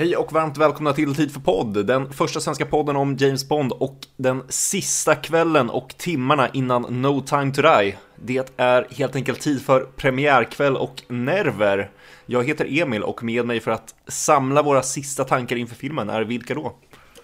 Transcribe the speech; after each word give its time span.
Hej 0.00 0.16
och 0.16 0.32
varmt 0.32 0.58
välkomna 0.58 0.92
till 0.92 1.14
Tid 1.14 1.32
för 1.32 1.40
podd, 1.40 1.86
den 1.86 2.12
första 2.12 2.40
svenska 2.40 2.66
podden 2.66 2.96
om 2.96 3.16
James 3.16 3.48
Bond 3.48 3.72
och 3.72 4.06
den 4.16 4.42
sista 4.48 5.14
kvällen 5.14 5.70
och 5.70 5.94
timmarna 5.98 6.48
innan 6.48 7.02
No 7.02 7.20
Time 7.20 7.52
To 7.52 7.62
Die. 7.62 7.96
Det 8.16 8.52
är 8.56 8.86
helt 8.90 9.16
enkelt 9.16 9.40
tid 9.40 9.62
för 9.62 9.80
premiärkväll 9.80 10.76
och 10.76 11.02
nerver. 11.08 11.90
Jag 12.26 12.46
heter 12.46 12.80
Emil 12.80 13.02
och 13.02 13.22
med 13.22 13.46
mig 13.46 13.60
för 13.60 13.70
att 13.70 13.94
samla 14.06 14.62
våra 14.62 14.82
sista 14.82 15.24
tankar 15.24 15.56
inför 15.56 15.76
filmen 15.76 16.10
är 16.10 16.22
vilka 16.22 16.54
då? 16.54 16.76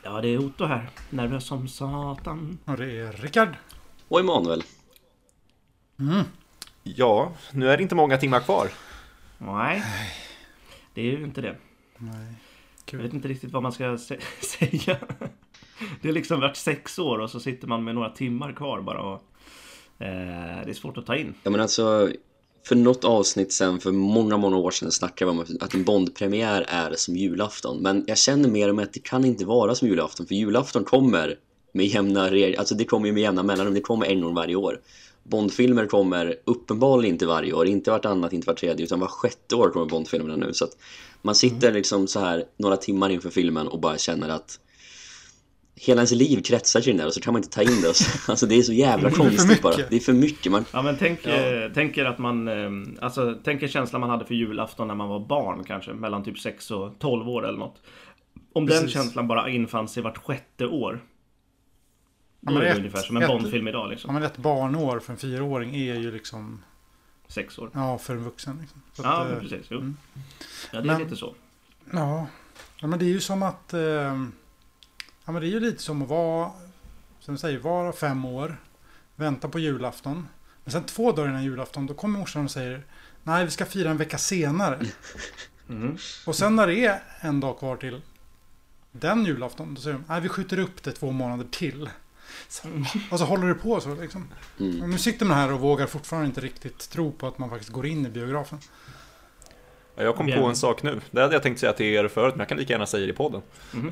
Ja, 0.03 0.21
det 0.21 0.29
är 0.29 0.39
Otto 0.39 0.65
här. 0.65 0.91
Nervös 1.11 1.47
som 1.47 1.69
satan. 1.69 2.59
Och 2.65 2.77
det 2.77 2.99
är 3.01 3.13
Rickard. 3.13 3.49
Och 4.09 4.21
Emanuel. 4.21 4.63
Ja, 6.83 7.33
nu 7.53 7.71
är 7.71 7.77
det 7.77 7.83
inte 7.83 7.95
många 7.95 8.17
timmar 8.17 8.41
kvar. 8.41 8.69
Nej, 9.39 9.83
det 10.95 11.01
är 11.01 11.19
ju 11.19 11.25
inte 11.25 11.41
det. 11.41 11.57
Nej. 11.99 12.35
Jag 12.91 12.99
vet 12.99 13.15
inte 13.15 13.29
riktigt 13.29 13.53
vad 13.53 13.63
man 13.63 13.73
ska 13.73 13.85
sä- 13.85 14.21
säga. 14.41 14.97
Det 16.03 16.09
är 16.09 16.13
liksom 16.13 16.41
varit 16.41 16.57
sex 16.57 16.99
år 16.99 17.19
och 17.19 17.31
så 17.31 17.41
sitter 17.41 17.69
man 17.69 17.85
med 17.85 17.95
några 17.95 18.11
timmar 18.11 18.53
kvar 18.53 18.81
bara 18.81 19.03
och... 19.03 19.23
Eh, 19.99 20.65
det 20.65 20.71
är 20.71 20.75
svårt 20.75 20.97
att 20.99 21.07
ta 21.07 21.17
in. 21.17 21.35
Ja 21.43 21.51
men 21.51 21.61
alltså, 21.61 22.11
för 22.69 22.77
något 22.77 23.05
avsnitt 23.05 23.53
sen, 23.53 23.81
för 23.81 23.93
många, 23.93 24.37
många 24.37 24.57
år 24.57 24.71
sedan 24.71 24.91
snackade 24.91 25.31
vi 25.33 25.39
om 25.39 25.45
att 25.61 25.75
en 25.75 25.85
Bondpremiär 25.85 26.65
är 26.69 26.93
som 26.97 27.17
julafton. 27.17 27.83
Men 27.83 28.05
jag 28.07 28.19
känner 28.19 28.49
mer 28.49 28.69
och 28.69 28.75
mer 28.75 28.83
att 28.83 28.93
det 28.93 29.03
kan 29.05 29.25
inte 29.25 29.45
vara 29.45 29.75
som 29.75 29.89
julafton, 29.89 30.27
för 30.27 30.35
julafton 30.35 30.85
kommer 30.85 31.35
med 31.73 31.87
jämna 31.87 32.31
regler, 32.31 32.59
alltså 32.59 32.75
det 32.75 32.85
kommer 32.85 33.07
ju 33.07 33.13
med 33.13 33.23
jämna 33.23 33.43
mellanrum, 33.43 33.75
det 33.75 33.81
kommer 33.81 34.07
en 34.07 34.21
gång 34.21 34.35
varje 34.35 34.55
år. 34.57 34.81
Bondfilmer 35.29 35.87
kommer 35.87 36.35
uppenbarligen 36.45 37.15
inte 37.15 37.27
varje 37.27 37.53
år, 37.53 37.67
inte 37.67 37.91
vartannat, 37.91 38.33
inte 38.33 38.47
vart 38.47 38.59
tredje, 38.61 38.85
utan 38.85 39.01
var 39.01 39.07
sjätte 39.07 39.55
år 39.55 39.71
kommer 39.71 39.87
Bondfilmerna 39.87 40.47
nu. 40.47 40.53
Så 40.53 40.65
att 40.65 40.77
man 41.23 41.35
sitter 41.35 41.73
liksom 41.73 42.07
så 42.07 42.21
här 42.21 42.45
några 42.59 42.77
timmar 42.77 43.11
inför 43.11 43.31
filmen 43.31 43.69
och 43.69 43.81
bara 43.81 43.99
känner 43.99 44.29
att 44.29 44.61
hela 45.77 45.99
ens 45.99 46.13
liv 46.13 46.43
kretsar 46.43 46.81
kring 46.81 46.97
det 46.97 47.03
där 47.03 47.07
och 47.07 47.15
så 47.15 47.21
kan 47.21 47.33
man 47.33 47.43
inte 47.43 47.55
ta 47.55 47.63
in 47.63 47.81
det. 47.83 47.93
Alltså 48.29 48.47
det 48.47 48.55
är 48.55 48.63
så 48.63 48.73
jävla 48.73 49.11
konstigt 49.23 49.63
bara. 49.63 49.77
Det 49.77 49.97
är 49.97 50.01
för 50.01 50.13
mycket. 50.13 50.53
Man, 50.53 50.65
Ja 50.73 50.83
men 50.83 50.97
tänk, 50.99 51.27
eh, 51.27 51.71
tänk 51.75 51.99
er 51.99 52.05
att 52.05 52.19
man... 52.19 52.49
Eh, 52.49 52.71
alltså 53.01 53.39
tänk 53.45 53.63
er 53.63 53.69
känslan 53.69 54.01
man 54.01 54.11
hade 54.11 54.25
för 54.25 54.35
julafton 54.35 54.89
när 54.89 54.95
man 54.95 55.09
var 55.09 55.21
barn 55.21 55.65
kanske. 55.65 55.93
Mellan 55.93 56.25
typ 56.25 56.39
6 56.39 56.71
och 56.71 56.99
12 56.99 57.29
år 57.29 57.49
eller 57.49 57.59
något. 57.59 57.83
Om 58.53 58.67
den 58.67 58.77
Precis. 58.79 58.93
känslan 58.93 59.29
bara 59.29 59.51
infann 59.51 59.89
sig 59.89 60.03
vart 60.03 60.19
sjätte 60.19 60.67
år. 60.67 61.01
Då 62.47 62.53
men 62.53 62.63
är 62.63 62.67
ett- 62.67 62.77
ungefär 62.79 63.03
som 63.03 63.17
en 63.17 63.29
Bondfilm 63.29 63.69
idag 63.69 63.87
Ja, 63.87 63.91
liksom. 63.91 64.15
men 64.15 64.23
ett 64.23 64.37
barnår 64.39 64.99
för 65.01 65.13
en 65.13 65.19
fyraåring 65.19 65.75
är 65.77 65.95
ju 65.95 66.13
liksom, 66.13 66.63
Sex 67.29 67.59
år. 67.59 67.71
ja, 67.75 67.99
för 67.99 68.13
en 68.15 68.25
vuxen. 68.25 68.59
Liksom. 68.61 68.83
Så 68.93 69.03
Ja, 69.03 69.23
att, 69.25 69.33
eh, 69.33 69.39
precis. 69.39 69.67
Jo. 69.71 69.79
mm. 69.79 69.97
Ja, 70.15 70.21
det 70.71 70.79
är 70.79 70.83
Men- 70.93 71.03
lite 71.03 71.17
så. 71.17 71.35
Ja. 71.93 72.27
ja, 72.81 72.87
men 72.87 72.99
det 72.99 73.05
är 73.05 73.09
ju 73.09 73.21
som 73.21 73.43
att... 73.43 73.75
Eh, 73.75 73.81
ja, 73.81 74.13
men 75.33 75.35
det 75.35 75.47
är 75.47 75.51
ju 75.51 75.61
lite 75.61 75.83
som 75.83 76.03
att 76.03 76.09
vara, 76.09 76.51
som 77.21 77.35
du 77.35 77.39
säger, 77.39 77.59
vara 77.59 77.93
fem 77.93 78.25
år, 78.25 78.57
vänta 79.17 79.49
på 79.49 79.59
julafton. 79.59 80.29
Men 80.65 80.73
sen 80.73 80.85
två 80.85 81.13
dagar 81.13 81.29
innan 81.29 81.45
julafton, 81.45 81.87
då 81.87 81.95
kommer 81.95 82.19
morsan 82.19 82.45
och 82.45 82.51
säger 82.51 82.83
Nej, 83.23 83.45
vi 83.45 83.51
ska 83.51 83.65
fira 83.65 83.91
en 83.91 83.97
vecka 83.97 84.19
senare. 84.19 84.81
Mhm. 85.69 85.97
Och 86.27 86.37
sen 86.37 86.57
när 86.57 86.67
det 86.67 86.85
är 86.87 87.03
en 87.21 87.41
dag 87.41 87.59
kvar 87.59 87.77
till 87.77 88.01
den 88.93 89.25
julafton, 89.25 89.75
då 89.75 89.81
säger 89.81 89.97
de 89.97 90.05
Nej, 90.09 90.21
vi 90.21 90.29
skjuter 90.29 90.59
upp 90.59 90.83
det 90.83 90.93
två 90.93 91.11
månader 91.11 91.47
till. 91.51 91.91
Så, 92.49 92.69
och 93.11 93.19
så 93.19 93.25
håller 93.25 93.49
det 93.49 93.55
på 93.55 93.81
så 93.81 93.95
liksom. 93.95 94.29
mm. 94.61 94.91
Nu 94.91 94.99
sitter 94.99 95.27
man 95.27 95.37
här 95.37 95.53
och 95.53 95.61
vågar 95.61 95.87
fortfarande 95.87 96.27
inte 96.29 96.41
riktigt 96.41 96.91
tro 96.91 97.13
på 97.13 97.27
att 97.27 97.39
man 97.39 97.51
faktiskt 97.51 97.73
går 97.73 97.87
in 97.87 98.07
i 98.07 98.09
biografen. 98.09 98.59
Ja, 99.97 100.03
Jag 100.03 100.17
kom 100.17 100.27
på 100.33 100.45
en 100.47 100.57
sak 100.57 100.83
nu, 100.83 101.01
det 101.11 101.21
hade 101.21 101.35
jag 101.35 101.43
tänkt 101.43 101.61
säga 101.61 101.73
till 101.73 101.87
er 101.87 102.09
förut 102.09 102.35
men 102.35 102.39
jag 102.39 102.49
kan 102.49 102.59
lika 102.59 102.73
gärna 102.73 102.87
säga 102.87 103.07
det 103.07 103.13
i 103.13 103.17
podden. 103.17 103.43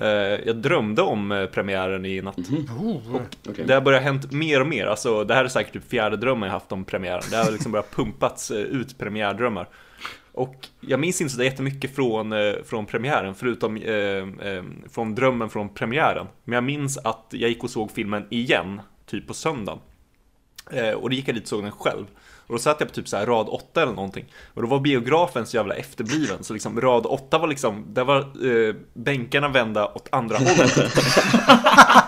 Eh, 0.01 0.09
Jag 0.47 0.57
drömde 0.57 1.03
om 1.03 1.33
eh, 1.33 1.47
premiären 1.47 2.05
i 2.05 2.23
natt. 2.23 2.39
Oh, 2.39 2.97
Okej. 3.49 3.65
Det 3.67 3.75
har 3.75 3.81
börjat 3.81 4.03
hänt 4.03 4.33
mer 4.33 4.61
och 4.61 4.67
mer, 4.67 4.87
alltså 4.87 5.25
det 5.25 5.35
här 5.35 5.45
är 5.45 5.49
säkert 5.49 5.73
typ 5.73 5.91
fjärde 5.91 6.17
drömmen 6.17 6.47
jag 6.47 6.53
haft 6.53 6.73
om 6.73 6.85
premiären. 6.85 7.23
Det 7.31 7.37
har 7.37 7.51
liksom 7.53 7.73
börjat 7.73 7.91
pumpats 7.91 8.51
eh, 8.51 8.57
ut 8.59 8.99
premiärdrömmar. 8.99 9.69
Och 10.35 10.69
jag 10.81 11.01
minns 11.01 11.21
inte 11.21 11.35
så 11.35 11.43
jättemycket 11.43 11.95
från, 11.95 12.33
eh, 12.33 12.53
från 12.65 12.87
premiären, 12.87 13.35
förutom 13.35 13.77
eh, 13.77 13.95
eh, 13.95 14.63
från 14.91 15.15
drömmen 15.15 15.51
från 15.51 15.75
premiären. 15.75 16.27
Men 16.45 16.55
jag 16.55 16.65
minns 16.65 16.99
att 16.99 17.27
jag 17.31 17.51
gick 17.51 17.65
och 17.65 17.71
såg 17.71 17.91
filmen 17.91 18.27
igen, 18.31 18.81
typ 19.07 19.27
på 19.27 19.35
söndagen. 19.35 19.79
Eh, 20.71 20.91
och 20.91 21.11
då 21.11 21.17
gick 21.17 21.29
jag 21.29 21.35
dit 21.35 21.43
och 21.43 21.49
såg 21.49 21.63
den 21.63 21.73
själv. 21.73 22.07
Och 22.47 22.55
då 22.55 22.59
satt 22.59 22.81
jag 22.81 22.89
på 22.89 22.95
typ 22.95 23.09
så 23.09 23.17
här 23.17 23.27
rad 23.27 23.47
8 23.49 23.83
eller 23.83 23.93
någonting. 23.93 24.25
Och 24.55 24.63
då 24.63 24.69
var 24.69 24.81
biografen 24.81 25.47
så 25.47 25.57
jävla 25.57 25.75
efterbliven. 25.75 26.45
Så 26.45 26.53
liksom 26.53 26.81
rad 26.81 27.07
8 27.07 27.39
var 27.39 27.49
liksom, 27.49 27.85
där 27.89 28.05
var 28.05 28.19
eh, 28.19 28.75
bänkarna 28.95 29.49
vända 29.49 29.87
åt 29.87 30.09
andra 30.13 30.37
hållet. 30.39 30.79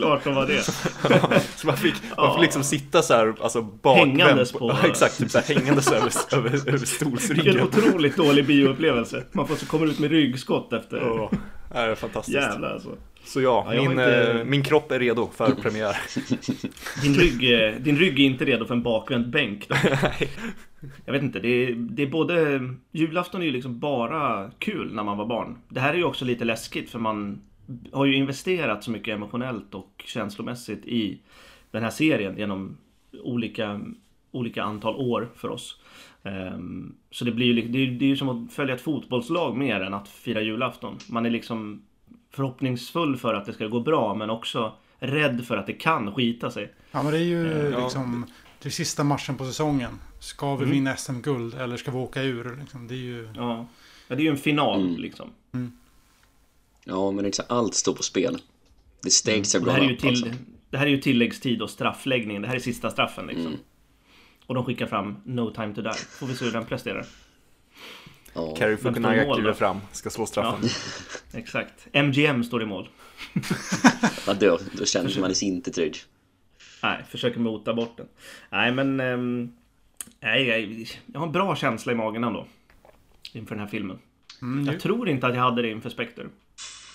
Såklart 0.00 0.24
de 0.24 0.34
var 0.34 0.46
det. 0.46 0.62
Så 1.56 1.66
man 1.66 1.76
fick, 1.76 1.94
man 2.16 2.34
fick 2.34 2.42
liksom 2.42 2.64
sitta 2.64 3.02
så 3.02 3.14
här, 3.14 3.34
alltså 3.42 3.62
bakvänd. 3.62 4.10
Hängandes 4.20 4.52
på, 4.52 4.68
Ja, 4.82 4.88
exakt, 4.88 5.18
typ 5.18 5.30
så 5.30 5.38
här 5.38 5.54
hängandes 5.54 5.92
över, 5.92 6.12
över, 6.32 6.48
över 6.50 6.58
Vilken 6.64 6.86
stolsryggen. 6.86 7.60
otroligt 7.62 8.16
dålig 8.16 8.46
bioupplevelse. 8.46 9.24
Man 9.32 9.48
får 9.48 9.56
så 9.56 9.66
kommer 9.66 9.86
ut 9.86 9.98
med 9.98 10.10
ryggskott 10.10 10.72
efter. 10.72 10.96
Ja, 10.96 11.30
det 11.72 11.78
är 11.78 11.94
fantastiskt. 11.94 12.34
Jävlar 12.36 12.70
alltså. 12.72 12.88
Så 13.24 13.40
ja, 13.40 13.74
Ja, 13.74 13.82
min, 13.82 13.90
inte- 13.90 14.30
eh, 14.38 14.44
min 14.44 14.62
kropp 14.64 14.92
är 14.92 14.98
redo 14.98 15.30
för 15.36 15.50
premiär. 15.50 15.96
Din 17.02 17.14
rygg, 17.14 17.52
eh, 17.52 17.74
din 17.80 17.96
rygg 17.98 18.20
är 18.20 18.24
inte 18.24 18.44
redo 18.44 18.64
för 18.66 18.74
en 18.74 18.82
bakvänd 18.82 19.30
bänk. 19.30 19.68
Då. 19.68 19.74
Jag 21.04 21.12
vet 21.12 21.22
inte, 21.22 21.38
det 21.40 21.48
är, 21.48 21.72
det 21.72 22.02
är 22.02 22.06
både... 22.06 22.60
Julafton 22.92 23.40
är 23.42 23.46
ju 23.46 23.52
liksom 23.52 23.78
bara 23.78 24.50
kul 24.58 24.94
när 24.94 25.04
man 25.04 25.18
var 25.18 25.26
barn. 25.26 25.58
Det 25.68 25.80
här 25.80 25.92
är 25.92 25.96
ju 25.96 26.04
också 26.04 26.24
lite 26.24 26.44
läskigt 26.44 26.90
för 26.90 26.98
man 26.98 27.40
har 27.92 28.04
ju 28.06 28.16
investerat 28.16 28.84
så 28.84 28.90
mycket 28.90 29.14
emotionellt 29.14 29.74
och 29.74 30.02
känslomässigt 30.06 30.86
i 30.86 31.18
den 31.70 31.82
här 31.82 31.90
serien 31.90 32.38
genom 32.38 32.76
olika, 33.22 33.80
olika 34.30 34.62
antal 34.62 34.94
år 34.96 35.28
för 35.36 35.48
oss. 35.48 35.80
Ehm, 36.22 36.94
så 37.10 37.24
det 37.24 37.32
blir 37.32 37.46
ju, 37.46 37.68
det 37.68 37.78
är, 37.78 37.86
det 37.90 38.04
är 38.04 38.08
ju 38.08 38.16
som 38.16 38.28
att 38.28 38.52
följa 38.52 38.74
ett 38.74 38.80
fotbollslag 38.80 39.56
mer 39.56 39.80
än 39.80 39.94
att 39.94 40.08
fira 40.08 40.40
julafton. 40.42 40.98
Man 41.08 41.26
är 41.26 41.30
liksom 41.30 41.82
förhoppningsfull 42.30 43.16
för 43.16 43.34
att 43.34 43.46
det 43.46 43.52
ska 43.52 43.66
gå 43.66 43.80
bra 43.80 44.14
men 44.14 44.30
också 44.30 44.72
rädd 44.98 45.44
för 45.46 45.56
att 45.56 45.66
det 45.66 45.72
kan 45.72 46.14
skita 46.14 46.50
sig. 46.50 46.72
Ja, 46.92 47.02
men 47.02 47.12
det 47.12 47.18
är 47.18 47.22
ju 47.24 47.70
Ja. 47.72 47.82
liksom 47.84 48.26
det 48.62 48.70
sista 48.70 49.04
matchen 49.04 49.36
på 49.36 49.44
säsongen. 49.44 49.90
Ska 50.20 50.56
vi 50.56 50.62
Mm. 50.62 50.74
vinna 50.74 50.96
SM-guld 50.96 51.54
eller 51.54 51.76
ska 51.76 51.90
vi 51.90 51.96
åka 51.98 52.22
ur? 52.22 52.56
Liksom, 52.60 52.86
det 52.88 52.94
är 52.94 52.98
ju... 52.98 53.28
Ja, 53.36 53.66
ja 54.08 54.14
det 54.16 54.22
är 54.22 54.24
ju 54.24 54.30
en 54.30 54.36
final 54.36 54.80
Mm. 54.88 55.00
liksom. 55.00 55.28
Ja, 56.90 57.10
men 57.10 57.24
exakt. 57.24 57.50
Allt 57.50 57.74
står 57.74 57.94
på 57.94 58.02
spel. 58.02 58.38
The 59.04 59.10
stakes 59.10 59.54
Och 59.54 59.60
are 59.62 59.64
det, 59.66 59.72
här 59.72 59.78
är 59.78 59.82
gone 59.82 59.90
ju 59.90 59.94
up 59.96 60.00
till, 60.00 60.08
alltså. 60.08 60.26
det 60.70 60.78
här 60.78 60.86
är 60.86 60.90
ju 60.90 60.98
tilläggstid 61.00 61.62
och 61.62 61.70
straffläggning. 61.70 62.42
Det 62.42 62.48
här 62.48 62.54
är 62.54 62.60
sista 62.60 62.90
straffen 62.90 63.26
liksom. 63.26 63.46
Mm. 63.46 63.58
Och 64.46 64.54
de 64.54 64.64
skickar 64.64 64.86
fram 64.86 65.16
No 65.24 65.50
time 65.54 65.74
to 65.74 65.82
die. 65.82 65.94
Får 65.94 66.26
vi 66.26 66.34
se 66.34 66.44
hur 66.44 66.52
den 66.52 66.64
presterar. 66.66 67.06
Ja. 68.34 68.54
Carrie 68.56 68.76
Fukunaga 68.76 69.34
kliver 69.34 69.52
fram, 69.52 69.80
ska 69.92 70.10
slå 70.10 70.26
straffen. 70.26 70.68
Exakt. 71.40 71.86
MGM 71.92 72.44
står 72.44 72.62
i 72.62 72.66
mål. 72.66 72.88
Ja, 74.26 74.34
då, 74.34 74.58
då 74.78 74.84
känner 74.84 75.20
man 75.20 75.34
sig 75.34 75.48
inte 75.48 75.70
trygg. 75.70 75.96
Nej, 76.82 77.04
försöker 77.08 77.40
mota 77.40 77.74
bort 77.74 77.96
den. 77.96 78.06
Nej, 78.50 78.72
men... 78.72 79.00
ehm, 79.00 79.52
nej, 80.20 80.46
jag, 80.46 80.86
jag 81.12 81.20
har 81.20 81.26
en 81.26 81.32
bra 81.32 81.56
känsla 81.56 81.92
i 81.92 81.94
magen 81.94 82.24
ändå. 82.24 82.46
Inför 83.32 83.54
den 83.54 83.64
här 83.64 83.70
filmen. 83.70 83.98
Mm, 84.42 84.64
ju- 84.66 84.72
Jag 84.72 84.80
tror 84.80 85.08
inte 85.08 85.26
att 85.26 85.34
jag 85.34 85.42
hade 85.42 85.62
det 85.62 85.70
inför 85.70 85.90
Spectre. 85.90 86.26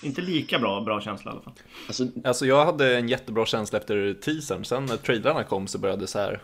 Inte 0.02 0.20
lika 0.20 0.58
bra, 0.58 0.80
bra 0.80 1.00
känsla 1.00 1.30
i 1.30 1.32
alla 1.32 1.42
fall. 1.42 1.52
Alltså, 1.86 2.06
Alltså 2.24 2.46
jag 2.46 2.64
hade 2.64 2.96
en 2.96 3.08
jättebra 3.08 3.46
känsla 3.46 3.78
efter 3.78 4.14
teasern, 4.14 4.64
sen 4.64 4.86
när 4.86 4.96
trailrarna 4.96 5.44
kom 5.44 5.66
så 5.66 5.78
började 5.78 6.06
så 6.06 6.18
här 6.18 6.42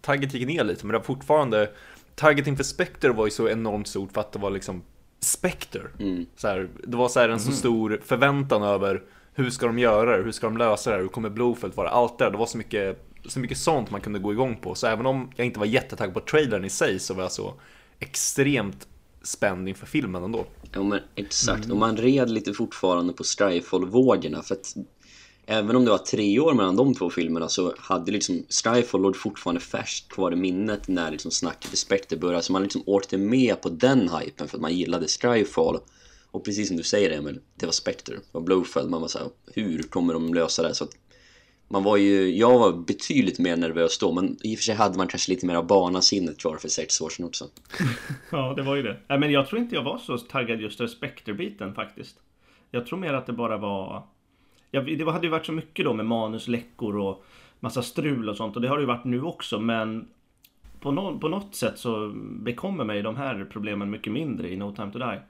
Tagget 0.00 0.34
gick 0.34 0.46
ner 0.46 0.64
lite, 0.64 0.86
men 0.86 0.92
det 0.92 0.98
var 0.98 1.04
fortfarande 1.04 1.70
Target 2.14 2.46
inför 2.46 2.64
Spectre 2.64 3.12
var 3.12 3.24
ju 3.24 3.30
så 3.30 3.48
enormt 3.48 3.88
stort 3.88 4.12
för 4.12 4.20
att 4.20 4.32
det 4.32 4.38
var 4.38 4.50
liksom 4.50 4.82
Spectre. 5.20 5.82
mm. 5.98 6.26
Så 6.36 6.48
här, 6.48 6.68
det 6.84 6.96
var 6.96 7.08
så 7.08 7.20
här 7.20 7.28
en 7.28 7.40
så 7.40 7.52
stor 7.52 8.00
förväntan 8.04 8.62
över 8.62 9.02
hur 9.34 9.50
ska 9.50 9.66
de 9.66 9.78
göra 9.78 10.16
det, 10.16 10.22
hur 10.22 10.32
ska 10.32 10.46
de 10.46 10.56
lösa 10.56 10.90
det, 10.90 11.02
hur 11.02 11.08
kommer 11.08 11.28
Blowfield 11.28 11.74
vara, 11.74 11.88
allt 11.88 12.18
det 12.18 12.24
där. 12.24 12.30
Det 12.30 12.38
var 12.38 12.46
så 12.46 12.58
mycket, 12.58 13.06
så 13.24 13.40
mycket 13.40 13.58
sånt 13.58 13.90
man 13.90 14.00
kunde 14.00 14.18
gå 14.18 14.32
igång 14.32 14.56
på. 14.56 14.74
Så 14.74 14.86
även 14.86 15.06
om 15.06 15.30
jag 15.36 15.46
inte 15.46 15.58
var 15.58 15.66
jättetaggad 15.66 16.14
på 16.14 16.20
trailern 16.20 16.64
i 16.64 16.70
sig 16.70 16.98
så 16.98 17.14
var 17.14 17.22
jag 17.22 17.32
så 17.32 17.54
extremt 17.98 18.88
spänd 19.26 19.68
inför 19.68 19.86
filmen 19.86 20.24
ändå. 20.24 20.46
Ja 20.72 20.82
men 20.82 21.00
exakt, 21.14 21.70
och 21.70 21.76
man 21.76 21.96
red 21.96 22.30
lite 22.30 22.52
fortfarande 22.52 23.12
på 23.12 23.24
Skyfall-vågorna 23.24 24.42
för 24.42 24.54
att 24.54 24.74
Även 25.48 25.76
om 25.76 25.84
det 25.84 25.90
var 25.90 25.98
tre 25.98 26.40
år 26.40 26.54
mellan 26.54 26.76
de 26.76 26.94
två 26.94 27.10
filmerna 27.10 27.48
så 27.48 27.74
hade 27.78 28.12
liksom 28.12 28.44
Skyfall 28.48 29.00
låg 29.00 29.16
fortfarande 29.16 29.60
färskt 29.60 30.08
kvar 30.08 30.32
i 30.32 30.36
minnet 30.36 30.88
när 30.88 31.10
liksom 31.10 31.30
snacket 31.30 31.72
i 31.72 31.76
Spectre 31.76 32.16
började 32.16 32.42
så 32.42 32.52
man 32.52 32.62
liksom 32.62 32.82
åkte 32.86 33.18
med 33.18 33.60
på 33.60 33.68
den 33.68 34.08
hypen 34.08 34.48
för 34.48 34.56
att 34.56 34.62
man 34.62 34.74
gillade 34.74 35.06
Skyfall 35.08 35.78
och 36.30 36.44
precis 36.44 36.68
som 36.68 36.76
du 36.76 36.82
säger 36.82 37.18
Emil, 37.18 37.40
det 37.54 37.66
var 37.66 37.72
Spectre 37.72 38.16
och 38.32 38.42
Blowfeld, 38.42 38.90
man 38.90 39.00
var 39.00 39.08
såhär 39.08 39.28
hur 39.46 39.82
kommer 39.82 40.12
de 40.12 40.34
lösa 40.34 40.62
det? 40.62 40.74
Så 40.74 40.84
att 40.84 40.90
man 41.68 41.82
var 41.82 41.96
ju, 41.96 42.36
jag 42.36 42.58
var 42.58 42.72
betydligt 42.72 43.38
mer 43.38 43.56
nervös 43.56 43.98
då 43.98 44.12
men 44.12 44.36
i 44.42 44.54
och 44.54 44.58
för 44.58 44.64
sig 44.64 44.74
hade 44.74 44.98
man 44.98 45.08
kanske 45.08 45.32
lite 45.32 45.46
mer 45.46 45.54
av 45.54 45.66
barnasinnet 45.66 46.38
kvar 46.38 46.56
för 46.56 46.68
sex 46.68 47.00
år 47.00 47.08
sedan 47.08 47.26
också. 47.26 47.44
Ja, 48.30 48.54
det 48.56 48.62
var 48.62 48.76
ju 48.76 48.82
det. 48.82 49.18
Men 49.18 49.32
jag 49.32 49.48
tror 49.48 49.60
inte 49.60 49.74
jag 49.74 49.82
var 49.82 49.98
så 49.98 50.18
taggad 50.18 50.60
just 50.60 50.76
för 50.76 50.86
Spectre-biten 50.86 51.74
faktiskt. 51.74 52.16
Jag 52.70 52.86
tror 52.86 52.98
mer 52.98 53.12
att 53.12 53.26
det 53.26 53.32
bara 53.32 53.56
var... 53.56 54.02
Ja, 54.70 54.80
det 54.80 55.10
hade 55.10 55.26
ju 55.26 55.30
varit 55.30 55.46
så 55.46 55.52
mycket 55.52 55.84
då 55.84 55.94
med 55.94 56.06
manusläckor 56.06 56.96
och 56.96 57.24
massa 57.60 57.82
strul 57.82 58.28
och 58.28 58.36
sånt 58.36 58.56
och 58.56 58.62
det 58.62 58.68
har 58.68 58.76
det 58.76 58.80
ju 58.82 58.86
varit 58.86 59.04
nu 59.04 59.22
också 59.22 59.60
men 59.60 60.08
på, 60.80 60.90
no 60.90 61.18
på 61.18 61.28
något 61.28 61.54
sätt 61.54 61.78
så 61.78 62.12
bekommer 62.24 62.84
mig 62.84 63.02
de 63.02 63.16
här 63.16 63.46
problemen 63.50 63.90
mycket 63.90 64.12
mindre 64.12 64.48
i 64.48 64.56
No 64.56 64.74
Time 64.76 64.92
To 64.92 64.98
Die. 64.98 65.20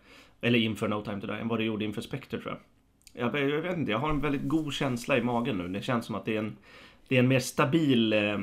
Eller 0.41 0.59
inför 0.59 0.89
No 0.89 1.03
Time 1.03 1.21
To 1.21 1.27
Die 1.27 1.39
än 1.39 1.49
vad 1.49 1.59
det 1.59 1.65
gjorde 1.65 1.85
inför 1.85 2.03
Spectre 2.03 2.41
tror 2.41 2.53
jag. 2.53 2.59
Jag, 3.19 3.51
jag 3.51 3.63
vet 3.63 3.77
inte, 3.77 3.91
jag 3.91 3.99
har 3.99 4.11
en 4.11 4.21
väldigt 4.21 4.49
god 4.49 4.73
känsla 4.73 5.19
i 5.19 5.23
magen 5.23 5.59
nu. 5.59 5.69
Det 5.69 5.83
känns 5.83 6.07
som 6.07 6.15
att 6.15 6.25
det 6.25 6.35
är 6.35 6.39
en, 6.39 6.57
det 7.09 7.15
är 7.15 7.19
en 7.19 7.29
mer 7.29 7.41
stabil, 7.41 8.13
eh, 8.13 8.39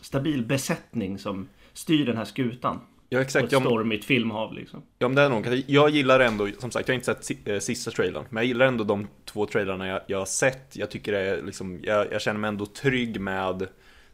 stabil 0.00 0.44
besättning 0.44 1.18
som 1.18 1.48
styr 1.72 2.06
den 2.06 2.16
här 2.16 2.24
skutan. 2.24 2.80
Ja, 3.08 3.18
På 3.18 3.22
exakt. 3.22 3.44
ett 3.46 3.52
Ja, 3.52 3.60
stormigt 3.60 4.04
filmhav 4.04 4.54
liksom. 4.54 4.82
ja, 4.98 5.08
men 5.08 5.14
det 5.14 5.22
är 5.22 5.28
nog. 5.28 5.62
Jag 5.66 5.90
gillar 5.90 6.20
ändå, 6.20 6.48
som 6.58 6.70
sagt, 6.70 6.88
jag 6.88 6.92
har 6.92 6.96
inte 6.96 7.14
sett 7.24 7.48
eh, 7.48 7.58
sista 7.58 7.90
trailern, 7.90 8.24
men 8.30 8.40
jag 8.42 8.48
gillar 8.48 8.66
ändå 8.66 8.84
de 8.84 9.08
två 9.24 9.46
trailerna 9.46 9.88
jag, 9.88 10.00
jag 10.06 10.18
har 10.18 10.26
sett. 10.26 10.76
Jag 10.76 10.90
tycker 10.90 11.12
det 11.12 11.18
är 11.20 11.42
liksom, 11.42 11.80
jag, 11.82 12.12
jag 12.12 12.20
känner 12.22 12.40
mig 12.40 12.48
ändå 12.48 12.66
trygg 12.66 13.20
med 13.20 13.68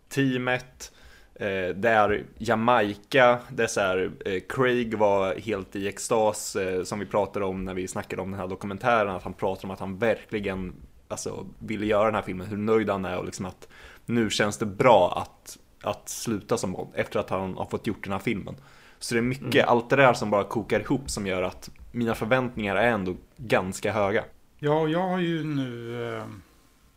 teamet. 0.08 0.93
Eh, 1.41 1.75
det 1.75 1.89
är 1.89 2.25
Jamaica, 2.39 3.39
det 3.51 3.63
är 3.63 3.67
så 3.67 3.81
här, 3.81 4.11
eh, 4.25 4.41
Craig 4.49 4.95
var 4.95 5.35
helt 5.35 5.77
i 5.77 5.89
extas 5.89 6.57
eh, 6.57 6.83
som 6.83 6.99
vi 6.99 7.07
pratade 7.07 7.45
om 7.45 7.65
när 7.65 7.75
vi 7.75 7.89
snackade 7.89 8.23
om 8.23 8.31
den 8.31 8.41
här 8.41 8.49
dokumentären, 8.49 9.17
att 9.17 9.23
han 9.23 9.35
pratar 9.35 9.65
om 9.65 9.71
att 9.71 9.81
han 9.81 9.99
verkligen 9.99 10.75
alltså, 11.09 11.47
ville 11.59 11.87
göra 11.87 12.05
den 12.05 12.15
här 12.15 12.23
filmen, 12.23 12.47
hur 12.47 12.57
nöjd 12.57 12.91
han 12.91 13.05
är 13.05 13.19
och 13.19 13.25
liksom 13.25 13.47
att 13.47 13.69
nu 14.07 14.31
känns 14.31 14.59
det 14.59 14.67
bra 14.67 15.19
att, 15.19 15.59
att 15.83 16.09
sluta 16.09 16.57
som 16.57 16.73
Bond 16.73 16.91
efter 16.95 17.21
att 17.21 17.31
han 17.31 17.55
har 17.55 17.67
fått 17.67 17.87
gjort 17.87 18.05
den 18.05 18.13
här 18.13 18.21
filmen. 18.21 18.55
Så 18.99 19.15
det 19.15 19.21
är 19.21 19.23
mycket, 19.23 19.67
allt 19.67 19.91
det 19.91 19.97
där 19.97 20.15
som 20.15 20.31
bara 20.31 20.45
kokar 20.45 20.81
ihop 20.81 21.11
som 21.11 21.27
gör 21.27 21.43
att 21.43 21.71
mina 21.93 22.15
förväntningar 22.15 22.77
är 22.77 22.91
ändå 22.91 23.17
ganska 23.37 23.93
höga. 23.93 24.25
Ja, 24.59 24.89
jag 24.89 25.09
har 25.09 25.19
ju 25.19 25.45
nu... 25.45 26.03
Eh, 26.17 26.25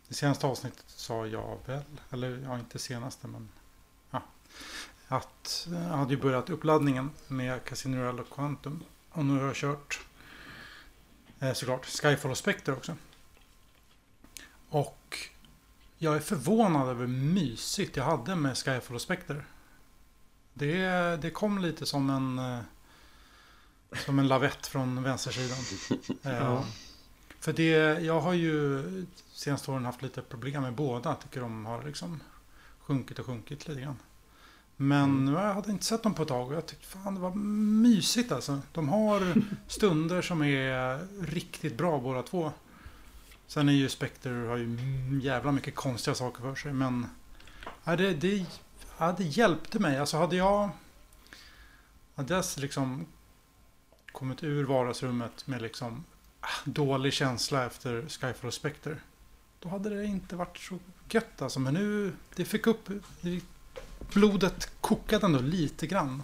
det 0.08 0.14
senaste 0.14 0.46
avsnittet 0.46 0.84
sa 0.86 1.26
jag 1.26 1.58
väl, 1.66 1.82
eller 2.12 2.38
ja, 2.44 2.58
inte 2.58 2.78
senaste 2.78 3.26
men... 3.26 3.48
Att 5.16 5.66
jag 5.70 5.96
hade 5.96 6.14
ju 6.14 6.20
börjat 6.20 6.50
uppladdningen 6.50 7.10
med 7.28 7.64
Casino 7.64 7.96
Royale 7.96 8.22
och 8.22 8.30
Quantum. 8.30 8.84
Och 9.10 9.24
nu 9.24 9.38
har 9.38 9.46
jag 9.46 9.54
kört 9.54 10.00
eh, 11.40 11.52
såklart 11.52 11.86
Skyfall 11.86 12.30
och 12.30 12.38
Spectre 12.38 12.72
också. 12.72 12.96
Och 14.68 15.18
jag 15.98 16.16
är 16.16 16.20
förvånad 16.20 16.88
över 16.88 17.00
hur 17.06 17.14
mysigt 17.14 17.96
jag 17.96 18.04
hade 18.04 18.36
med 18.36 18.56
Skyfall 18.58 18.94
och 18.94 19.02
Spectre. 19.02 19.44
Det, 20.54 20.76
det 21.22 21.30
kom 21.30 21.58
lite 21.58 21.86
som 21.86 22.10
en... 22.10 22.38
Eh, 22.38 22.60
som 24.06 24.18
en 24.18 24.28
lavett 24.28 24.66
från 24.66 25.02
vänstersidan. 25.02 25.58
Eh, 26.22 26.38
Ja. 26.38 26.64
För 27.40 27.52
det, 27.52 28.00
jag 28.00 28.20
har 28.20 28.32
ju 28.32 28.82
senaste 29.32 29.70
åren 29.70 29.84
haft 29.84 30.02
lite 30.02 30.22
problem 30.22 30.62
med 30.62 30.72
båda. 30.74 31.10
Jag 31.10 31.20
tycker 31.20 31.40
de 31.40 31.66
har 31.66 31.82
liksom 31.84 32.20
sjunkit 32.80 33.18
och 33.18 33.26
sjunkit 33.26 33.68
lite 33.68 33.80
grann. 33.80 33.96
Men 34.76 35.28
har 35.28 35.46
jag 35.46 35.54
hade 35.54 35.70
inte 35.70 35.84
sett 35.84 36.02
dem 36.02 36.14
på 36.14 36.22
ett 36.22 36.28
tag 36.28 36.48
och 36.48 36.54
jag 36.54 36.66
tyckte 36.66 36.86
fan 36.86 37.14
det 37.14 37.20
var 37.20 37.34
mysigt 37.34 38.32
alltså. 38.32 38.60
De 38.72 38.88
har 38.88 39.34
stunder 39.68 40.22
som 40.22 40.42
är 40.42 41.06
riktigt 41.26 41.76
bra 41.76 42.00
båda 42.00 42.22
två. 42.22 42.52
Sen 43.46 43.68
är 43.68 43.72
ju 43.72 43.88
Spectre 43.88 44.30
har 44.30 44.56
ju 44.56 44.78
jävla 45.22 45.52
mycket 45.52 45.74
konstiga 45.74 46.14
saker 46.14 46.42
för 46.42 46.54
sig 46.54 46.72
men 46.72 47.06
ja, 47.84 47.96
det, 47.96 48.14
det, 48.14 48.46
ja, 48.98 49.14
det 49.18 49.24
hjälpte 49.24 49.78
mig. 49.78 49.98
Alltså 49.98 50.16
hade 50.16 50.36
jag 50.36 50.70
hade 52.14 52.34
jag 52.34 52.44
liksom 52.56 53.06
kommit 54.12 54.44
ur 54.44 54.64
vardagsrummet 54.64 55.46
med 55.46 55.62
liksom 55.62 56.04
ah, 56.40 56.48
dålig 56.64 57.12
känsla 57.12 57.66
efter 57.66 58.08
Skyfall 58.08 58.48
och 58.48 58.54
Spectre. 58.54 58.96
Då 59.60 59.68
hade 59.68 59.90
det 59.90 60.04
inte 60.04 60.36
varit 60.36 60.58
så 60.58 60.78
gött 61.10 61.42
alltså. 61.42 61.60
Men 61.60 61.74
nu, 61.74 62.12
det 62.34 62.44
fick 62.44 62.66
upp, 62.66 62.90
det, 63.20 63.40
blodet 64.12 64.70
kokade 64.80 65.26
ändå 65.26 65.38
lite 65.38 65.86
grann. 65.86 66.22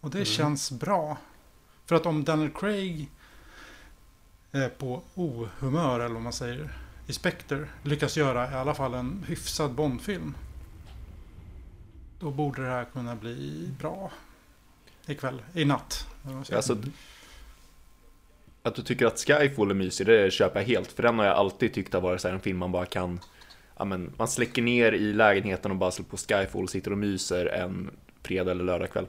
Och 0.00 0.10
det 0.10 0.24
känns 0.24 0.70
bra. 0.70 1.16
För 1.86 1.96
att 1.96 2.06
om 2.06 2.24
Daniel 2.24 2.50
Craig 2.50 3.10
är 4.52 4.68
på 4.68 5.02
ohumör 5.14 6.00
eller 6.00 6.14
vad 6.14 6.22
man 6.22 6.32
säger 6.32 6.70
i 7.06 7.12
Spectre 7.12 7.68
lyckas 7.82 8.16
göra 8.16 8.50
i 8.50 8.54
alla 8.54 8.74
fall 8.74 8.94
en 8.94 9.24
hyfsad 9.28 9.74
Bondfilm. 9.74 10.34
Då 12.18 12.30
borde 12.30 12.62
det 12.62 12.68
här 12.68 12.84
kunna 12.84 13.16
bli 13.16 13.68
bra 13.78 14.10
ikväll, 15.06 15.42
i 15.54 15.64
natt. 15.64 16.06
Alltså, 16.52 16.78
att 18.62 18.74
du 18.74 18.82
tycker 18.82 19.06
att 19.06 19.18
Skyfall 19.18 19.70
är 19.70 19.74
mysig, 19.74 20.06
det 20.06 20.32
köper 20.32 20.60
jag 20.60 20.66
helt. 20.66 20.92
För 20.92 21.02
den 21.02 21.18
har 21.18 21.26
jag 21.26 21.36
alltid 21.36 21.74
tyckt 21.74 21.92
har 21.92 22.00
varit 22.00 22.24
en 22.24 22.40
film 22.40 22.58
man 22.58 22.72
bara 22.72 22.86
kan 22.86 23.20
Ja, 23.76 23.84
men 23.84 24.12
man 24.16 24.28
släcker 24.28 24.62
ner 24.62 24.92
i 24.92 25.12
lägenheten 25.12 25.70
och 25.70 25.76
bara 25.76 25.90
slår 25.90 26.06
på 26.06 26.16
Skyfall 26.16 26.62
och 26.62 26.70
sitter 26.70 26.90
och 26.90 26.98
myser 26.98 27.46
en 27.46 27.90
fredag 28.22 28.50
eller 28.50 28.64
lördagkväll. 28.64 29.06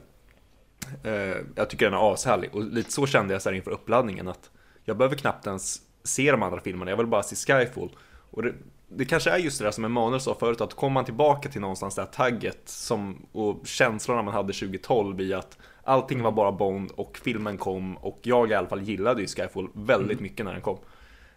Eh, 1.04 1.36
jag 1.54 1.70
tycker 1.70 1.84
den 1.84 1.94
är 1.94 2.12
ashärlig 2.12 2.54
och 2.54 2.62
lite 2.64 2.92
så 2.92 3.06
kände 3.06 3.32
jag 3.32 3.42
så 3.42 3.48
här 3.48 3.56
inför 3.56 3.70
uppladdningen 3.70 4.28
att 4.28 4.50
jag 4.84 4.96
behöver 4.96 5.16
knappt 5.16 5.46
ens 5.46 5.80
se 6.02 6.30
de 6.30 6.42
andra 6.42 6.60
filmerna, 6.60 6.90
jag 6.90 6.96
vill 6.96 7.06
bara 7.06 7.22
se 7.22 7.36
Skyfall. 7.36 7.90
Och 8.30 8.42
det, 8.42 8.52
det 8.88 9.04
kanske 9.04 9.30
är 9.30 9.38
just 9.38 9.58
det 9.58 9.64
där 9.64 9.70
som 9.70 9.84
Emanuel 9.84 10.20
sa 10.20 10.34
förut, 10.34 10.60
att 10.60 10.74
kommer 10.74 10.94
man 10.94 11.04
tillbaka 11.04 11.48
till 11.48 11.60
någonstans 11.60 11.94
det 11.94 12.02
här 12.02 12.08
tagget 12.08 12.68
som, 12.68 13.26
och 13.32 13.66
känslorna 13.66 14.22
man 14.22 14.34
hade 14.34 14.52
2012 14.52 15.20
i 15.20 15.34
att 15.34 15.58
allting 15.84 16.22
var 16.22 16.32
bara 16.32 16.52
Bond 16.52 16.90
och 16.90 17.18
filmen 17.18 17.58
kom 17.58 17.96
och 17.96 18.18
jag 18.22 18.50
i 18.50 18.54
alla 18.54 18.68
fall 18.68 18.82
gillade 18.82 19.20
ju 19.20 19.26
Skyfall 19.26 19.68
väldigt 19.72 20.20
mycket 20.20 20.44
när 20.44 20.52
den 20.52 20.62
kom. 20.62 20.78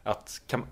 Att 0.04 0.42
kan, 0.48 0.64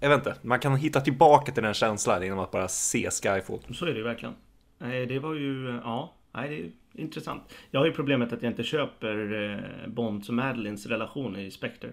jag 0.00 0.08
vet 0.08 0.18
inte, 0.18 0.36
man 0.42 0.58
kan 0.58 0.76
hitta 0.76 1.00
tillbaka 1.00 1.52
till 1.52 1.62
den 1.62 1.74
känslan 1.74 2.22
genom 2.22 2.38
att 2.38 2.50
bara 2.50 2.68
se 2.68 3.10
Skyfall. 3.10 3.60
Så 3.74 3.86
är 3.86 3.90
det 3.90 3.96
ju 3.96 4.02
verkligen. 4.02 4.34
Nej, 4.78 5.06
det 5.06 5.18
var 5.18 5.34
ju, 5.34 5.80
ja, 5.84 6.14
nej, 6.32 6.48
det 6.92 7.00
är 7.00 7.02
intressant. 7.02 7.42
Jag 7.70 7.80
har 7.80 7.86
ju 7.86 7.92
problemet 7.92 8.32
att 8.32 8.42
jag 8.42 8.52
inte 8.52 8.62
köper 8.62 9.42
eh, 9.52 9.88
Bonds 9.90 10.28
och 10.28 10.34
Madeleines 10.34 10.86
relation 10.86 11.36
i 11.36 11.50
Spectre. 11.50 11.88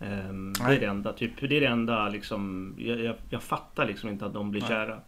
Ehm, 0.00 0.52
det 0.52 0.74
är 0.74 0.80
det 0.80 0.86
enda, 0.86 1.12
typ, 1.12 1.30
det 1.40 1.56
är 1.56 1.60
det 1.60 1.66
enda 1.66 2.08
liksom, 2.08 2.74
jag, 2.78 3.00
jag, 3.00 3.16
jag 3.30 3.42
fattar 3.42 3.86
liksom 3.86 4.08
inte 4.08 4.26
att 4.26 4.34
de 4.34 4.50
blir 4.50 4.60
Nej. 4.60 4.70
kära. 4.70 5.00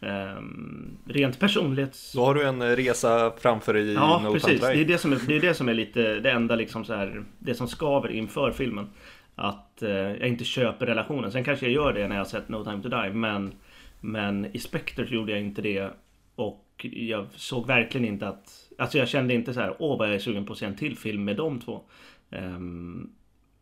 Ehm, 0.00 0.98
rent 1.06 1.40
personlighets... 1.40 2.12
Då 2.12 2.24
har 2.24 2.34
du 2.34 2.44
en 2.44 2.76
resa 2.76 3.32
framför 3.38 3.74
dig 3.74 3.82
i 3.82 3.94
Ja, 3.94 4.20
No 4.24 4.32
precis. 4.32 4.60
Det 4.60 4.72
är 4.72 4.84
det, 4.84 4.98
som 4.98 5.12
är, 5.12 5.20
det 5.26 5.36
är 5.36 5.40
det 5.40 5.54
som 5.54 5.68
är 5.68 5.74
lite 5.74 6.20
det 6.20 6.30
enda 6.30 6.56
liksom 6.56 6.84
så 6.84 6.94
här, 6.94 7.24
det 7.38 7.54
som 7.54 7.68
skaver 7.68 8.08
inför 8.08 8.52
filmen. 8.52 8.86
Att 9.34 9.82
eh, 9.82 9.90
jag 9.90 10.28
inte 10.28 10.44
köper 10.44 10.86
relationen. 10.86 11.32
Sen 11.32 11.44
kanske 11.44 11.66
jag 11.66 11.72
gör 11.72 11.92
det 11.92 12.08
när 12.08 12.16
jag 12.16 12.24
har 12.24 12.28
sett 12.28 12.48
No 12.48 12.64
Time 12.64 12.82
To 12.82 12.88
Die. 12.88 13.10
Men, 13.10 13.52
men 14.00 14.46
i 14.56 14.58
Spectre 14.58 15.06
gjorde 15.14 15.32
jag 15.32 15.40
inte 15.40 15.62
det. 15.62 15.90
Och 16.34 16.86
jag 16.92 17.26
såg 17.34 17.66
verkligen 17.66 18.06
inte 18.06 18.28
att... 18.28 18.70
Alltså 18.78 18.98
jag 18.98 19.08
kände 19.08 19.34
inte 19.34 19.54
så 19.54 19.60
här, 19.60 19.76
åh 19.78 19.98
vad 19.98 20.08
jag 20.08 20.14
är 20.14 20.18
sugen 20.18 20.46
på 20.46 20.52
att 20.52 20.58
se 20.58 20.66
en 20.66 20.76
till 20.76 20.96
film 20.96 21.24
med 21.24 21.36
de 21.36 21.60
två. 21.60 21.82
Um, 22.30 23.12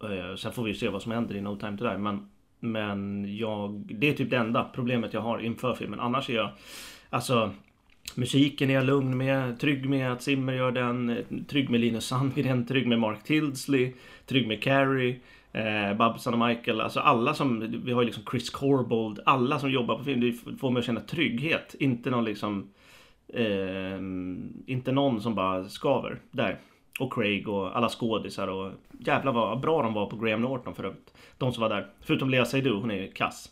eh, 0.02 0.37
sen 0.37 0.52
får 0.52 0.62
vi 0.62 0.70
ju 0.70 0.75
se 0.75 0.88
vad 0.88 1.02
som 1.02 1.12
händer 1.12 1.37
i 1.37 1.40
No 1.40 1.56
Time 1.56 1.78
To 1.78 1.84
Die. 1.84 1.98
Men, 1.98 2.28
men 2.60 3.26
jag, 3.37 3.70
det 3.72 4.08
är 4.08 4.12
typ 4.12 4.30
det 4.30 4.37
enda 4.37 4.70
problemet 4.75 5.14
jag 5.14 5.20
har 5.20 5.38
inför 5.38 5.75
filmen. 5.75 6.00
Annars 6.00 6.30
är 6.30 6.34
jag... 6.34 6.50
Alltså... 7.10 7.50
Musiken 8.14 8.70
är 8.70 8.75
jag 8.75 8.84
lugn 8.84 9.16
med, 9.16 9.60
trygg 9.60 9.88
med 9.88 10.12
att 10.12 10.22
Zimmer 10.22 10.52
gör 10.52 10.72
den, 10.72 11.25
trygg 11.48 11.70
med 11.70 11.80
Linus 11.80 12.06
Sandgren, 12.06 12.66
trygg 12.66 12.87
med 12.87 12.98
Mark 12.98 13.25
Tildesley, 13.25 13.92
trygg 14.26 14.48
med 14.48 14.62
Carrie, 14.62 15.20
eh, 15.52 15.95
Babson 15.95 16.35
och 16.43 16.49
Michael. 16.49 16.81
Alltså 16.81 17.00
alla 17.00 17.35
som, 17.35 17.81
vi 17.85 17.93
har 17.93 18.02
ju 18.02 18.07
liksom 18.07 18.25
Chris 18.31 18.50
Corbold, 18.50 19.21
alla 19.26 19.59
som 19.59 19.71
jobbar 19.71 19.99
på 19.99 20.05
film, 20.05 20.21
det 20.21 20.33
får 20.59 20.71
mig 20.71 20.81
att 20.81 20.87
känna 20.87 21.00
trygghet. 21.00 21.75
Inte 21.78 22.11
någon 22.11 22.25
liksom, 22.25 22.71
eh, 23.28 23.99
inte 24.67 24.93
någon 24.93 25.21
som 25.21 25.35
bara 25.35 25.69
skaver 25.69 26.21
där. 26.31 26.59
Och 27.00 27.12
Craig 27.12 27.49
och 27.49 27.76
alla 27.76 27.88
skådisar 27.88 28.49
och 28.49 28.73
jävlar 29.00 29.33
vad 29.33 29.61
bra 29.61 29.83
de 29.83 29.95
var 29.95 30.07
på 30.07 30.17
Graham 30.17 30.40
Norton 30.43 30.75
för 30.75 30.85
övrigt. 30.85 31.14
De 31.38 31.52
som 31.52 31.61
var 31.61 31.69
där. 31.69 31.87
Förutom 32.00 32.31
Lea 32.31 32.45
Seydoux, 32.45 32.81
hon 32.81 32.90
är 32.90 33.07
kass. 33.07 33.50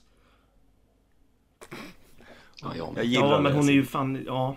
Ja, 2.62 2.69
ja, 2.79 2.85
Jag 2.85 2.95
men, 2.95 3.11
gillar 3.11 3.31
Ja, 3.31 3.41
men 3.41 3.53
hon 3.53 3.69
är 3.69 3.73
ju 3.73 3.85
fan, 3.85 4.25
ja. 4.26 4.57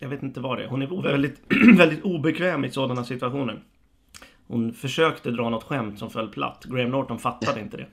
Jag 0.00 0.08
vet 0.08 0.22
inte 0.22 0.40
vad 0.40 0.58
det 0.58 0.64
är. 0.64 0.68
Hon 0.68 0.82
är 0.82 1.02
väldigt, 1.02 1.42
väldigt 1.78 2.02
obekväm 2.02 2.64
i 2.64 2.70
sådana 2.70 3.04
situationer. 3.04 3.62
Hon 4.50 4.72
försökte 4.72 5.30
dra 5.30 5.48
något 5.50 5.64
skämt 5.64 5.98
som 5.98 6.10
föll 6.10 6.28
platt. 6.28 6.64
Graham 6.64 6.90
Norton 6.90 7.18
fattade 7.18 7.60
inte 7.60 7.76
det. 7.76 7.86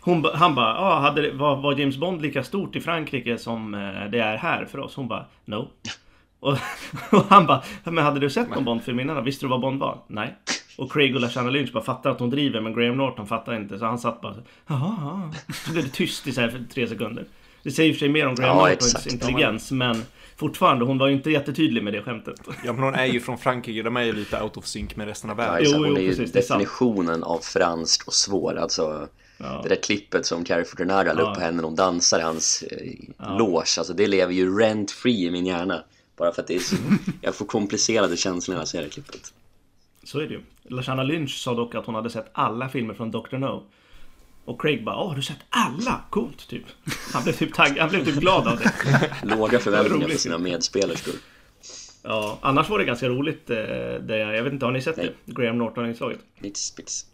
Hon, 0.00 0.22
ba- 0.22 0.34
han 0.36 0.54
bara, 0.54 0.78
ah, 0.78 1.00
hade 1.00 1.32
var, 1.32 1.56
var 1.56 1.78
James 1.78 1.96
Bond 1.96 2.22
lika 2.22 2.42
stort 2.42 2.76
i 2.76 2.80
Frankrike 2.80 3.38
som 3.38 3.74
eh, 3.74 4.10
det 4.10 4.18
är 4.18 4.36
här 4.36 4.64
för 4.64 4.78
oss? 4.78 4.94
Hon 4.96 5.08
bara, 5.08 5.24
no. 5.44 5.68
Och, 6.40 6.58
och 7.12 7.24
han 7.28 7.46
bara, 7.46 7.62
men 7.84 7.98
hade 8.04 8.20
du 8.20 8.30
sett 8.30 8.48
någon 8.54 8.64
Bond-film 8.64 9.00
innan? 9.00 9.24
Visste 9.24 9.44
du 9.46 9.50
vad 9.50 9.60
Bond 9.60 9.80
var? 9.80 9.98
Nej. 10.06 10.34
Och 10.78 10.92
Craig 10.92 11.14
och 11.14 11.20
Lashana 11.20 11.50
Lynch 11.50 11.72
bara 11.72 11.82
fattar 11.82 12.10
att 12.10 12.20
hon 12.20 12.30
driver 12.30 12.60
men 12.60 12.74
Graham 12.74 12.96
Norton 12.96 13.26
fattar 13.26 13.54
inte 13.54 13.78
så 13.78 13.84
han 13.86 13.98
satt 13.98 14.20
bara 14.20 14.34
Jaha, 14.66 14.96
jaha. 15.00 15.32
Så 15.66 15.72
blev 15.72 15.84
det 15.84 15.90
tyst 15.90 16.26
i 16.26 16.32
så 16.32 16.40
här 16.40 16.48
för 16.48 16.64
tre 16.74 16.86
sekunder. 16.86 17.24
Det 17.62 17.70
säger 17.70 17.92
för 17.92 17.98
sig 17.98 18.08
mer 18.08 18.26
om 18.26 18.34
Graham 18.34 18.56
Ja, 18.58 18.62
Nortons 18.68 18.94
exakt. 18.94 19.12
intelligens, 19.12 19.70
men 19.72 20.02
fortfarande, 20.36 20.84
hon 20.84 20.98
var 20.98 21.08
ju 21.08 21.14
inte 21.14 21.30
jättetydlig 21.30 21.82
med 21.84 21.92
det 21.92 22.02
skämtet. 22.02 22.40
Ja 22.64 22.72
men 22.72 22.82
hon 22.82 22.94
är 22.94 23.06
ju 23.06 23.20
från 23.20 23.38
Frankrike, 23.38 23.82
de 23.82 23.96
är 23.96 24.02
ju 24.02 24.12
lite 24.12 24.42
out 24.42 24.56
of 24.56 24.66
sync 24.66 24.96
med 24.96 25.06
resten 25.06 25.30
av 25.30 25.38
Ja, 25.38 25.44
världen. 25.52 25.68
Jo, 25.72 25.78
Hon 25.78 25.88
jo, 25.88 25.96
är 25.96 26.00
ju 26.00 26.08
precis, 26.08 26.32
definitionen 26.32 27.22
av 27.22 27.38
franskt 27.38 28.06
och 28.06 28.14
svår. 28.14 28.56
Alltså, 28.56 29.08
Ja. 29.38 29.60
det 29.62 29.68
där 29.68 29.76
klippet 29.82 30.26
som 30.26 30.44
Carrie 30.44 30.64
Fortunara 30.64 31.12
la 31.12 31.22
Ja. 31.22 31.28
upp 31.30 31.34
på 31.34 31.40
henne 31.40 31.56
när 31.56 31.62
hon 31.64 31.74
dansar 31.76 32.18
i 32.18 32.22
hans 32.22 32.62
eh, 32.62 33.38
loge. 33.38 33.78
Alltså, 33.78 33.92
det 33.92 34.06
lever 34.06 34.32
ju 34.32 34.58
rent 34.58 34.90
free 34.90 35.26
i 35.26 35.30
min 35.30 35.46
hjärna. 35.46 35.84
Bara 36.16 36.32
för 36.32 36.42
att 36.42 36.48
det 36.48 36.54
är 36.54 36.58
så, 36.58 36.76
jag 37.20 37.34
får 37.34 37.46
komplicerade 37.46 38.16
känslor 38.16 38.54
när 38.54 38.60
jag 38.60 38.68
ser 38.68 38.82
det 38.82 38.88
klippet. 38.88 39.32
Så 40.04 40.18
är 40.18 40.22
det 40.26 40.34
ju. 40.34 40.40
Lashana 40.68 41.02
Lynch 41.02 41.30
sa 41.38 41.54
dock 41.54 41.74
att 41.74 41.86
hon 41.86 41.94
hade 41.94 42.10
sett 42.10 42.30
alla 42.32 42.68
filmer 42.68 42.94
från 42.94 43.10
Dr. 43.10 43.36
No. 43.36 43.62
Och 44.44 44.60
Craig 44.60 44.84
bara 44.84 44.96
Åh, 44.96 45.08
har 45.08 45.16
du 45.16 45.22
sett 45.22 45.38
alla? 45.50 46.00
Coolt, 46.10 46.48
typ. 46.48 46.64
Han 47.12 47.22
blev 47.22 47.32
typ, 47.32 47.54
tagg, 47.54 47.78
han 47.78 47.88
blev 47.88 48.04
typ 48.04 48.14
glad 48.14 48.48
av 48.48 48.58
det. 48.58 48.72
Låga 49.22 49.58
förväntningar 49.58 50.06
roligt. 50.06 50.20
sina 50.20 50.38
medspelerskor. 50.38 51.14
Ja, 52.02 52.38
annars 52.42 52.68
var 52.68 52.78
det 52.78 52.84
ganska 52.84 53.08
roligt. 53.08 53.50
eh, 53.50 53.56
Det, 54.00 54.16
jag 54.16 54.42
vet 54.42 54.52
inte, 54.52 54.64
har 54.66 54.72
ni 54.72 54.82
sett 54.82 54.96
Nej. 54.96 55.14
det? 55.24 55.32
Graham 55.32 55.58
Norton-inslaget? 55.58 56.18
Bits, 56.40 56.76
bits. 56.76 57.06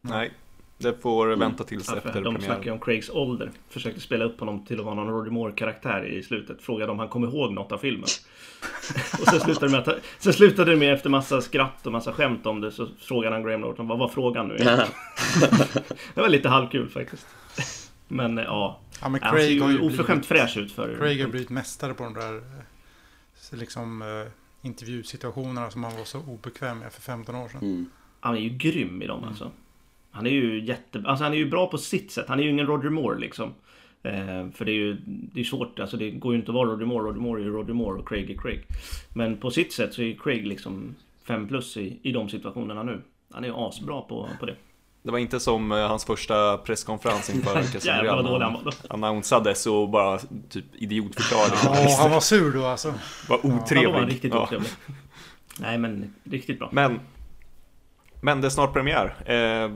Nej, 0.00 0.32
det 0.78 1.02
får 1.02 1.36
vänta 1.36 1.64
tills 1.64 1.88
Ja, 1.88 1.96
efter 1.96 2.12
för 2.12 2.20
de 2.20 2.34
snackar 2.34 2.48
ju 2.48 2.54
premiären. 2.54 2.72
om 2.72 2.80
Craigs 2.80 3.10
ålder. 3.10 3.50
Försökte 3.68 4.00
spela 4.00 4.24
upp 4.24 4.40
honom 4.40 4.64
till 4.64 4.78
att 4.78 4.84
vara 4.84 4.94
någon 4.94 5.08
Roger 5.08 5.30
Moore-karaktär 5.30 6.04
i 6.04 6.22
slutet. 6.22 6.62
Frågade 6.62 6.92
om 6.92 6.98
han 6.98 7.08
kom 7.08 7.24
ihåg 7.24 7.52
något 7.52 7.72
av 7.72 7.78
filmen. 7.78 8.02
och 9.20 9.28
sen 9.28 9.40
slutade, 9.40 9.72
med 9.72 9.88
att, 9.88 9.98
sen 10.18 10.32
slutade 10.32 10.70
det 10.70 10.76
med 10.76 10.94
efter 10.94 11.10
massa 11.10 11.40
skratt 11.40 11.86
och 11.86 11.92
massa 11.92 12.12
skämt 12.12 12.46
om 12.46 12.60
det. 12.60 12.72
Så 12.72 12.88
frågade 12.98 13.34
han 13.34 13.44
Graham 13.44 13.60
Norton, 13.60 13.88
vad 13.88 13.98
var 13.98 14.08
frågan 14.08 14.48
nu? 14.48 14.56
det 16.14 16.20
var 16.20 16.28
lite 16.28 16.48
halvkul 16.48 16.88
faktiskt. 16.88 17.26
Men 18.08 18.38
eh, 18.38 18.44
ja, 18.44 18.80
Ja, 19.00 19.08
men 19.08 19.22
han 19.22 19.36
ser 19.36 19.46
Craig 19.46 19.62
har 19.62 19.70
ju 19.70 19.76
ju 19.76 19.86
oförskämt 19.86 20.06
blivit, 20.06 20.26
fräsch 20.26 20.56
ut 20.56 20.72
för... 20.72 20.96
Craig 20.98 21.22
har 21.22 21.28
blivit 21.28 21.50
mästare 21.50 21.94
på 21.94 22.04
de 22.04 22.14
där 22.14 22.36
eh, 22.36 23.58
liksom, 23.58 24.02
eh, 24.02 24.08
intervjusituationerna 24.62 25.70
som 25.70 25.84
han 25.84 25.96
var 25.96 26.04
så 26.04 26.18
obekväm 26.18 26.78
med 26.78 26.92
för 26.92 27.02
15 27.02 27.34
år 27.34 27.48
sedan. 27.48 27.60
Mm. 27.60 27.90
Han 28.20 28.34
är 28.34 28.40
ju 28.40 28.48
grym 28.48 29.02
i 29.02 29.06
dem 29.06 29.24
alltså. 29.24 29.50
Han 30.16 30.26
är 30.26 30.30
ju 30.30 30.64
jätte... 30.64 31.02
Alltså 31.06 31.24
han 31.24 31.32
är 31.32 31.36
ju 31.36 31.50
bra 31.50 31.66
på 31.66 31.78
sitt 31.78 32.10
sätt. 32.10 32.24
Han 32.28 32.38
är 32.38 32.42
ju 32.44 32.50
ingen 32.50 32.66
Roger 32.66 32.90
Moore 32.90 33.18
liksom. 33.18 33.54
Eh, 34.02 34.50
för 34.54 34.64
det 34.64 34.70
är 34.70 34.74
ju 34.74 34.96
det 35.06 35.40
är 35.40 35.44
svårt, 35.44 35.78
alltså 35.80 35.96
det 35.96 36.10
går 36.10 36.32
ju 36.32 36.38
inte 36.38 36.50
att 36.50 36.54
vara 36.54 36.68
Roger 36.70 36.86
Moore. 36.86 37.04
Roger 37.08 37.20
Moore 37.20 37.42
är 37.42 37.44
ju 37.44 37.52
Roger 37.52 37.74
Moore 37.74 37.98
och 38.00 38.08
Craig 38.08 38.30
är 38.30 38.36
Craig. 38.36 38.62
Men 39.14 39.36
på 39.36 39.50
sitt 39.50 39.72
sätt 39.72 39.94
så 39.94 40.02
är 40.02 40.14
Craig 40.22 40.46
liksom 40.46 40.94
5 41.26 41.48
plus 41.48 41.76
i, 41.76 41.98
i 42.02 42.12
de 42.12 42.28
situationerna 42.28 42.82
nu. 42.82 43.00
Han 43.32 43.44
är 43.44 43.48
ju 43.48 43.54
asbra 43.56 44.00
på, 44.00 44.28
på 44.40 44.46
det. 44.46 44.54
Det 45.02 45.10
var 45.12 45.18
inte 45.18 45.40
som 45.40 45.72
eh, 45.72 45.78
hans 45.78 46.04
första 46.04 46.58
presskonferens 46.58 47.30
inför 47.34 47.54
Casino 47.72 47.92
Jävlar 47.92 48.22
han 48.22 48.42
Han 48.42 48.64
var. 49.00 49.08
annonsades 49.08 49.66
och 49.66 49.88
bara 49.88 50.18
typ 50.48 50.64
idiotförklarade. 50.74 51.84
Ja, 51.88 51.96
han 52.02 52.10
var 52.10 52.20
sur 52.20 52.52
då 52.52 52.64
alltså. 52.64 52.94
var 53.28 53.38
Han 53.42 53.50
var 53.50 53.60
otrevlig. 53.62 54.12
riktigt 54.14 54.34
Ja. 54.34 54.42
otrevlig. 54.42 54.70
Nej 55.60 55.78
men 55.78 56.14
riktigt 56.24 56.58
bra. 56.58 56.68
Men, 56.72 57.00
men 58.20 58.40
det 58.40 58.46
är 58.46 58.50
snart 58.50 58.72
premiär. 58.72 59.14
Eh, 59.26 59.70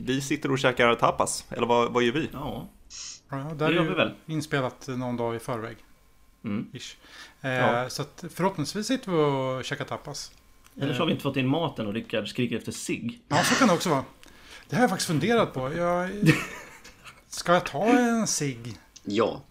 vi 0.00 0.20
sitter 0.20 0.50
och 0.52 0.58
käkar 0.58 0.94
tapas, 0.94 1.44
eller 1.50 1.66
vad, 1.66 1.92
vad 1.92 2.02
gör 2.02 2.12
vi? 2.12 2.28
Ja. 2.32 2.68
Ja, 3.30 3.36
Det 3.36 3.54
där 3.54 3.70
gör 3.70 3.82
är 3.84 3.88
vi 3.88 3.94
väl. 3.94 4.14
inspelat 4.26 4.88
någon 4.88 5.16
dag 5.16 5.36
i 5.36 5.38
förväg. 5.38 5.76
Mm. 6.44 6.66
Ish. 6.72 6.96
Eh, 7.40 7.50
Ja. 7.50 7.88
Så 7.90 8.02
att 8.02 8.24
förhoppningsvis 8.34 8.86
sitter 8.86 9.10
vi 9.10 9.16
och 9.58 9.64
käkar 9.64 9.84
tapas. 9.84 10.32
Eller 10.80 10.94
så 10.94 10.98
har 11.00 11.06
vi 11.06 11.12
inte 11.12 11.22
fått 11.22 11.36
in 11.36 11.46
maten 11.48 11.86
och 11.86 11.92
Rickard 11.94 12.28
skriker 12.28 12.56
efter 12.56 12.72
sig. 12.72 13.20
Ja, 13.28 13.42
så 13.44 13.54
kan 13.54 13.68
det 13.68 13.74
också 13.74 13.88
vara. 13.88 14.04
Det 14.68 14.76
har 14.76 14.82
jag 14.82 14.90
faktiskt 14.90 15.06
funderat 15.08 15.54
på. 15.54 15.72
Jag... 15.72 16.10
Ska 17.28 17.52
jag 17.52 17.66
ta 17.66 17.84
en 17.84 18.26
cigg? 18.26 18.76
Ja, 19.04 19.42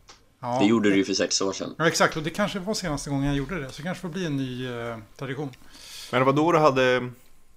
Ja. 0.42 0.60
det 0.62 0.66
gjorde 0.68 0.90
du 0.90 0.96
ju 0.96 1.06
för 1.06 1.14
sex 1.14 1.42
år 1.42 1.54
sedan. 1.54 1.76
Ja, 1.78 1.88
exakt. 1.88 2.18
Och 2.18 2.24
det 2.24 2.30
kanske 2.30 2.60
var 2.60 2.74
senaste 2.74 3.10
gången 3.10 3.26
jag 3.28 3.36
gjorde 3.36 3.60
det. 3.62 3.70
Så 3.72 3.78
det 3.78 3.84
kanske 3.84 4.02
får 4.02 4.10
bli 4.10 4.26
en 4.26 4.38
ny 4.38 4.68
eh, 4.68 4.98
tradition. 5.18 5.50
Men 6.12 6.20
det 6.22 6.26
var 6.26 6.34
då 6.34 6.52
du 6.52 6.58
hade, 6.60 7.12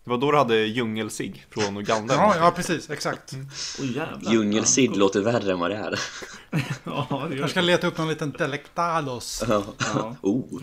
det 0.04 0.10
var 0.10 0.18
då 0.18 0.32
du 0.32 0.38
hade 0.38 0.56
djungelsig 0.56 1.46
från 1.50 1.76
Uganda. 1.76 2.14
Ja, 2.14 2.36
ja 2.36 2.50
precis. 2.56 2.90
Exakt. 2.90 3.32
Jävlar. 3.80 4.32
Djungelsidd 4.32 4.90
Ja, 4.92 4.96
låter 4.98 5.20
värre 5.20 5.52
än 5.52 5.58
vad 5.60 5.70
det 5.70 5.76
är. 5.76 6.00
Ja, 6.84 7.26
det 7.30 7.36
Jag 7.36 7.50
ska 7.50 7.60
det. 7.60 7.66
leta 7.66 7.86
upp 7.86 7.98
någon 7.98 8.08
liten 8.08 8.30
delectados. 8.30 9.44
Ja. 9.48 9.64
Ja. 9.94 10.16
Oh, 10.22 10.62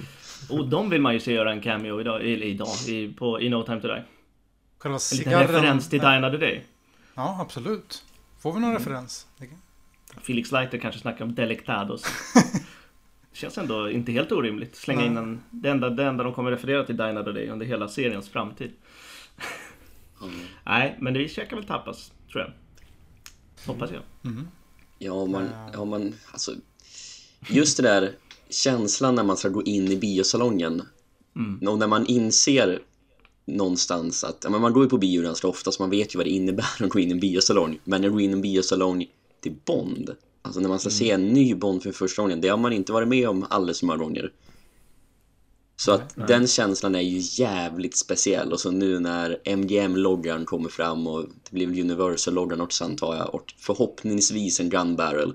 Och 0.49 0.67
de 0.69 0.89
vill 0.89 1.01
man 1.01 1.13
ju 1.13 1.19
se 1.19 1.33
göra 1.33 1.51
en 1.51 1.61
cameo 1.61 2.01
idag, 2.01 2.21
eller 2.21 2.45
idag 2.45 2.75
i, 2.87 3.13
på, 3.13 3.41
i 3.41 3.49
No 3.49 3.63
Time 3.63 3.81
To 3.81 3.87
Die. 3.87 4.03
Själva 4.79 4.97
En 5.11 5.17
liten 5.17 5.39
referens 5.39 5.89
till 5.89 5.99
Die 5.99 6.05
Another 6.07 6.37
Day. 6.37 6.63
Ja, 7.15 7.37
absolut. 7.41 8.03
Får 8.39 8.53
vi 8.53 8.59
någon 8.59 8.69
Mm. 8.69 8.79
referens? 8.81 9.27
Felix 10.21 10.51
Leiter 10.51 10.77
kanske 10.77 11.01
snackar 11.01 11.25
om 11.25 11.35
Delectados. 11.35 12.03
Känns 13.33 13.57
ändå 13.57 13.89
inte 13.89 14.11
helt 14.11 14.31
orimligt. 14.31 14.75
Slänga 14.75 15.05
in 15.05 15.17
en... 15.17 15.43
Det 15.49 15.69
enda, 15.69 15.89
det 15.89 16.03
enda 16.03 16.23
de 16.23 16.33
kommer 16.33 16.51
referera 16.51 16.83
till 16.83 16.97
Die 16.97 17.03
Another 17.03 17.33
Day 17.33 17.49
under 17.49 17.65
hela 17.65 17.87
seriens 17.87 18.29
framtid. 18.29 18.71
Nej, 20.65 20.97
men 20.99 21.13
vi 21.13 21.29
käkar 21.29 21.55
väl 21.55 21.65
tapas, 21.65 22.11
tror 22.31 22.43
jag. 22.43 22.51
Hoppas 23.65 23.91
jag. 23.91 24.01
Ja, 24.99 25.25
man, 25.25 25.49
ja, 25.73 25.85
man, 25.85 26.15
alltså, 26.31 26.55
just 27.49 27.77
det 27.77 27.83
där 27.83 28.11
känslan 28.49 29.15
när 29.15 29.23
man 29.23 29.37
ska 29.37 29.49
gå 29.49 29.63
in 29.63 29.91
i 29.91 29.97
biosalongen. 29.97 30.81
Och 31.67 31.79
när 31.79 31.87
man 31.87 32.05
inser 32.05 32.81
någonstans 33.45 34.23
att, 34.23 34.37
ja, 34.43 34.49
men 34.49 34.61
man 34.61 34.73
går 34.73 34.83
ju 34.83 34.89
på 34.89 34.97
bio 34.97 35.21
ganska 35.21 35.47
ofta 35.47 35.71
så 35.71 35.83
man 35.83 35.89
vet 35.89 36.15
ju 36.15 36.17
vad 36.17 36.25
det 36.25 36.29
innebär 36.31 36.83
att 36.83 36.89
gå 36.89 36.99
in 36.99 37.09
i 37.09 37.11
en 37.11 37.19
biosalong. 37.19 37.79
Men 37.83 38.05
att 38.05 38.11
gå 38.11 38.19
in 38.19 38.29
i 38.29 38.33
en 38.33 38.41
biosalong 38.41 39.05
till 39.41 39.55
Bond 39.65 40.15
alltså 40.41 40.61
när 40.61 40.69
man 40.69 40.79
ska 40.79 40.89
se 40.89 41.11
en 41.11 41.27
ny 41.27 41.55
Bond 41.55 41.83
för 41.83 41.91
första 41.91 42.21
gången 42.21 42.41
det 42.41 42.47
har 42.47 42.57
man 42.57 42.73
inte 42.73 42.91
varit 42.91 43.07
med 43.07 43.29
om 43.29 43.45
alldeles 43.49 43.79
för 43.79 43.85
många 43.85 44.03
gånger 44.03 44.31
så 45.79 45.91
att 45.91 46.15
den 46.27 46.47
känslan 46.47 46.95
är 46.95 47.01
ju 47.01 47.43
jävligt 47.43 47.97
speciell 47.97 48.53
och 48.53 48.59
så 48.59 48.71
nu 48.71 48.99
när 48.99 49.37
MGM-loggan 49.55 50.45
kommer 50.45 50.69
fram 50.69 51.07
och 51.07 51.25
det 51.49 51.55
blir 51.55 51.67
väl 51.67 51.79
Universal-loggan 51.79 52.61
också 52.61 52.83
antar 52.85 53.15
jag 53.15 53.35
och 53.35 53.53
förhoppningsvis 53.57 54.59
en 54.59 54.69
Gun 54.69 54.95
Barrel 54.95 55.33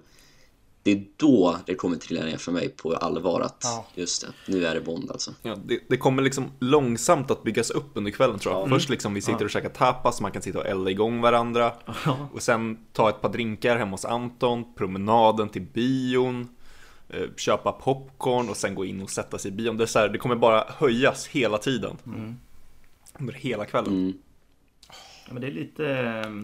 det 0.83 0.91
är 0.91 1.05
då 1.17 1.57
det 1.67 1.75
kommer 1.75 1.97
trilla 1.97 2.25
ner 2.25 2.37
för 2.37 2.53
mig 2.53 2.69
på 2.69 2.95
allvar 2.95 3.41
att 3.41 3.61
Ja. 3.63 3.87
just 3.95 4.21
det, 4.21 4.53
nu 4.53 4.67
är 4.67 4.75
det 4.75 4.81
Bond 4.81 5.11
alltså. 5.11 5.35
Ja, 5.43 5.57
det, 5.65 5.81
det 5.89 5.97
kommer 5.97 6.23
liksom 6.23 6.51
långsamt 6.59 7.31
att 7.31 7.43
byggas 7.43 7.71
upp 7.71 7.91
under 7.95 8.11
kvällen 8.11 8.39
tror 8.39 8.55
jag. 8.55 8.69
Först 8.69 8.89
liksom 8.89 9.15
vi 9.15 9.21
sitter 9.21 9.45
och 9.45 9.51
käkar 9.51 9.69
tapas, 9.69 10.21
man 10.21 10.33
kan 10.33 10.43
sitta 10.43 10.59
och 10.59 10.67
elda 10.67 10.91
igång 10.91 11.21
varandra. 11.21 11.73
Och 12.33 12.43
sen 12.43 12.79
ta 12.93 13.09
ett 13.09 13.21
par 13.21 13.29
drinkar 13.29 13.77
hemma 13.77 13.91
hos 13.91 14.05
Anton, 14.05 14.75
promenaden 14.75 15.49
till 15.49 15.63
bion, 15.63 16.49
köpa 17.37 17.73
popcorn 17.73 18.49
och 18.49 18.57
sen 18.57 18.75
gå 18.75 18.85
in 18.85 19.03
och 19.03 19.11
sätta 19.11 19.39
sig 19.39 19.49
i 19.51 19.55
bion. 19.55 19.77
Det, 19.77 19.85
är 19.85 19.87
så 19.87 19.99
här, 19.99 20.09
det 20.09 20.19
kommer 20.19 20.37
bara 20.37 20.65
höjas 20.69 21.27
hela 21.27 21.59
tiden. 21.59 21.97
Under 23.19 23.35
hela 23.35 23.65
kvällen. 23.65 23.93
Mm. 23.93 24.13
Ja, 25.27 25.33
men 25.33 25.41
det 25.43 25.49
är 25.49 25.53
lite... 25.53 25.83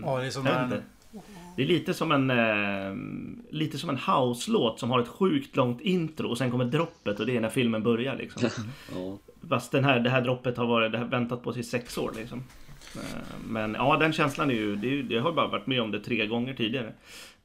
Ja, 0.04 0.18
det 0.20 0.26
är 0.26 0.30
som 0.30 0.46
en- 0.46 0.64
inte. 0.64 0.82
Det 1.56 1.62
är 1.62 1.66
lite 1.66 1.94
som 1.94 2.12
en 2.12 2.30
eh, 2.30 2.94
Lite 3.50 3.78
som 3.78 3.90
en 3.90 3.96
house-låt 3.98 4.80
som 4.80 4.90
har 4.90 5.00
ett 5.00 5.08
sjukt 5.08 5.56
långt 5.56 5.80
intro 5.80 6.28
och 6.28 6.38
sen 6.38 6.50
kommer 6.50 6.64
droppet 6.64 7.20
och 7.20 7.26
det 7.26 7.36
är 7.36 7.40
när 7.40 7.48
filmen 7.48 7.82
börjar 7.82 8.16
liksom. 8.16 8.48
Ja. 8.94 9.18
Fast 9.48 9.72
den 9.72 9.84
här, 9.84 10.00
det 10.00 10.10
här 10.10 10.20
droppet 10.20 10.56
har 10.56 10.66
varit, 10.66 10.92
det 10.92 10.98
har 10.98 11.04
väntat 11.04 11.42
på 11.42 11.52
sig 11.52 11.60
i 11.60 11.64
sex 11.64 11.98
år 11.98 12.12
liksom. 12.16 12.42
Eh, 12.96 13.02
Men 13.48 13.74
ja, 13.74 13.96
den 13.96 14.12
känslan 14.12 14.50
är 14.50 14.54
ju, 14.54 14.76
det 14.76 14.86
är 14.86 14.90
ju, 14.90 15.06
jag 15.10 15.22
har 15.22 15.32
bara 15.32 15.46
varit 15.48 15.66
med 15.66 15.82
om 15.82 15.90
det 15.90 16.00
tre 16.00 16.26
gånger 16.26 16.54
tidigare. 16.54 16.92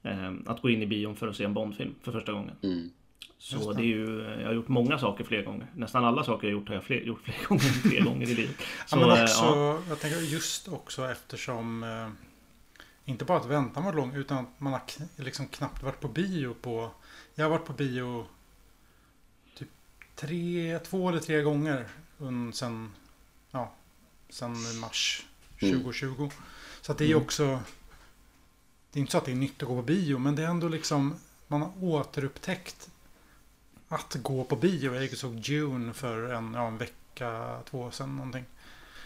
Eh, 0.04 0.34
Att 0.46 0.62
gå 0.62 0.70
in 0.70 0.82
i 0.82 0.86
bion 0.88 1.16
för 1.16 1.28
att 1.28 1.36
se 1.36 1.44
en 1.44 1.54
Bondfilm 1.54 1.96
för 2.04 2.12
första 2.12 2.32
gången. 2.32 2.56
Mm. 2.64 2.90
Så 3.38 3.74
det 3.74 3.82
är 3.82 3.86
ju, 3.86 4.22
jag 4.40 4.48
har 4.48 4.54
gjort 4.54 4.68
många 4.68 5.00
saker 5.00 5.24
fler 5.24 5.44
gånger. 5.44 5.68
Nästan 5.76 6.06
alla 6.06 6.24
saker 6.24 6.48
jag 6.48 6.54
gjort 6.54 6.68
har 6.68 6.76
jag 6.76 6.84
fler, 6.84 7.02
gjort 7.02 7.22
fler 7.24 7.36
gånger 7.48 7.66
än 7.66 7.90
tre 7.90 8.00
gånger 8.00 8.30
i 8.30 8.36
livet. 8.36 8.56
Så, 8.86 8.98
ja, 8.98 9.08
men 9.08 9.18
eh, 9.18 9.24
också, 9.24 9.44
ja. 9.44 9.80
jag 9.90 10.00
tänker 10.00 10.20
just 10.20 10.68
också 10.68 11.12
eftersom 11.12 11.84
eh, 11.84 12.10
inte 13.06 13.26
bara 13.26 13.38
att 13.38 13.46
väntan 13.46 13.84
var 13.84 13.94
lång 13.94 14.16
utan 14.16 14.38
att 14.38 14.60
man 14.60 14.74
har 14.74 14.82
liksom 15.16 15.48
knappt 15.48 15.84
varit 15.84 16.00
på 16.00 16.08
bio 16.08 16.54
på 16.62 16.92
Jag 17.36 17.46
har 17.46 17.50
varit 17.50 17.66
på 17.66 17.74
bio 17.74 18.26
typ 19.58 19.70
tre, 20.16 20.80
två 20.80 21.10
eller 21.10 21.20
tre 21.20 21.42
gånger 21.42 21.86
sen, 22.54 22.94
ja, 23.52 23.74
sen 24.30 24.80
mars 24.80 25.26
Mm. 25.62 25.84
2020. 25.84 26.30
Så 26.82 26.92
att 26.92 26.98
det 26.98 27.04
är 27.04 27.08
ju 27.08 27.16
också 27.16 27.60
Det 28.92 29.00
är 29.00 29.02
inte 29.02 29.12
så 29.12 29.18
att 29.18 29.26
det 29.26 29.32
är 29.32 29.36
nytt 29.36 29.64
att 29.64 29.68
gå 29.70 29.76
på 29.76 29.82
bio 29.82 30.18
men 30.18 30.36
det 30.36 30.44
är 30.44 30.48
ändå 30.48 30.68
liksom 30.68 31.16
Man 31.48 31.62
har 31.62 31.72
återupptäckt 31.84 32.90
Att 33.88 34.16
gå 34.16 34.44
på 34.44 34.56
bio. 34.56 34.94
Jag 34.94 35.04
gick 35.04 35.12
och 35.12 35.18
såg 35.18 35.42
Dune 35.42 35.94
för 35.94 36.30
en, 36.34 36.54
ja, 36.54 36.68
en 36.68 36.78
vecka, 36.78 37.60
två 37.70 37.92
sedan 37.92 38.16
någonting. 38.16 38.46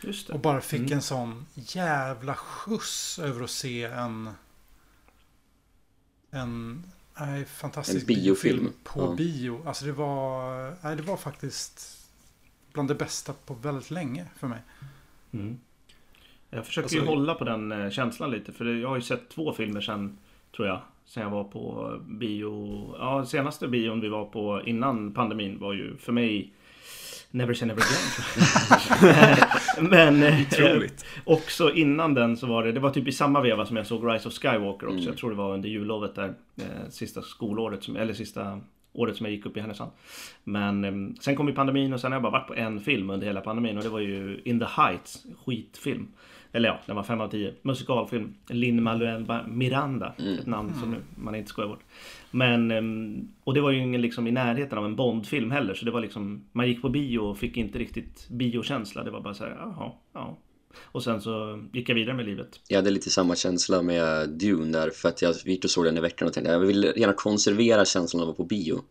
Just 0.04 0.28
det. 0.28 0.34
Och 0.34 0.40
bara 0.40 0.62
fick 0.62 0.80
Mm. 0.80 0.94
en 0.94 1.02
sån 1.02 1.46
jävla 1.54 2.36
skjuts 2.36 3.20
över 3.20 3.44
att 3.44 3.50
se 3.50 3.84
en... 3.84 4.30
En 6.32 6.84
nej, 7.20 7.46
fantastisk 7.46 8.00
En 8.02 8.06
biofilm. 8.16 8.70
på 8.84 9.02
Ja. 9.02 9.16
bio. 9.16 9.62
Alltså 9.68 9.86
det 9.86 9.92
var... 9.92 10.76
Nej, 10.84 10.96
det 10.96 11.04
var 11.04 11.18
faktiskt 11.18 12.00
bland 12.74 12.88
det 12.90 12.96
bästa 12.96 13.34
på 13.34 13.54
väldigt 13.54 13.92
länge 13.92 14.26
för 14.38 14.48
mig. 14.48 14.60
Mm. 15.32 15.60
Jag 16.50 16.66
försöker 16.66 16.90
ju 16.96 17.00
Alltså- 17.00 17.16
hålla 17.16 17.36
på 17.36 17.44
den 17.44 17.72
eh, 17.72 17.90
känslan 17.90 18.32
lite 18.32 18.52
för 18.52 18.66
jag 18.66 18.90
har 18.90 18.96
ju 18.96 19.02
sett 19.02 19.30
två 19.30 19.54
filmer 19.54 19.82
sen 19.82 20.18
Tror 20.56 20.68
jag. 20.68 20.82
Sen 21.06 21.24
jag 21.24 21.30
var 21.30 21.44
på 21.44 21.94
bio. 22.08 22.96
Ja, 23.00 23.26
senaste 23.26 23.68
bion 23.68 24.02
vi 24.02 24.10
var 24.10 24.26
på 24.26 24.62
innan 24.66 25.14
pandemin 25.14 25.60
var 25.60 25.74
ju 25.74 25.98
för 25.98 26.12
mig 26.12 26.54
Never 27.32 27.54
say 27.54 27.68
never 27.68 27.82
again. 27.82 29.38
Men 29.90 30.24
eh, 30.24 30.42
Otroligt. 30.42 31.06
också 31.24 31.74
innan 31.74 32.14
den 32.14 32.38
så 32.38 32.48
var 32.48 32.64
det, 32.64 32.72
det 32.72 32.80
var 32.80 32.90
typ 32.90 33.08
i 33.08 33.12
samma 33.12 33.42
veva 33.42 33.66
som 33.66 33.78
jag 33.78 33.88
såg 33.88 34.14
Rise 34.14 34.28
of 34.28 34.34
Skywalker 34.34 34.88
också. 34.88 34.98
Mm. 34.98 35.06
Jag 35.06 35.18
tror 35.18 35.30
det 35.30 35.36
var 35.36 35.54
under 35.54 35.70
jullovet 35.70 36.16
där. 36.16 36.34
Eh, 36.58 36.90
sista 36.90 37.22
skolåret, 37.22 37.84
som, 37.84 37.96
eller 37.96 38.14
sista 38.14 38.62
året 38.94 39.16
som 39.16 39.26
jag 39.26 39.34
gick 39.36 39.46
upp 39.46 39.58
i 39.58 39.60
Härnösand. 39.60 39.92
Men 40.44 40.84
eh, 40.86 41.16
sen 41.20 41.36
kom 41.36 41.48
ju 41.48 41.54
pandemin 41.54 41.94
och 41.94 42.00
sen 42.00 42.12
har 42.12 42.16
jag 42.16 42.24
bara 42.24 42.32
varit 42.32 42.48
på 42.48 42.56
en 42.56 42.80
film 42.80 43.10
under 43.10 43.28
hela 43.28 43.42
pandemin 43.42 43.78
och 43.78 43.84
det 43.84 43.90
var 43.90 44.00
ju 44.00 44.42
In 44.46 44.60
the 44.60 44.66
Heights, 44.66 45.26
skitfilm. 45.46 46.08
Eller 46.52 46.70
ja, 46.70 46.80
den 46.86 46.96
var 46.96 47.04
5 47.04 47.22
av 47.22 47.30
10. 47.30 47.54
Musikalfilm. 47.62 48.34
Lin 48.48 48.84
Manuel 48.84 49.26
Miranda. 49.48 50.14
Ett 50.40 50.46
namn 50.46 50.74
som 50.74 50.96
man 51.16 51.36
inte 51.36 51.50
skojar 51.50 51.68
bort. 51.68 51.84
Men, 52.32 52.72
ehm, 52.72 53.28
och 53.44 53.54
det 53.54 53.62
var 53.62 53.72
ju 53.72 53.80
ingen 53.80 54.02
liksom 54.02 54.28
i 54.28 54.32
närheten 54.32 54.78
av 54.78 54.86
en 54.86 54.96
Bondfilm 54.96 55.52
heller. 55.52 55.74
Så 55.74 55.86
det 55.86 55.92
var 55.92 56.02
liksom, 56.02 56.46
man 56.52 56.68
gick 56.68 56.82
på 56.82 56.90
bio 56.90 57.20
och 57.20 57.38
fick 57.38 57.58
inte 57.58 57.80
riktigt 57.80 58.30
biokänsla. 58.30 59.04
Det 59.04 59.12
var 59.12 59.22
bara 59.22 59.34
så 59.34 59.44
här, 59.44 59.52
jaha, 59.52 59.92
ja. 60.14 60.38
Och 60.82 61.04
sen 61.04 61.22
så 61.22 61.64
gick 61.74 61.90
jag 61.90 61.96
vidare 61.96 62.16
med 62.16 62.26
livet. 62.26 62.60
Jag 62.68 62.78
hade 62.78 62.90
lite 62.90 63.10
samma 63.10 63.36
känsla 63.36 63.82
med 63.82 64.30
Dune 64.30 64.78
där 64.78 64.90
för 64.90 65.10
att 65.10 65.22
jag 65.22 65.36
gick 65.46 65.64
och 65.64 65.70
såg 65.70 65.86
den 65.86 65.98
i 65.98 66.02
veckan 66.02 66.28
och 66.28 66.34
tänkte 66.34 66.52
jag 66.52 66.60
vill 66.60 66.94
gärna 66.96 67.14
konservera 67.14 67.86
känslan 67.86 68.24
av 68.24 68.30
att 68.30 68.40
vara 68.40 68.48
på 68.48 68.56
bio. 68.56 68.82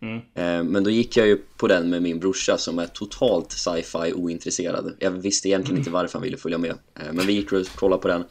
Mm. 0.00 0.66
Men 0.72 0.84
då 0.84 0.90
gick 0.90 1.16
jag 1.16 1.26
ju 1.26 1.36
på 1.56 1.68
den 1.68 1.90
med 1.90 2.02
min 2.02 2.18
brorsa 2.20 2.58
som 2.58 2.78
är 2.78 2.86
totalt 2.86 3.52
sci-fi 3.52 4.12
ointresserad. 4.14 4.96
Jag 4.98 5.10
visste 5.10 5.48
egentligen 5.48 5.78
inte 5.78 5.90
varför 5.90 6.18
han 6.18 6.22
ville 6.22 6.36
följa 6.36 6.58
med. 6.58 6.70
Eh, 6.70 7.12
Men 7.12 7.26
vi 7.26 7.32
gick 7.32 7.52
och 7.52 7.66
kollade 7.66 8.02
på 8.02 8.08
den. 8.08 8.24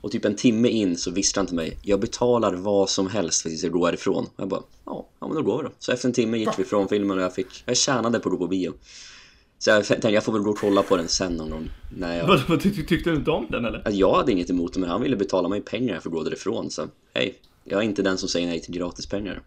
Och 0.00 0.10
typ 0.12 0.24
en 0.24 0.36
timme 0.36 0.68
in 0.68 0.96
så 0.96 1.10
visste 1.10 1.40
han 1.40 1.46
till 1.46 1.56
mig, 1.56 1.78
jag 1.82 2.00
betalar 2.00 2.52
vad 2.54 2.90
som 2.90 3.08
helst 3.08 3.42
för 3.42 3.48
att 3.48 3.52
vi 3.52 3.56
ska 3.56 3.68
gå 3.68 3.86
härifrån. 3.86 4.24
Och 4.24 4.32
jag 4.42 4.48
bara, 4.48 4.62
ja, 4.86 5.08
ja 5.20 5.26
men 5.26 5.36
då 5.36 5.42
går 5.42 5.58
vi 5.58 5.64
då. 5.64 5.70
Så 5.78 5.92
efter 5.92 6.08
en 6.08 6.12
timme 6.14 6.38
gick 6.38 6.58
vi 6.58 6.64
från 6.64 6.88
filmen 6.88 7.18
och 7.18 7.24
jag 7.24 7.34
fick, 7.34 7.62
jag 7.66 7.76
tjänade 7.76 8.18
på 8.20 8.28
att 8.28 8.32
gå 8.32 8.38
på 8.38 8.46
bio. 8.48 8.72
Så 9.58 9.70
jag 9.70 9.84
tänkte, 9.84 10.08
jag 10.08 10.24
får 10.24 10.32
väl 10.32 10.42
gå 10.42 10.50
och 10.50 10.58
kolla 10.58 10.82
på 10.82 10.96
den 10.96 11.08
sen 11.08 11.32
någon 11.32 11.50
gång. 11.50 11.70
När 11.96 12.18
jag... 12.18 12.26
Vad, 12.26 12.60
tyck- 12.60 12.86
tyckte 12.88 13.10
du 13.10 13.16
inte 13.16 13.30
om 13.30 13.46
den 13.50 13.64
eller? 13.64 13.88
Att 13.88 13.94
jag 13.94 14.14
hade 14.14 14.32
inget 14.32 14.50
emot 14.50 14.72
det, 14.74 14.80
men 14.80 14.90
han 14.90 15.02
ville 15.02 15.16
betala 15.16 15.48
mig 15.48 15.60
pengar 15.60 16.00
för 16.00 16.08
att 16.08 16.14
gå 16.14 16.22
därifrån. 16.22 16.70
Så 16.70 16.86
hej, 17.14 17.34
jag 17.64 17.80
är 17.80 17.84
inte 17.84 18.02
den 18.02 18.18
som 18.18 18.28
säger 18.28 18.46
nej 18.46 18.60
till 18.60 18.74
gratispengar. 18.74 19.42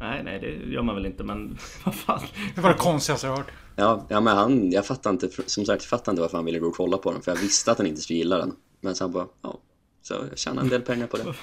Nej, 0.00 0.22
nej, 0.24 0.40
det 0.40 0.72
gör 0.72 0.82
man 0.82 0.94
väl 0.94 1.06
inte, 1.06 1.24
men 1.24 1.58
vad 1.84 1.94
fan. 1.94 2.20
Det 2.54 2.60
var 2.60 2.70
det 2.70 2.76
konstigaste 2.76 3.26
jag 3.26 3.36
hört. 3.36 3.50
Ja, 3.76 4.06
ja 4.08 4.20
men 4.20 4.36
han, 4.36 4.70
jag 4.70 4.86
fattar 4.86 5.10
inte, 5.10 5.28
som 5.46 5.64
sagt, 5.64 5.82
jag 5.82 5.88
fattar 5.88 6.12
inte 6.12 6.22
varför 6.22 6.38
han 6.38 6.44
ville 6.44 6.58
gå 6.58 6.66
och 6.66 6.76
kolla 6.76 6.98
på 6.98 7.12
den, 7.12 7.22
för 7.22 7.32
jag 7.32 7.38
visste 7.38 7.72
att 7.72 7.78
han 7.78 7.86
inte 7.86 8.00
skulle 8.00 8.18
gilla 8.18 8.38
den. 8.38 8.52
Men 8.80 8.94
så 8.94 9.04
han 9.04 9.12
bara, 9.12 9.26
ja, 9.42 9.58
så 10.02 10.14
jag 10.30 10.38
tjänade 10.38 10.66
en 10.66 10.68
del 10.68 10.82
pengar 10.82 11.06
på 11.06 11.16
det. 11.16 11.24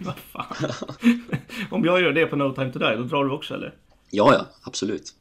vad 0.00 0.14
fan. 0.32 0.70
Om 1.70 1.84
jag 1.84 2.00
gör 2.00 2.12
det 2.12 2.26
på 2.26 2.36
No 2.36 2.54
Time 2.54 2.72
To 2.72 2.78
Die, 2.78 2.96
då 2.96 3.02
drar 3.02 3.24
du 3.24 3.30
också 3.30 3.54
eller? 3.54 3.74
Ja, 4.10 4.34
ja, 4.34 4.46
absolut. 4.62 5.14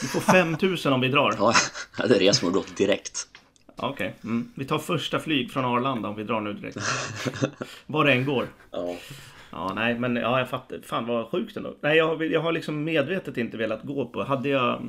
Du 0.00 0.06
får 0.06 0.20
5000 0.20 0.92
om 0.92 1.00
vi 1.00 1.08
drar. 1.08 1.34
Ja, 1.38 1.54
jag 1.96 2.02
hade 2.02 2.18
rest 2.18 2.42
mig 2.42 2.48
och 2.48 2.54
gått 2.54 2.76
direkt. 2.76 3.28
Ja, 3.76 3.88
Okej, 3.88 4.14
mm. 4.24 4.52
vi 4.54 4.64
tar 4.64 4.78
första 4.78 5.18
flyg 5.18 5.50
från 5.50 5.64
Arlanda 5.64 6.08
om 6.08 6.16
vi 6.16 6.24
drar 6.24 6.40
nu 6.40 6.52
direkt. 6.52 6.76
Var 7.86 8.04
det 8.04 8.12
än 8.12 8.24
går. 8.24 8.48
Ja. 8.70 8.96
Ja, 9.52 9.72
nej, 9.74 9.98
men 9.98 10.16
ja, 10.16 10.38
jag 10.38 10.48
fattar. 10.50 10.78
Fan 10.82 11.06
vad 11.06 11.26
sjukt 11.28 11.56
ändå. 11.56 11.74
Nej, 11.80 11.96
jag, 11.96 12.08
har- 12.16 12.22
jag 12.24 12.40
har 12.40 12.52
liksom 12.52 12.84
medvetet 12.84 13.36
inte 13.36 13.56
velat 13.56 13.82
gå 13.82 14.06
på. 14.06 14.22
Hade 14.22 14.48
jag, 14.48 14.82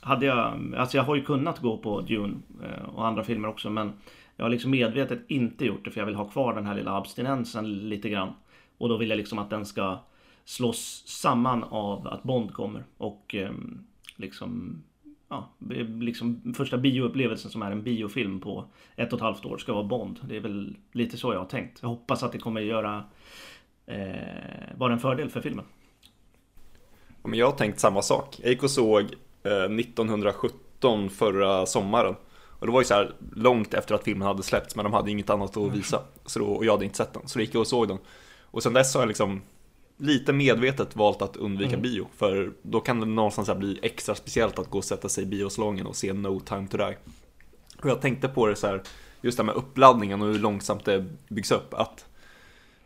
hade 0.00 0.26
jag, 0.26 0.74
alltså 0.76 0.96
jag 0.96 1.04
har 1.04 1.14
ju 1.16 1.22
kunnat 1.22 1.58
gå 1.58 1.76
på 1.78 2.00
Dune 2.00 2.34
eh, 2.62 2.84
och 2.94 3.06
andra 3.06 3.24
filmer 3.24 3.48
också, 3.48 3.70
men 3.70 3.92
jag 4.36 4.44
har 4.44 4.50
liksom 4.50 4.70
medvetet 4.70 5.20
inte 5.28 5.64
gjort 5.66 5.84
det 5.84 5.90
för 5.90 6.00
jag 6.00 6.06
vill 6.06 6.14
ha 6.14 6.24
kvar 6.28 6.54
den 6.54 6.66
här 6.66 6.74
lilla 6.74 6.96
abstinensen 6.96 7.88
lite 7.88 8.08
grann. 8.08 8.32
Och 8.78 8.88
då 8.88 8.96
vill 8.96 9.10
jag 9.10 9.16
liksom 9.16 9.38
att 9.38 9.50
den 9.50 9.66
ska 9.66 9.98
slås 10.44 11.02
samman 11.06 11.64
av 11.64 12.06
att 12.08 12.22
Bond 12.22 12.52
kommer 12.52 12.84
och 12.98 13.34
ehm, 13.34 13.84
liksom 14.16 14.82
Ja, 15.32 15.50
liksom 16.00 16.54
första 16.56 16.78
bioupplevelsen 16.78 17.50
som 17.50 17.62
är 17.62 17.70
en 17.70 17.82
biofilm 17.82 18.40
på 18.40 18.64
ett 18.96 19.12
och 19.12 19.18
ett 19.18 19.22
halvt 19.22 19.44
år 19.44 19.58
ska 19.58 19.72
vara 19.72 19.84
Bond. 19.84 20.18
Det 20.28 20.36
är 20.36 20.40
väl 20.40 20.76
lite 20.92 21.16
så 21.16 21.32
jag 21.32 21.38
har 21.38 21.46
tänkt. 21.46 21.78
Jag 21.82 21.88
hoppas 21.88 22.22
att 22.22 22.32
det 22.32 22.38
kommer 22.38 22.60
göra 22.60 23.04
eh, 23.86 24.76
vara 24.76 24.92
en 24.92 24.98
fördel 24.98 25.30
för 25.30 25.40
filmen. 25.40 25.64
Men 27.22 27.38
jag 27.38 27.46
har 27.46 27.56
tänkt 27.56 27.80
samma 27.80 28.02
sak. 28.02 28.38
Jag 28.42 28.50
gick 28.50 28.62
och 28.62 28.70
såg 28.70 29.02
eh, 29.42 29.52
1917 29.52 31.10
förra 31.10 31.66
sommaren. 31.66 32.14
Och 32.60 32.66
det 32.66 32.72
var 32.72 32.80
ju 32.80 32.84
så 32.84 32.94
här 32.94 33.14
långt 33.34 33.74
efter 33.74 33.94
att 33.94 34.04
filmen 34.04 34.28
hade 34.28 34.42
släppts 34.42 34.76
men 34.76 34.84
de 34.84 34.92
hade 34.92 35.10
inget 35.10 35.30
annat 35.30 35.56
att 35.56 35.72
visa. 35.72 36.02
Så 36.26 36.38
då, 36.38 36.46
och 36.46 36.64
jag 36.64 36.72
hade 36.72 36.84
inte 36.84 36.96
sett 36.96 37.12
den. 37.12 37.28
Så 37.28 37.38
då 37.38 37.42
gick 37.42 37.54
jag 37.54 37.60
och 37.60 37.66
såg 37.66 37.88
den. 37.88 37.98
Och 38.40 38.62
sen 38.62 38.72
dess 38.72 38.94
har 38.94 39.02
jag 39.02 39.08
liksom 39.08 39.42
lite 39.96 40.32
medvetet 40.32 40.96
valt 40.96 41.22
att 41.22 41.36
undvika 41.36 41.76
bio. 41.76 42.06
För 42.16 42.52
då 42.62 42.80
kan 42.80 43.00
det 43.00 43.06
någonstans 43.06 43.54
bli 43.54 43.78
extra 43.82 44.14
speciellt 44.14 44.58
att 44.58 44.70
gå 44.70 44.78
och 44.78 44.84
sätta 44.84 45.08
sig 45.08 45.24
i 45.24 45.26
biosalongen 45.26 45.86
och 45.86 45.96
se 45.96 46.12
No 46.12 46.40
time 46.40 46.66
to 46.68 46.76
die. 46.76 46.96
Och 47.82 47.90
jag 47.90 48.00
tänkte 48.00 48.28
på 48.28 48.46
det 48.46 48.56
så 48.56 48.66
här, 48.66 48.82
just 49.20 49.38
det 49.38 49.42
här 49.42 49.46
med 49.46 49.54
uppladdningen 49.54 50.22
och 50.22 50.28
hur 50.28 50.38
långsamt 50.38 50.84
det 50.84 51.06
byggs 51.28 51.52
upp. 51.52 51.74
Att, 51.74 52.06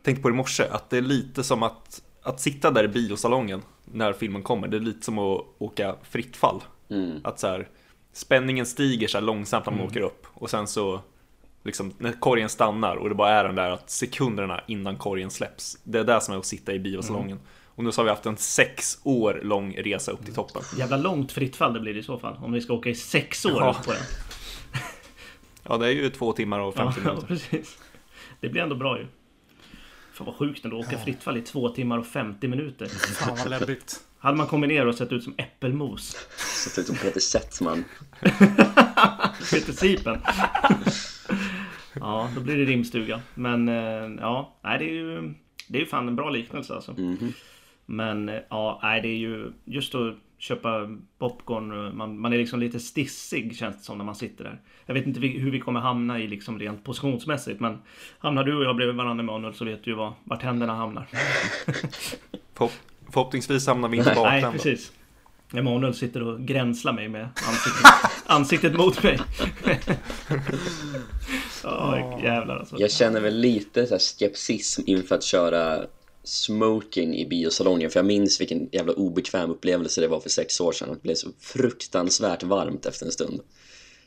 tänkte 0.04 0.22
på 0.22 0.28
det 0.28 0.32
i 0.32 0.36
morse, 0.36 0.64
att 0.70 0.90
det 0.90 0.96
är 0.96 1.02
lite 1.02 1.44
som 1.44 1.62
att, 1.62 2.02
att 2.22 2.40
sitta 2.40 2.70
där 2.70 2.84
i 2.84 2.88
biosalongen 2.88 3.62
när 3.84 4.12
filmen 4.12 4.42
kommer. 4.42 4.68
Det 4.68 4.76
är 4.76 4.80
lite 4.80 5.04
som 5.04 5.18
att 5.18 5.44
åka 5.58 5.96
fritt 6.02 6.36
fall. 6.36 6.62
Mm. 6.90 7.20
Att 7.24 7.40
så 7.40 7.46
här, 7.46 7.68
spänningen 8.12 8.66
stiger 8.66 9.08
så 9.08 9.18
här 9.18 9.22
långsamt 9.24 9.66
när 9.66 9.72
man 9.72 9.86
åker 9.86 10.00
upp. 10.00 10.26
Och 10.34 10.50
sen 10.50 10.66
så, 10.66 11.00
liksom, 11.64 11.92
när 11.98 12.12
korgen 12.12 12.48
stannar 12.48 12.96
och 12.96 13.08
det 13.08 13.14
bara 13.14 13.30
är 13.30 13.44
den 13.44 13.54
där 13.54 13.70
att 13.70 13.90
sekunderna 13.90 14.60
innan 14.66 14.96
korgen 14.96 15.30
släpps. 15.30 15.78
Det 15.84 15.98
är 15.98 16.04
det 16.04 16.20
som 16.20 16.34
är 16.34 16.38
att 16.38 16.46
sitta 16.46 16.72
i 16.72 16.78
biosalongen. 16.78 17.38
Och 17.76 17.84
nu 17.84 17.92
så 17.92 18.00
har 18.00 18.04
vi 18.04 18.10
haft 18.10 18.26
en 18.26 18.36
sex 18.36 18.98
år 19.02 19.40
lång 19.42 19.76
resa 19.76 20.12
upp 20.12 20.24
till 20.24 20.34
toppen. 20.34 20.62
Jävla 20.78 20.96
långt 20.96 21.32
fritt 21.32 21.56
fall 21.56 21.74
det 21.74 21.80
blir 21.80 21.96
i 21.96 22.02
så 22.02 22.18
fall. 22.18 22.36
Om 22.42 22.52
vi 22.52 22.60
ska 22.60 22.72
åka 22.72 22.88
i 22.90 22.94
sex 22.94 23.44
år 23.46 23.52
Ja. 23.60 23.76
upp 23.78 23.86
på 23.86 23.92
den. 23.92 24.02
Ja, 25.68 25.76
det 25.76 25.86
är 25.86 25.90
ju 25.90 26.10
två 26.10 26.32
timmar 26.32 26.60
och 26.60 26.74
50 26.74 27.00
Ja, 27.04 27.08
minuter. 27.10 27.26
precis. 27.26 27.78
Det 28.40 28.48
blir 28.48 28.62
ändå 28.62 28.74
bra 28.76 28.98
ju. 28.98 29.06
Fan 30.14 30.26
vad 30.26 30.34
sjukt 30.34 30.64
ändå. 30.64 30.78
Åka 30.78 30.98
fritt 30.98 31.22
fall 31.22 31.36
i 31.36 31.42
två 31.42 31.68
timmar 31.68 31.98
och 31.98 32.06
50 32.06 32.48
minuter. 32.48 32.86
Fan 32.86 33.36
vad 33.36 33.50
läbbigt. 33.50 34.00
Hade 34.18 34.36
man 34.36 34.46
kommit 34.46 34.68
ner 34.68 34.86
och 34.86 34.94
sett 34.94 35.12
ut 35.12 35.24
som 35.24 35.34
äppelmos. 35.36 36.16
Sett 36.64 36.78
ut 36.78 36.86
som 36.86 36.96
Peter 36.96 37.20
Settman. 37.20 37.84
Peter 39.50 39.72
Sipen. 39.72 40.20
Ja, 41.94 42.30
då 42.34 42.40
blir 42.40 42.56
det 42.56 42.64
rimstuga. 42.64 43.20
Men 43.34 43.68
eh, 43.68 44.20
ja, 44.20 44.58
nej 44.64 44.78
det 44.78 44.84
är 44.84 44.94
ju... 44.94 45.34
Det 45.68 45.78
är 45.78 45.80
ju 45.80 45.86
fan 45.86 46.08
en 46.08 46.16
bra 46.16 46.30
liknelse 46.30 46.74
alltså. 46.74 46.92
Mhm. 46.92 47.32
Men 47.86 48.28
eh, 48.28 48.40
ja, 48.50 48.80
nej 48.82 49.00
det 49.02 49.08
är 49.08 49.16
ju 49.16 49.52
just 49.64 49.94
att 49.94 50.14
köpa 50.44 50.88
popcorn. 51.18 51.96
Man, 51.96 52.18
man 52.20 52.32
är 52.32 52.38
liksom 52.38 52.60
lite 52.60 52.80
stissig 52.80 53.56
känns 53.56 53.76
det 53.76 53.82
som 53.82 53.98
när 53.98 54.04
man 54.04 54.14
sitter 54.14 54.44
där. 54.44 54.60
Jag 54.86 54.94
vet 54.94 55.06
inte 55.06 55.20
hur 55.20 55.50
vi 55.50 55.60
kommer 55.60 55.80
hamna 55.80 56.18
i 56.18 56.26
liksom 56.26 56.58
rent 56.58 56.84
positionsmässigt. 56.84 57.60
Men 57.60 57.78
hamnar 58.18 58.44
du 58.44 58.56
och 58.56 58.64
jag 58.64 58.76
bredvid 58.76 58.96
varandra 58.96 59.22
Emanuel 59.22 59.54
så 59.54 59.64
vet 59.64 59.84
du 59.84 59.90
ju 59.90 59.96
var, 59.96 60.12
vart 60.24 60.42
händerna 60.42 60.74
hamnar. 60.74 61.06
Förhopp 62.54 62.72
förhoppningsvis 63.12 63.66
hamnar 63.66 63.88
vi 63.88 63.96
inte 63.96 64.08
Nej, 64.08 64.16
bakvända. 64.16 64.52
precis. 64.52 64.92
Emanuel 65.52 65.94
sitter 65.94 66.22
och 66.22 66.40
gränslar 66.40 66.92
mig 66.92 67.08
med 67.08 67.28
ansiktet, 67.48 67.90
ansiktet 68.26 68.76
mot 68.76 69.02
mig. 69.02 69.20
Ja, 71.62 72.20
jävlar 72.22 72.56
alltså. 72.56 72.76
Jag 72.78 72.90
känner 72.90 73.20
väl 73.20 73.38
lite 73.40 73.86
så 73.86 73.94
här 73.94 73.98
skepsism 73.98 74.82
inför 74.86 75.14
att 75.14 75.22
köra 75.22 75.80
smoking 76.24 77.14
i 77.16 77.26
biosalongen 77.26 77.90
för 77.90 77.98
jag 77.98 78.06
minns 78.06 78.40
vilken 78.40 78.68
jävla 78.72 78.92
obekväm 78.92 79.50
upplevelse 79.50 80.00
det 80.00 80.08
var 80.08 80.20
för 80.20 80.30
sex 80.30 80.60
år 80.60 80.72
sedan. 80.72 80.88
Det 80.88 81.02
blev 81.02 81.14
så 81.14 81.28
fruktansvärt 81.40 82.42
varmt 82.42 82.86
efter 82.86 83.06
en 83.06 83.12
stund. 83.12 83.40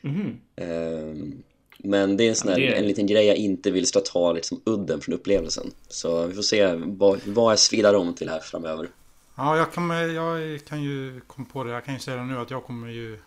Mhm. 0.01 0.37
Ehm, 0.55 1.43
Men 1.79 2.17
det 2.17 2.23
är 2.23 2.29
en, 2.29 2.35
sån 2.35 2.47
Ja, 2.49 2.53
här, 2.53 2.61
det 2.61 2.67
är- 2.73 2.75
en 2.79 2.87
liten 2.87 3.07
grej 3.07 3.25
jag 3.25 3.35
inte 3.35 3.71
vill 3.71 3.85
ska 3.87 3.99
ta 3.99 4.31
liksom 4.33 4.61
udden 4.65 5.01
från 5.01 5.15
upplevelsen. 5.15 5.71
Så 5.87 6.27
vi 6.27 6.33
får 6.33 6.41
se 6.41 6.73
vad, 6.75 7.19
vad 7.25 7.51
jag 7.51 7.59
svidar 7.59 7.93
om 7.93 8.13
till 8.13 8.29
här 8.29 8.39
framöver. 8.39 8.87
Ja, 9.35 9.57
jag 9.57 9.73
kan, 9.73 9.89
jag 10.13 10.65
kan 10.65 10.83
ju 10.83 11.21
komma 11.27 11.47
på 11.53 11.63
det. 11.63 11.71
Jag 11.71 11.85
kan 11.85 11.93
ju 11.93 11.99
säga 11.99 12.17
det 12.17 12.23
nu 12.23 12.37
att 12.37 12.51
jag 12.51 12.63
kommer 12.63 12.87
ju... 12.87 13.19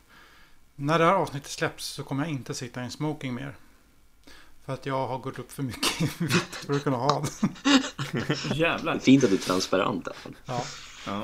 När 0.77 0.99
det 0.99 1.05
här 1.05 1.15
avsnittet 1.15 1.51
släpps 1.51 1.85
så 1.87 2.03
kommer 2.03 2.23
jag 2.25 2.33
inte 2.33 2.55
sitta 2.55 2.81
i 2.81 2.85
en 2.85 2.91
smoking 2.91 3.35
mer. 3.35 3.57
För 4.71 4.75
att 4.75 4.87
jag 4.87 5.07
har 5.07 5.19
gått 5.19 5.39
upp 5.39 5.53
för 5.53 5.63
mycket 5.63 6.03
i 6.03 6.25
vikt 6.25 6.55
för 6.67 6.75
att 6.75 6.85
kunna 6.85 6.97
ha 6.97 7.25
det. 8.13 8.55
Jävlar. 8.55 8.99
Fint 8.99 9.25
att 9.25 9.31
du 9.31 9.37
är 9.37 9.41
transparent 9.41 10.07
i 10.07 10.11
alla 10.11 10.15
fall. 10.15 10.35
Ja. 10.47 10.65
Ja. 11.07 11.23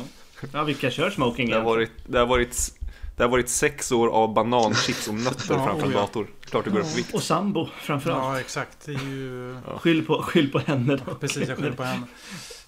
ja, 0.52 0.64
vilka 0.64 0.90
kör 0.90 1.10
smoking 1.10 1.50
Det 1.50 1.56
har, 1.56 1.62
varit, 1.64 1.90
det, 2.06 2.18
har 2.18 2.26
varit, 2.26 2.78
det 3.16 3.22
har 3.22 3.30
varit 3.30 3.48
sex 3.48 3.92
år 3.92 4.08
av 4.08 4.34
bananchips 4.34 5.08
och 5.08 5.14
nötter 5.14 5.54
Ja, 5.54 5.64
framför 5.64 5.86
en 5.86 5.92
oh 5.92 5.94
ja. 5.94 6.00
dator. 6.00 6.26
Klart 6.40 6.64
det 6.64 6.70
går 6.70 6.80
upp 6.80 6.86
i 6.86 6.96
vikt. 6.96 7.14
Och 7.14 7.22
sambo 7.22 7.68
framförallt. 7.80 8.22
ja, 8.24 8.40
exakt. 8.40 8.86
Det 8.86 8.92
är 8.94 9.04
ju... 9.04 9.56
Skyll, 9.78 10.06
på, 10.06 10.22
skyll 10.22 10.52
på 10.52 10.58
henne 10.58 10.96
då. 11.06 11.14
Precis, 11.14 11.48
jag 11.48 11.56
skyller 11.58 11.72
på 11.72 11.82
henne. 11.82 12.06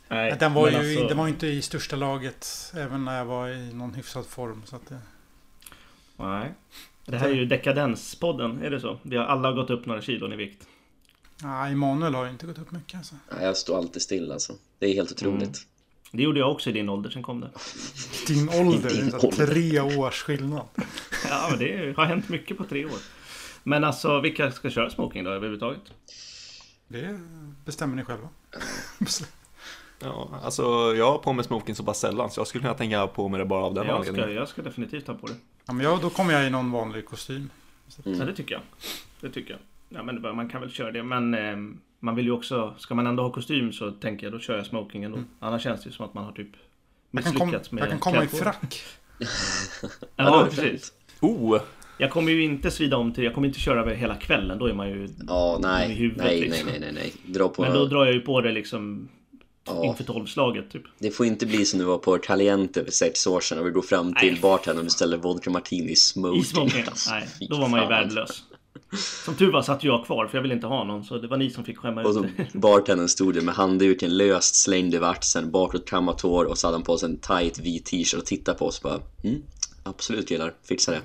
Nej, 0.09 0.37
Den 0.41 0.55
var 0.55 0.71
ju 0.71 0.77
alltså- 0.77 1.09
den 1.09 1.19
var 1.19 1.29
inte 1.29 1.47
i 1.47 1.63
största 1.63 1.97
laget. 1.97 2.73
Även 2.77 3.05
när 3.05 3.19
jag 3.19 3.25
var 3.25 3.49
i 3.49 3.75
någon 3.75 3.95
hyfsad 3.95 4.27
form. 4.27 4.63
Så 4.67 4.77
att 4.77 4.89
det, 4.89 4.99
Nej. 6.17 6.55
Det 7.09 7.19
här 7.19 7.29
är 7.29 7.35
ju 7.35 7.45
Dekadenspodden, 7.47 8.63
är 8.63 8.71
det 8.71 8.81
så? 8.81 8.99
Vi 9.03 9.17
har 9.17 9.25
alla 9.25 9.53
gått 9.53 9.71
upp 9.71 9.87
några 9.87 10.03
kilon 10.03 10.33
i 10.33 10.37
vikt. 10.37 10.67
Nej, 11.43 11.73
Emanuel 11.73 12.15
har 12.15 12.25
ju 12.25 12.31
inte 12.31 12.47
gått 12.47 12.59
upp 12.59 12.71
mycket 12.71 12.99
alltså. 12.99 13.15
Nej, 13.33 13.45
Jag 13.45 13.57
står 13.57 13.79
alltid 13.79 14.03
still 14.03 14.33
alltså. 14.33 14.53
Det 14.79 14.87
är 14.87 14.95
helt 14.95 15.13
otroligt. 15.13 15.67
Det 16.13 16.23
gjorde 16.23 16.41
jag 16.41 16.53
också 16.53 16.71
i 16.71 16.73
din 16.73 16.89
ålder, 16.89 17.11
sen 17.11 17.23
kom 17.23 17.41
det. 17.41 17.51
Din 18.27 18.49
ålder, 18.49 18.89
Din 18.91 19.11
det 19.11 19.17
är 19.17 19.19
så 19.21 19.29
ålder. 19.29 19.47
tre 19.47 19.81
års 19.81 20.23
skillnad. 20.23 20.67
Ja, 21.29 21.49
men 21.51 21.59
det 21.59 21.97
har 21.97 22.05
hänt 22.05 22.29
mycket 22.29 22.59
på 22.59 22.65
tre 22.65 22.85
år. 22.85 22.99
Men 23.63 23.85
alltså, 23.85 24.21
vilka 24.21 24.53
ska 24.53 24.71
köra 24.71 24.91
smoking 24.91 25.25
då 25.25 25.31
överhuvudtaget? 25.31 25.83
Det 26.89 27.21
bestämmer 27.65 27.97
ni 27.97 28.05
själva. 28.05 28.29
Ja, 30.01 30.29
alltså 30.43 30.63
jag 30.97 31.11
har 31.11 31.19
på 31.19 31.33
mig 31.33 31.45
smoking 31.45 31.75
så 31.75 31.85
pass 31.85 32.01
sällan 32.01 32.31
så 32.31 32.41
jag 32.41 32.47
skulle 32.47 32.63
kunna 32.63 32.75
tänka 32.75 33.07
på 33.07 33.29
mig 33.29 33.39
det 33.39 33.45
bara 33.45 33.65
av 33.65 33.75
den 33.75 33.87
Jag 33.87 34.03
ska, 34.05 34.11
anledningen. 34.11 34.37
jag 34.37 34.49
ska 34.49 34.63
definitivt 34.63 35.07
ha 35.07 35.15
på 35.15 35.27
det. 35.27 35.35
Ja, 35.67 35.73
men 35.73 35.85
jag, 35.85 36.01
då 36.01 36.11
kommer 36.11 36.33
jag 36.35 36.47
i 36.47 36.51
någon 36.51 36.71
vanlig 36.71 37.07
kostym. 37.07 37.51
Ja, 38.05 38.25
det 38.25 38.35
tycker 38.35 38.55
jag. 38.55 38.63
Det 39.21 39.31
tycker 39.31 39.51
jag. 39.51 39.61
Ja, 39.89 40.03
men 40.03 40.37
man 40.37 40.49
kan 40.49 40.61
väl 40.61 40.71
köra 40.71 40.93
det. 40.93 41.03
Men 41.03 41.35
eh, 41.35 41.57
man 42.01 42.15
vill 42.17 42.25
ju 42.25 42.33
också, 42.33 42.75
ska 42.79 42.95
man 42.95 43.07
ändå 43.07 43.23
ha 43.23 43.31
kostym 43.31 43.73
så 43.73 43.91
tänker 43.91 44.27
jag 44.27 44.33
då 44.33 44.39
kör 44.39 44.57
jag 44.57 44.67
smoking 44.67 45.05
ändå. 45.05 45.19
Annars 45.41 45.63
känns 45.63 45.83
det 45.83 45.89
ju 45.89 45.93
som 45.93 46.05
att 46.05 46.15
man 46.15 46.25
har 46.25 46.33
typ 46.33 46.49
Jag 47.11 47.25
kan, 47.25 47.33
kom, 47.33 47.47
misslyckats 47.47 47.73
med 47.73 47.83
jag 47.83 47.91
kan 47.91 47.99
komma 47.99 48.25
i 48.25 48.29
frack. 48.29 48.83
Ja, 50.17 50.47
precis. 50.51 50.93
Oh! 51.21 51.61
Jag 51.99 52.11
kommer 52.11 52.33
ju 52.33 52.45
inte 52.45 52.71
svida 52.71 52.97
om 52.97 53.13
till, 53.13 53.25
jag 53.25 53.35
kommer 53.35 53.49
inte 53.49 53.61
köra 53.61 53.81
över 53.81 53.95
hela 53.95 54.15
kvällen. 54.15 54.59
Då 54.59 54.67
är 54.67 54.73
man 54.73 54.89
ju... 54.89 55.09
Ja, 55.27 55.57
I 55.59 55.63
nej. 55.63 55.95
huvudet, 55.95 56.25
Nej, 56.25 56.41
nej, 56.41 56.49
liksom. 56.49 56.69
nej, 56.71 56.81
nej, 56.81 56.93
nej. 56.93 57.35
Dra 57.35 57.49
på... 57.49 57.63
Men 57.63 57.73
då 57.73 57.87
drar 57.87 58.05
jag 58.05 58.15
ju 58.15 58.21
på 58.21 58.41
det 58.41 58.53
liksom 58.53 59.09
Ja. 59.69 59.85
inför 59.85 60.05
tolvslaget 60.05 60.71
typ. 60.71 60.83
Det 60.99 61.11
får 61.11 61.27
inte 61.27 61.47
bli 61.47 61.65
som 61.65 61.79
det 61.79 61.85
var 61.85 61.99
på 61.99 62.19
Caliente 62.19 62.85
för 62.85 62.93
sex 62.93 63.27
år 63.27 63.41
sedan 63.41 63.59
och 63.59 63.67
vi 63.67 63.71
går 63.71 63.83
fram 63.83 64.15
till 64.15 64.39
bartendern 64.41 64.79
och 64.79 64.85
beställer 64.85 65.17
vodka 65.17 65.51
martini 65.51 65.93
i 65.93 65.97
smoking. 65.97 66.41
I 66.41 66.45
smoking. 66.45 66.85
Alltså, 66.87 67.11
Nej, 67.11 67.29
då 67.51 67.57
var 67.59 67.69
man 67.69 67.83
ju 67.83 67.89
värdelös. 67.89 68.43
Som 69.25 69.35
tur 69.35 69.53
var 69.53 69.63
satt 69.63 69.85
jag 69.85 70.07
kvar 70.07 70.27
för 70.27 70.39
jag 70.39 70.43
ville 70.43 70.55
inte 70.55 70.67
ha 70.67 70.85
någon. 70.85 71.05
Så 71.05 71.19
det 71.19 71.29
var 71.29 71.37
ni 71.37 71.51
som 71.51 71.65
fick 71.65 71.79
skämma 71.79 72.03
Och 72.03 72.25
ut 72.25 72.31
det. 72.37 72.47
bartendern 72.59 73.09
stod 73.09 73.35
där 73.35 73.41
med 73.41 73.55
handduken 73.55 74.17
löst 74.17 74.55
slängd 74.55 74.95
över 74.95 75.09
axeln, 75.09 75.51
bakåtkammat 75.51 76.21
hår 76.21 76.45
och 76.45 76.59
så 76.59 76.67
hade 76.67 76.77
han 76.77 76.85
på 76.85 76.99
sig 76.99 77.09
en 77.09 77.19
tight 77.19 77.59
vit 77.59 77.85
t-shirt 77.85 78.21
och 78.21 78.27
tittade 78.27 78.59
på 78.59 78.67
oss 78.67 78.81
och 78.81 78.91
bara 78.91 79.01
mm, 79.25 79.43
Absolut 79.83 80.29
killar, 80.29 80.55
fixa 80.65 80.93
det. 80.93 81.01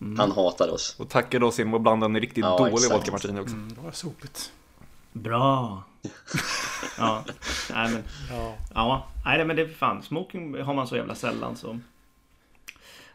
Mm. 0.00 0.18
Han 0.18 0.32
hatade 0.32 0.72
oss. 0.72 0.96
Och 0.98 1.08
tackade 1.08 1.46
oss 1.46 1.58
genom 1.58 1.74
att 1.74 1.82
blanda 1.82 2.06
en 2.06 2.20
riktigt 2.20 2.44
Ja, 2.44 2.58
dålig 2.58 2.90
vodka 2.90 3.12
martini 3.12 3.40
också. 3.40 3.54
Mm, 3.54 3.74
det 3.74 3.80
var 3.80 3.92
sopigt. 3.92 4.52
Bra! 5.12 5.82
Ja, 6.98 7.24
nej 7.70 7.92
men... 7.92 8.02
Ja. 8.30 8.56
Ja, 8.74 9.06
nej 9.24 9.44
men 9.44 9.56
det 9.56 9.62
är 9.62 9.68
fan. 9.68 10.02
Smoking 10.02 10.62
har 10.62 10.74
man 10.74 10.86
så 10.86 10.96
jävla 10.96 11.14
sällan 11.14 11.56
så... 11.56 11.72
Det 11.72 11.80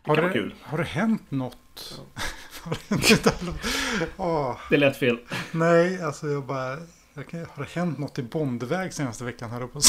Har, 0.10 0.15
kan 0.15 0.23
vara 0.23 0.33
det, 0.33 0.39
kul. 0.39 0.53
har 0.62 0.77
det 0.77 0.83
hänt 0.83 1.31
något? 1.31 2.01
Har 2.63 2.77
det 2.89 2.95
hänt- 3.10 4.10
Åh, 4.17 4.57
Det 4.69 4.77
lät 4.77 4.97
fel. 4.97 5.19
nej, 5.51 6.01
alltså 6.03 6.27
jag 6.27 6.45
bara... 6.45 6.77
Jag 7.13 7.27
kan, 7.27 7.39
har 7.39 7.63
det 7.63 7.69
hänt 7.69 7.97
något 7.97 8.19
i 8.19 8.23
Bondväg 8.23 8.93
senaste 8.93 9.23
veckan 9.23 9.49
här 9.51 9.62
uppe? 9.62 9.79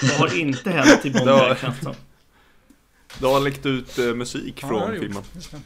Det 0.00 0.14
har 0.18 0.38
inte 0.38 0.70
hänt 0.70 1.06
i. 1.06 1.10
Bondväg 1.10 1.58
känns 1.58 1.76
det 1.78 1.84
som. 1.84 1.94
Det 3.20 3.26
har 3.26 3.40
läckt 3.40 3.66
ut 3.66 3.98
eh, 3.98 4.14
musik 4.14 4.58
Ja, 4.62 4.68
det 4.68 4.74
från 4.78 4.90
det 4.90 4.98
filmen. 5.00 5.22
Det. 5.32 5.56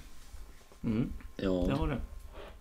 Mm, 0.89 1.13
det 1.37 1.43
Ja. 1.45 1.77
har 1.77 1.89
det. 1.89 2.01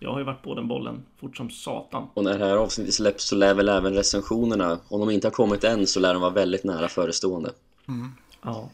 Jag 0.05 0.11
har 0.11 0.19
ju 0.19 0.25
varit 0.25 0.41
på 0.41 0.55
den 0.55 0.67
bollen 0.67 1.03
fort 1.17 1.37
som 1.37 1.49
satan. 1.49 2.07
Och 2.13 2.23
när 2.23 2.39
det 2.39 2.45
här 2.45 2.57
avsnittet 2.57 2.93
släpps 2.93 3.23
så 3.23 3.35
lär 3.35 3.53
väl 3.53 3.69
även 3.69 3.93
recensionerna, 3.93 4.79
om 4.87 4.99
de 4.99 5.09
inte 5.09 5.27
har 5.27 5.31
kommit 5.31 5.63
än 5.63 5.87
så 5.87 5.99
lär 5.99 6.13
de 6.13 6.21
vara 6.21 6.31
väldigt 6.31 6.63
nära 6.63 6.87
förestående. 6.87 7.51
Mm. 7.87 8.11
Ja. 8.41 8.69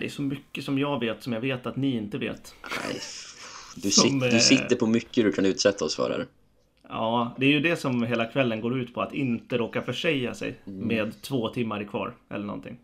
Det 0.00 0.04
är 0.04 0.10
så 0.10 0.22
mycket 0.22 0.64
som 0.64 0.78
jag 0.78 1.00
vet 1.00 1.22
som 1.22 1.32
jag 1.32 1.40
vet 1.40 1.66
att 1.66 1.76
ni 1.76 1.96
inte 1.96 2.18
vet. 2.18 2.54
Nej. 2.86 3.00
Du, 3.76 3.90
Som, 3.90 4.20
sit, 4.20 4.22
eh, 4.22 4.28
du 4.28 4.40
sitter 4.40 4.76
på 4.76 4.86
mycket 4.86 5.24
du 5.24 5.32
kan 5.32 5.46
utsätta 5.46 5.84
oss 5.84 5.96
för 5.96 6.10
här. 6.10 6.26
Ja, 6.88 7.34
det 7.38 7.46
är 7.46 7.50
ju 7.50 7.60
det 7.60 7.76
som 7.76 8.02
hela 8.02 8.24
kvällen 8.24 8.60
går 8.60 8.78
ut 8.78 8.94
på. 8.94 9.02
Att 9.02 9.14
inte 9.14 9.58
råka 9.58 9.82
försäga 9.82 10.34
sig 10.34 10.60
med 10.64 11.22
två 11.22 11.48
timmar 11.48 11.84
kvar 11.84 12.14
eller 12.30 12.44
någonting. 12.44 12.78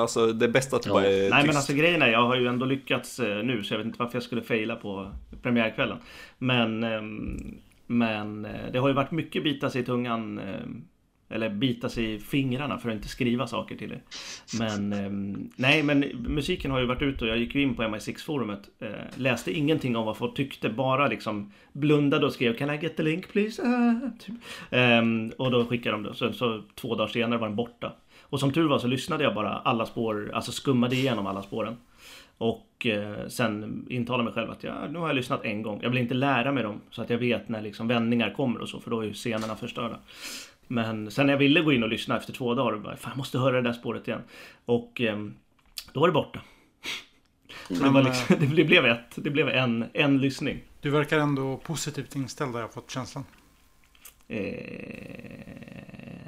Alltså 0.00 0.32
det 0.32 0.48
bästa 0.48 0.76
att 0.76 0.82
det 0.82 0.88
Ja. 0.88 0.94
bara 0.94 1.06
är 1.06 1.20
Nej 1.20 1.30
men 1.30 1.42
tyst. 1.44 1.56
alltså 1.56 1.72
grejen 1.72 2.02
är, 2.02 2.08
jag 2.08 2.26
har 2.26 2.36
ju 2.36 2.46
ändå 2.46 2.66
lyckats 2.66 3.20
eh, 3.20 3.44
nu 3.44 3.62
så 3.64 3.74
jag 3.74 3.78
vet 3.78 3.86
inte 3.86 3.98
varför 3.98 4.16
jag 4.16 4.22
skulle 4.22 4.42
faila 4.42 4.76
på 4.76 5.12
premiärkvällen. 5.42 5.98
Men, 6.38 6.84
ehm, 6.84 7.54
men 7.86 8.44
eh, 8.44 8.72
det 8.72 8.78
har 8.78 8.88
ju 8.88 8.94
varit 8.94 9.10
mycket 9.10 9.44
bita 9.44 9.70
sig 9.70 9.82
i 9.82 9.84
tungan. 9.84 10.38
ehm, 10.38 10.84
Eller 11.34 11.50
bita 11.50 11.88
sig 11.88 12.14
i 12.14 12.18
fingrarna 12.18 12.78
för 12.78 12.88
att 12.88 12.94
inte 12.94 13.08
skriva 13.08 13.46
saker 13.46 13.76
till 13.76 13.92
er. 13.92 14.02
Men 14.58 14.92
ehm, 14.92 15.50
nej 15.56 15.82
men 15.82 16.00
musiken 16.28 16.70
har 16.70 16.80
ju 16.80 16.86
varit 16.86 17.02
ute 17.02 17.24
och 17.24 17.30
jag 17.30 17.38
gick 17.38 17.54
ju 17.54 17.62
in 17.62 17.74
på 17.74 17.82
MI6-forumet. 17.82 18.60
eh, 18.80 18.88
Läste 19.16 19.52
ingenting 19.52 19.96
om 19.96 20.06
vad 20.06 20.16
folk 20.16 20.36
tyckte, 20.36 20.68
bara 20.68 21.08
liksom 21.08 21.52
blundade 21.72 22.26
och 22.26 22.32
skrev 22.32 22.56
Can 22.56 22.70
I 22.70 22.78
get 22.78 22.96
the 22.96 23.02
link 23.02 23.32
please? 23.32 23.62
Ah, 23.62 24.10
typ. 24.18 24.34
Ehm, 24.70 25.32
och 25.38 25.50
då 25.50 25.64
skickade 25.66 25.96
de 25.96 26.02
det. 26.02 26.14
Så, 26.14 26.32
så 26.32 26.62
två 26.74 26.94
dagar 26.94 27.08
senare 27.08 27.38
var 27.40 27.46
den 27.46 27.56
borta. 27.56 27.92
Och 28.32 28.40
som 28.40 28.52
tur 28.52 28.68
var 28.68 28.78
så 28.78 28.86
lyssnade 28.86 29.24
jag 29.24 29.34
bara 29.34 29.50
alla 29.50 29.86
spår, 29.86 30.30
alltså 30.34 30.52
skummade 30.52 30.96
igenom 30.96 31.26
alla 31.26 31.42
spåren. 31.42 31.76
Och 32.38 32.86
eh, 32.86 33.28
sen 33.28 33.86
intalade 33.90 34.24
mig 34.24 34.32
själv 34.32 34.50
att 34.50 34.64
ja, 34.64 34.88
nu 34.88 34.98
har 34.98 35.06
jag 35.06 35.16
lyssnat 35.16 35.44
en 35.44 35.62
gång. 35.62 35.80
Jag 35.82 35.90
vill 35.90 35.98
inte 35.98 36.14
lära 36.14 36.52
mig 36.52 36.62
dem 36.62 36.80
så 36.90 37.02
att 37.02 37.10
jag 37.10 37.18
vet 37.18 37.48
när 37.48 37.62
liksom 37.62 37.88
vändningar 37.88 38.30
kommer 38.30 38.60
och 38.60 38.68
så, 38.68 38.80
för 38.80 38.90
då 38.90 39.00
är 39.00 39.04
ju 39.04 39.12
scenerna 39.12 39.56
förstörda. 39.56 39.98
Men 40.66 41.10
sen 41.10 41.26
när 41.26 41.32
jag 41.32 41.38
ville 41.38 41.60
gå 41.60 41.72
in 41.72 41.82
och 41.82 41.88
lyssna 41.88 42.16
efter 42.16 42.32
två 42.32 42.54
dagar, 42.54 42.78
bara, 42.78 42.96
fan 42.96 43.10
jag 43.10 43.18
måste 43.18 43.38
höra 43.38 43.56
det 43.56 43.62
där 43.62 43.72
spåret 43.72 44.08
igen. 44.08 44.22
Och 44.64 45.00
ehm, 45.00 45.34
då 45.92 46.00
var 46.00 46.08
det 46.08 46.12
borta. 46.12 46.40
Så 47.68 47.74
det, 47.74 47.80
Men, 47.80 47.92
var 47.92 48.02
liksom, 48.02 48.36
det 48.56 48.64
blev 48.64 48.86
ett, 48.86 49.10
det 49.14 49.30
blev 49.30 49.48
en, 49.48 49.84
en 49.92 50.18
lyssning. 50.18 50.62
Du 50.80 50.90
verkar 50.90 51.18
ändå 51.18 51.56
positivt 51.56 52.16
inställd 52.16 52.52
har 52.52 52.60
jag 52.60 52.72
fått 52.72 52.90
känslan. 52.90 53.24
Eh, 54.28 54.44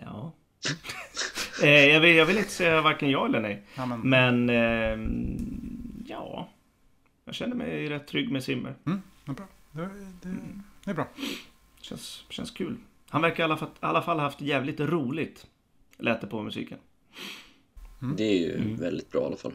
ja. 0.05 0.33
Eh, 1.63 1.69
jag, 1.87 2.01
vill, 2.01 2.17
jag 2.17 2.27
vill 2.27 2.39
inte 2.39 2.51
säga 2.51 2.81
varken 2.83 3.11
ja 3.11 3.27
eller 3.27 3.41
nej. 3.41 3.63
Ja, 3.75 3.87
men, 3.87 4.01
Men 4.01 4.51
ehm, 4.51 6.05
ja, 6.07 6.49
jag 7.25 7.35
känner 7.35 7.57
mig 7.57 7.89
rätt 7.89 8.07
trygg 8.09 8.33
med 8.33 8.45
Simmer. 8.45 8.75
mm, 8.87 9.03
det 9.25 9.31
är 9.31 9.35
bra. 9.35 9.47
Det, 9.73 9.83
det, 10.23 10.37
det 10.85 10.91
är 10.91 10.95
bra. 10.95 11.09
Känns, 11.81 12.25
känns 12.29 12.51
kul. 12.51 12.77
Han 13.09 13.23
verkar 13.23 13.43
i 13.43 13.45
alla 13.45 13.57
fall, 13.57 13.69
i 13.69 13.73
alla 13.81 14.03
fall 14.03 14.17
ha 14.17 14.25
haft 14.25 14.41
jävligt 14.41 14.81
roligt. 14.81 15.47
Lät 15.99 16.21
det 16.21 16.27
på 16.27 16.43
musiken. 16.43 16.79
Det 18.17 18.25
är 18.25 18.39
ju 18.39 18.55
Mm. 18.57 18.77
väldigt 18.77 19.11
bra 19.11 19.23
i 19.23 19.25
alla 19.27 19.37
fall. 19.37 19.53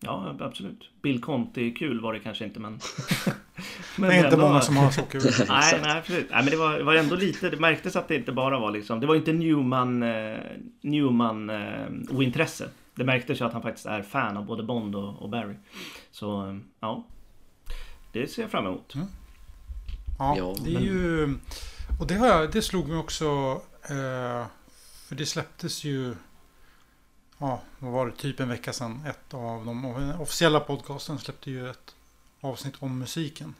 Ja, 0.00 0.36
absolut. 0.40 0.90
Bill 1.02 1.20
Conti 1.20 1.74
kul 1.74 2.00
var 2.00 2.12
det 2.12 2.20
kanske 2.20 2.44
inte 2.44 2.60
men... 2.60 2.72
men 3.96 4.10
Det 4.10 4.16
är 4.16 4.18
inte 4.18 4.28
ändå- 4.34 4.48
många 4.48 4.60
som 4.60 4.76
har 4.76 4.90
så 4.90 5.02
kul. 5.02 5.22
Nej, 5.48 5.80
nej, 5.82 6.02
precis. 6.02 6.24
Nej, 6.30 6.42
men 6.42 6.46
det 6.50 6.56
var, 6.56 6.80
var 6.80 6.94
ändå 6.94 7.16
lite, 7.16 7.50
det 7.50 7.56
märktes 7.60 7.96
att 7.96 8.08
det 8.08 8.14
inte 8.16 8.32
bara 8.32 8.58
var 8.58 8.70
liksom, 8.70 9.00
det 9.00 9.06
var 9.06 9.14
inte 9.14 9.32
Newman, 9.32 10.02
eh, 10.02 10.38
Newman 10.80 11.50
eh, 11.50 11.86
ointresse. 12.10 12.68
Det 12.94 13.04
märktes 13.04 13.40
ju 13.40 13.44
att 13.44 13.52
han 13.52 13.62
faktiskt 13.62 13.86
är 13.86 14.02
fan 14.02 14.36
av 14.36 14.44
både 14.46 14.62
Bond 14.62 14.94
och, 14.94 15.22
och 15.22 15.28
Barry. 15.28 15.54
Så, 16.10 16.46
eh, 16.48 16.56
ja. 16.80 17.06
Det 18.12 18.26
ser 18.26 18.42
jag 18.42 18.50
fram 18.50 18.66
emot. 18.66 18.92
Ja, 18.94 20.34
Ja, 20.38 20.54
det 20.64 20.74
är 20.74 20.80
ju... 20.80 21.34
Och 22.00 22.06
det, 22.06 22.14
har 22.14 22.26
jag, 22.26 22.52
det 22.52 22.62
slog 22.62 22.88
mig 22.88 22.98
också... 22.98 23.24
Eh, 23.82 24.46
för 25.08 25.14
det 25.14 25.26
släpptes 25.26 25.84
ju... 25.84 26.14
Ja, 27.38 27.60
vad 27.78 27.92
var 27.92 28.06
det? 28.06 28.12
Typ 28.12 28.40
en 28.40 28.48
vecka 28.48 28.72
sedan. 28.72 29.02
Ett 29.06 29.34
av 29.34 29.66
de 29.66 29.84
officiella 30.20 30.60
podcasten 30.60 31.18
släppte 31.18 31.50
ju 31.50 31.70
ett 31.70 31.94
avsnitt 32.40 32.74
om 32.78 32.98
musiken. 32.98 33.54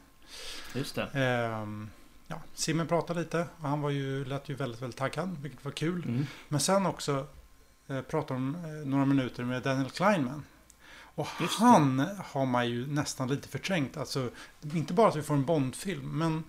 Just 0.75 0.95
det. 0.95 1.03
Ehm, 1.13 1.91
ja, 2.27 2.41
Simon 2.55 2.87
pratade 2.87 3.21
lite 3.21 3.47
och 3.61 3.69
han 3.69 3.81
var 3.81 3.91
ju, 3.91 4.25
lät 4.25 4.49
ju 4.49 4.55
väldigt, 4.55 4.83
väldigt 4.83 4.99
taggad, 4.99 5.37
vilket 5.43 5.65
var 5.65 5.73
kul. 5.73 6.05
Mm. 6.05 6.27
Men 6.49 6.61
sen 6.61 6.87
också 6.87 7.27
eh, 7.87 8.01
pratade 8.01 8.41
de 8.41 8.55
eh, 8.55 8.87
några 8.87 9.05
minuter 9.05 9.45
med 9.45 9.63
Daniel 9.63 9.91
Kleinman. 9.91 10.45
Och 11.15 11.29
Just 11.41 11.59
det. 11.59 11.65
han 11.65 12.09
har 12.25 12.47
man 12.47 12.69
ju 12.69 12.87
nästan 12.87 13.29
lite 13.29 13.49
förträngt. 13.49 13.97
Alltså, 13.97 14.31
inte 14.73 14.93
bara 14.95 15.09
att 15.09 15.17
vi 15.17 15.23
får 15.23 15.35
en 15.35 15.45
Bondfilm, 15.45 16.19
men 16.19 16.45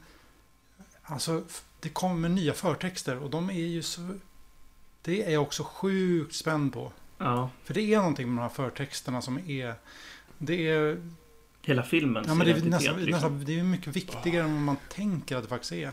alltså, 1.04 1.44
det 1.80 1.90
kommer 1.90 2.30
nya 2.30 2.54
förtexter 2.54 3.18
och 3.24 3.30
de 3.30 3.50
är 3.50 3.54
ju 3.54 3.84
så... 3.84 4.18
Det 5.02 5.24
är 5.24 5.32
jag 5.32 5.44
också 5.44 5.64
sjukt 5.64 6.36
spänd 6.36 6.74
på. 6.74 6.92
Ja, 7.20 7.50
För 7.64 7.74
det 7.74 7.94
är 7.94 7.98
någonting 7.98 8.28
med 8.28 8.38
de 8.38 8.42
här 8.42 8.50
förtexterna 8.50 9.22
som 9.22 9.38
är... 9.50 9.74
Det 10.38 10.68
är, 10.70 10.98
hela 11.62 11.84
filmens 11.84 12.28
ja, 12.28 12.34
men 12.36 12.48
det 12.48 12.54
är, 12.54 12.56
nästan, 12.66 12.96
liksom. 12.96 13.12
nästan, 13.12 13.44
det 13.46 13.60
är 13.60 13.64
mycket 13.64 13.96
viktigare 13.96 14.44
än 14.46 14.54
vad 14.54 14.62
man 14.62 14.78
tänker 14.90 15.36
att 15.36 15.44
det 15.44 15.50
faktiskt 15.50 15.72
är. 15.74 15.92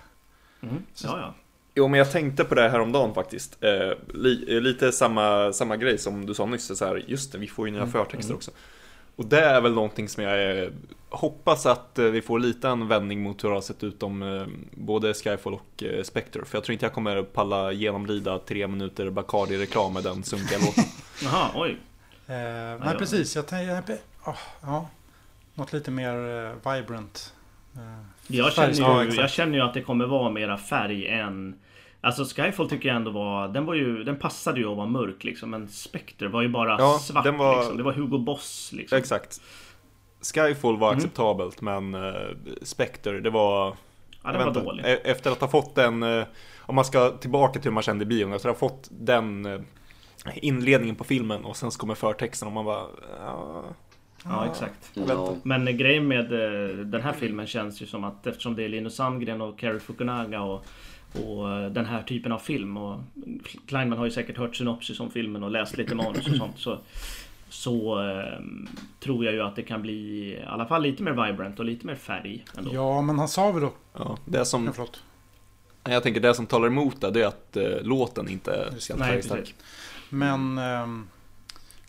Mm. 0.60 0.74
Ja, 1.04 1.18
ja. 1.20 1.34
Jo, 1.74 1.88
men 1.88 1.98
jag 1.98 2.12
tänkte 2.12 2.44
på 2.44 2.54
det 2.54 2.68
här 2.68 2.80
om 2.80 2.92
dagen 2.92 3.14
faktiskt. 3.14 3.64
Eh, 3.64 3.92
li, 4.14 4.56
eh, 4.56 4.60
lite 4.60 4.92
samma, 4.92 5.52
samma 5.52 5.76
grej 5.76 5.98
som 5.98 6.26
du 6.26 6.34
sa 6.34 6.46
nyss. 6.46 6.78
Så 6.78 6.84
här, 6.84 7.04
just 7.06 7.32
det, 7.32 7.38
vi 7.38 7.46
får 7.46 7.66
ju 7.66 7.72
nya 7.72 7.82
Mm. 7.82 7.92
förtexter 7.92 8.30
Mm. 8.30 8.36
också. 8.36 8.50
Och 9.16 9.26
det 9.26 9.40
är 9.40 9.60
väl 9.60 9.72
någonting 9.72 10.08
som 10.08 10.22
jag 10.24 10.62
eh, 10.64 10.68
hoppas 11.08 11.66
att 11.66 11.98
eh, 11.98 12.04
vi 12.04 12.22
får 12.22 12.38
lite 12.38 12.68
en 12.68 12.88
vändning 12.88 13.22
mot 13.22 13.44
hur 13.44 13.48
det 13.48 13.54
har 13.54 13.60
sett 13.62 13.84
ut 13.84 14.02
om 14.02 14.22
eh, 14.22 14.46
både 14.70 15.14
Skyfall 15.14 15.54
och 15.54 15.84
Spectre. 16.02 16.44
För 16.44 16.56
jag 16.58 16.64
tror 16.64 16.72
inte 16.72 16.84
jag 16.84 16.92
kommer 16.92 17.22
palla 17.22 17.72
genomlida 17.72 18.38
tre 18.38 18.66
minuter 18.66 19.10
Bacardi-reklam 19.10 19.92
med 19.92 20.02
den 20.02 20.22
sunkiga 20.24 20.58
låten. 20.58 20.84
Jaha, 21.22 21.50
oj. 21.54 21.70
Eh, 21.70 22.34
nej, 22.36 22.78
ja. 22.84 22.94
precis. 22.98 23.36
Jag 23.36 23.46
tänkte... 23.46 23.98
Oh, 24.26 24.36
ja, 24.62 24.88
något 25.54 25.72
lite 25.72 25.90
mer 25.90 26.14
eh, 26.14 26.72
vibrant. 26.72 27.34
Eh, 27.76 27.80
Jag 28.26 28.52
känner, 28.52 28.74
ja, 28.80 29.04
ju, 29.04 29.10
jag 29.14 29.30
känner 29.30 29.58
ju 29.58 29.64
att 29.64 29.74
det 29.74 29.82
kommer 29.82 30.06
vara 30.06 30.30
mera 30.30 30.58
färg 30.58 31.06
än... 31.08 31.56
Alltså 32.00 32.24
Skyfall 32.24 32.68
tycker 32.70 32.88
jag 32.88 32.96
ändå 32.96 33.10
var... 33.10 33.48
Den 33.48 33.66
var 33.66 33.74
ju... 33.74 34.04
Den 34.04 34.16
passade 34.16 34.60
ju 34.60 34.70
att 34.70 34.76
vara 34.76 34.86
mörk 34.86 35.24
liksom. 35.24 35.50
Men 35.50 35.68
Spectre 35.68 36.28
var 36.28 36.42
ju 36.42 36.48
bara 36.48 36.76
Ja, 36.78 36.98
svart 36.98 37.24
den 37.24 37.38
var- 37.38 37.56
liksom. 37.56 37.76
Det 37.76 37.82
var 37.82 37.92
Hugo 37.92 38.18
Boss 38.18 38.70
liksom. 38.72 38.98
Exakt. 38.98 39.40
Skyfall 40.34 40.76
var 40.76 40.88
Mm. 40.88 40.98
acceptabelt, 40.98 41.60
men 41.60 41.94
uh, 41.94 42.14
Spectre, 42.62 43.20
det 43.20 43.30
var... 43.30 43.76
Ja, 44.24 44.32
den 44.32 44.44
var 44.46 44.54
dålig. 44.54 44.84
e- 44.86 45.00
Efter 45.04 45.30
att 45.30 45.40
ha 45.40 45.48
fått 45.48 45.74
den, 45.74 46.02
eh, 46.02 46.24
om 46.60 46.74
man 46.74 46.84
ska 46.84 47.10
tillbaka 47.10 47.52
till 47.60 47.68
hur 47.70 47.74
man 47.74 47.82
kände 47.82 48.02
i 48.02 48.06
bion, 48.06 48.32
efter 48.32 48.48
att 48.48 48.60
ha 48.60 48.68
fått 48.68 48.88
den 48.90 49.46
eh, 49.46 49.60
inledningen 50.34 50.96
på 50.96 51.04
filmen 51.04 51.44
och 51.44 51.56
sen 51.56 51.70
så 51.70 51.78
kommer 51.78 51.94
förtexten 51.94 52.48
och 52.48 52.54
man 52.54 52.64
bara... 52.64 52.86
Ja, 53.20 53.64
Ja, 54.28 54.46
exakt. 54.50 54.90
Ja, 54.94 55.36
Men 55.42 55.76
grejen 55.76 56.08
med 56.08 56.32
eh, 56.32 56.76
den 56.76 57.02
här 57.02 57.12
filmen 57.12 57.46
känns 57.46 57.82
ju 57.82 57.86
som 57.86 58.04
att 58.04 58.26
eftersom 58.26 58.56
det 58.56 58.64
är 58.64 58.68
Linus 58.68 58.96
Sandgren 58.96 59.40
och 59.40 59.58
Cary 59.58 59.78
Fukunaga 59.78 60.42
och, 60.42 60.64
och 61.12 61.52
eh, 61.52 61.70
den 61.70 61.86
här 61.86 62.02
typen 62.02 62.32
av 62.32 62.38
film 62.38 62.76
och 62.76 63.00
Kleinman 63.66 63.98
har 63.98 64.04
ju 64.04 64.10
säkert 64.10 64.36
hört 64.36 64.56
synopsis 64.56 65.00
om 65.00 65.10
filmen 65.10 65.42
och 65.42 65.50
läst 65.50 65.76
lite 65.76 65.94
manus 65.94 66.28
och 66.28 66.36
sånt 66.36 66.58
så 66.58 66.78
så 67.48 68.08
eh, 68.08 68.40
tror 69.00 69.24
jag 69.24 69.34
ju 69.34 69.42
att 69.42 69.56
det 69.56 69.62
kan 69.62 69.82
bli 69.82 69.92
i 69.92 70.44
alla 70.46 70.66
fall 70.66 70.82
lite 70.82 71.02
mer 71.02 71.26
vibrant 71.26 71.58
och 71.58 71.64
lite 71.64 71.86
mer 71.86 71.94
färg 71.94 72.44
ändå. 72.58 72.70
Ja, 72.74 73.02
men 73.02 73.18
han 73.18 73.28
sa 73.28 73.52
väl 73.52 73.62
då... 73.62 73.72
ja, 73.92 74.18
det 74.24 74.44
som, 74.44 74.72
Ja, 75.84 75.92
jag 75.92 76.02
tänker 76.02 76.20
det 76.20 76.34
som 76.34 76.46
talar 76.46 76.66
emot 76.66 77.00
det, 77.00 77.10
det 77.10 77.22
är 77.22 77.26
att 77.26 77.56
eh, 77.56 77.82
låten 77.82 78.28
inte 78.28 78.52
är 78.52 78.96
Nej, 78.96 79.08
färgstark. 79.08 79.54
Men 80.16 80.58
um, 80.58 81.08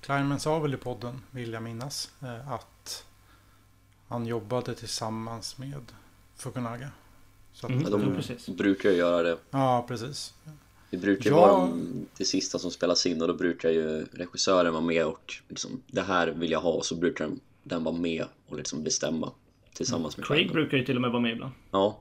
Kleinman 0.02 0.40
sa 0.40 0.60
väl 0.60 0.74
i 0.74 0.78
podden, 0.78 1.22
vill 1.32 1.54
jag 1.54 1.64
minnas, 1.64 2.12
eh, 2.22 2.52
att 2.52 3.06
han 4.08 4.26
jobbade 4.26 4.76
tillsammans 4.76 5.58
med 5.58 5.82
Fukunaga. 6.36 6.90
Så 7.54 7.66
att, 7.66 7.72
Mm, 7.72 7.84
Ja, 7.84 7.90
de 7.90 8.16
precis. 8.16 8.48
brukar 8.50 8.90
ju 8.90 8.96
göra 8.96 9.24
det. 9.24 9.38
Ja, 9.52 9.86
precis. 9.88 10.34
Det 10.90 10.98
brukar 10.98 11.30
ju 11.30 11.36
Ja. 11.36 11.42
vara 11.58 11.72
det 12.18 12.26
sista 12.26 12.60
som 12.60 12.72
spelas 12.72 13.06
in 13.06 13.22
och 13.22 13.28
då 13.28 13.34
brukar 13.34 13.70
ju 13.70 14.06
regissören 14.06 14.74
vara 14.74 14.84
med 14.84 15.06
och 15.06 15.34
liksom, 15.48 15.82
det 15.88 16.02
här 16.02 16.28
vill 16.28 16.52
jag 16.52 16.60
ha 16.62 16.72
och 16.72 16.86
så 16.86 16.96
brukar 16.96 17.26
den, 17.28 17.40
den 17.64 17.84
vara 17.84 17.96
med 17.96 18.26
och 18.48 18.58
liksom 18.58 18.84
bestämma 18.84 19.32
tillsammans 19.74 20.18
med 20.18 20.26
Craig 20.26 20.52
brukar 20.52 20.78
ju 20.78 20.86
till 20.86 20.96
och 20.96 21.02
med 21.02 21.12
vara 21.12 21.22
med 21.22 21.32
ibland. 21.32 21.54
Ja, 21.72 22.00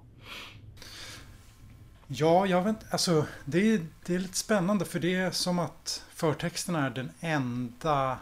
Ja, 2.08 2.46
jag 2.46 2.62
vet 2.62 2.68
inte. 2.68 2.86
Alltså, 2.90 3.26
det 3.44 3.74
är, 3.74 3.86
det 4.06 4.14
är 4.14 4.18
lite 4.18 4.36
spännande 4.36 4.84
för 4.84 5.00
det 5.00 5.14
är 5.14 5.30
som 5.30 5.58
att 5.58 6.02
förtexten 6.16 6.74
är 6.74 6.90
den 6.90 7.10
enda, 7.20 8.18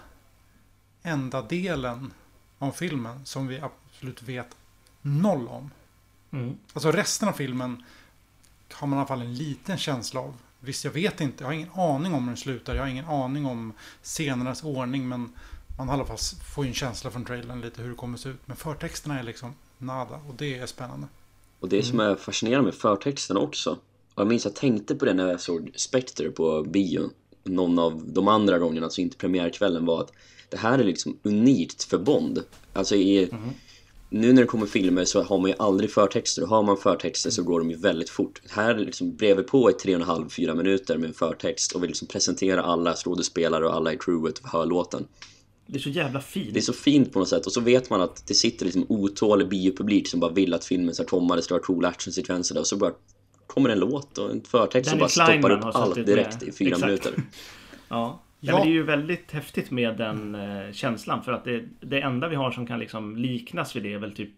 enda 1.03 1.43
delen 1.43 2.13
av 2.59 2.73
filmen 2.73 3.27
som 3.27 3.47
vi 3.47 3.61
absolut 3.61 4.23
vet 4.23 4.57
noll 5.03 5.49
om. 5.49 5.71
Mm. 6.31 6.57
Alltså 6.73 6.93
resten 6.93 7.29
av 7.29 7.33
filmen 7.33 7.85
har 8.73 8.87
man 8.87 8.97
i 8.97 9.01
alla 9.01 9.09
fall 9.09 9.21
en 9.21 9.35
liten 9.35 9.79
känsla 9.79 10.21
av. 10.21 10.35
Visst, 10.61 10.85
jag 10.85 10.93
vet 10.93 11.21
inte. 11.21 11.45
Jag 11.45 11.49
har 11.49 11.55
ingen 11.55 11.71
aning 11.75 12.15
om 12.15 12.23
hur 12.23 12.27
den 12.27 12.37
slutar. 12.37 12.75
Jag 12.75 12.83
har 12.83 12.89
ingen 12.89 13.05
aning 13.05 13.47
om 13.47 13.73
scenernas 14.03 14.65
ordning. 14.65 15.09
Men 15.09 15.33
man 15.79 15.89
i 15.89 15.93
alla 15.93 16.05
fall 16.05 16.19
får 16.55 16.65
ju 16.65 16.69
en 16.69 16.75
känsla 16.75 17.11
från 17.11 17.25
trailern 17.25 17.61
lite 17.61 17.83
hur 17.83 17.91
det 17.91 17.97
kommer 17.97 18.19
se 18.19 18.29
ut. 18.29 18.41
Men 18.47 18.57
förtexterna 18.57 19.19
är 19.19 19.23
liksom 19.23 19.55
nada. 19.79 20.21
Och 20.29 20.35
det 20.35 20.59
är 20.59 20.67
spännande. 20.67 21.07
och 21.61 21.69
det 21.69 21.83
som 21.83 22.01
är 22.01 22.17
fascinerande 22.17 22.65
med 22.65 22.75
förtexten 22.75 23.37
också. 23.37 23.79
Och 24.15 24.21
jag 24.21 24.27
minns 24.27 24.45
jag 24.45 24.55
tänkte 24.55 24.95
på 24.95 25.05
det 25.05 25.15
när 25.15 25.29
jag 25.29 25.41
såg 25.41 25.71
Spectre 25.75 26.31
på 26.31 26.63
bio. 26.63 27.11
Någon 27.45 27.79
av 27.79 28.03
de 28.07 28.29
andra 28.29 28.59
gångerna, 28.59 28.87
alltså 28.87 29.01
inte 29.01 29.17
premiärkvällen, 29.17 29.87
var 29.87 30.01
att 30.01 30.13
det 30.49 30.57
här 30.57 30.79
är 30.79 30.85
liksom 30.85 31.19
unikt 31.23 31.85
för 31.85 31.99
Bond. 31.99 32.43
Alltså 32.73 32.97
i, 32.97 33.31
nu 34.11 34.33
när 34.33 34.43
det 34.43 34.47
kommer 34.47 34.67
filmer 34.67 35.05
så 35.05 35.23
har 35.23 35.39
man 35.39 35.51
ju 35.51 35.57
aldrig 35.59 35.91
förtexter 35.91 36.43
och 36.43 36.49
har 36.49 36.63
man 36.63 36.77
förtexter 36.77 37.31
så 37.31 37.43
går 37.43 37.59
de 37.59 37.71
ju 37.71 37.77
väldigt 37.77 38.11
fort. 38.11 38.41
Här 38.51 38.75
liksom 38.75 39.17
bredvid 39.17 39.47
på 39.47 39.71
i 39.71 39.73
tre 39.73 39.95
och 39.95 40.01
en 40.01 40.07
halv, 40.07 40.29
fyra 40.29 40.55
minuter 40.55 40.99
med 40.99 41.09
en 41.09 41.15
förtext 41.15 41.73
och 41.73 41.83
vill 41.83 41.89
liksom 41.89 42.09
presentera 42.09 42.63
alla 42.63 42.95
skådespelare 42.95 43.67
och 43.67 43.75
alla 43.75 43.93
i 43.93 43.97
crewet 43.97 44.39
och 44.39 44.49
hör 44.49 44.67
låten. 44.67 45.07
Det 45.67 45.79
är 45.79 45.81
så 45.81 45.91
jävla 45.91 46.21
fint. 46.21 46.55
Det 46.55 46.61
är 46.61 46.63
så 46.63 46.73
fint 46.73 47.13
på 47.13 47.19
något 47.19 47.29
sätt 47.29 47.47
och 47.47 47.53
så 47.53 47.61
vet 47.61 47.91
man 47.91 48.01
att 48.01 48.27
det 48.27 48.35
sitter 48.35 48.65
liksom 48.65 48.87
otålig 48.89 49.49
biopublik 49.49 50.09
som 50.09 50.21
bara 50.21 50.33
vill 50.33 50.55
att 50.55 50.65
filmen 50.65 50.95
ska 50.95 51.05
komma, 51.05 51.37
det 51.37 51.43
ska 51.43 51.55
vara 51.55 51.63
coola 51.63 51.89
actionsekvenser 51.89 52.55
där 52.55 52.61
och 52.61 52.67
så 52.67 52.77
bara 52.77 52.93
kommer 53.55 53.71
en 53.71 53.79
låt 53.79 54.19
och 54.19 54.31
en 54.31 54.43
förtext 54.43 54.90
som 54.90 54.99
bara 54.99 55.09
stoppar 55.09 55.27
Kleinman 55.27 55.53
upp 55.53 55.64
har 55.64 55.83
allt 55.83 56.07
direkt 56.07 56.40
med. 56.40 56.49
i 56.49 56.53
fyra 56.53 56.69
Exakt. 56.69 56.87
minuter. 56.87 57.12
Ja. 57.88 58.21
Ja. 58.40 58.53
Ja. 58.53 58.59
men 58.59 58.67
det 58.67 58.73
är 58.73 58.75
ju 58.75 58.83
väldigt 58.83 59.33
häftigt 59.33 59.71
med 59.71 59.97
den 59.97 60.35
eh, 60.35 60.73
känslan 60.73 61.23
för 61.23 61.33
att 61.33 61.45
det, 61.45 61.64
det 61.81 62.01
enda 62.01 62.29
vi 62.29 62.37
har 62.37 62.51
som 62.51 62.67
kan 62.67 62.79
liksom 62.79 63.17
liknas 63.17 63.77
vid 63.77 63.83
det 63.83 63.93
är 63.93 63.99
väl 63.99 64.12
typ 64.14 64.33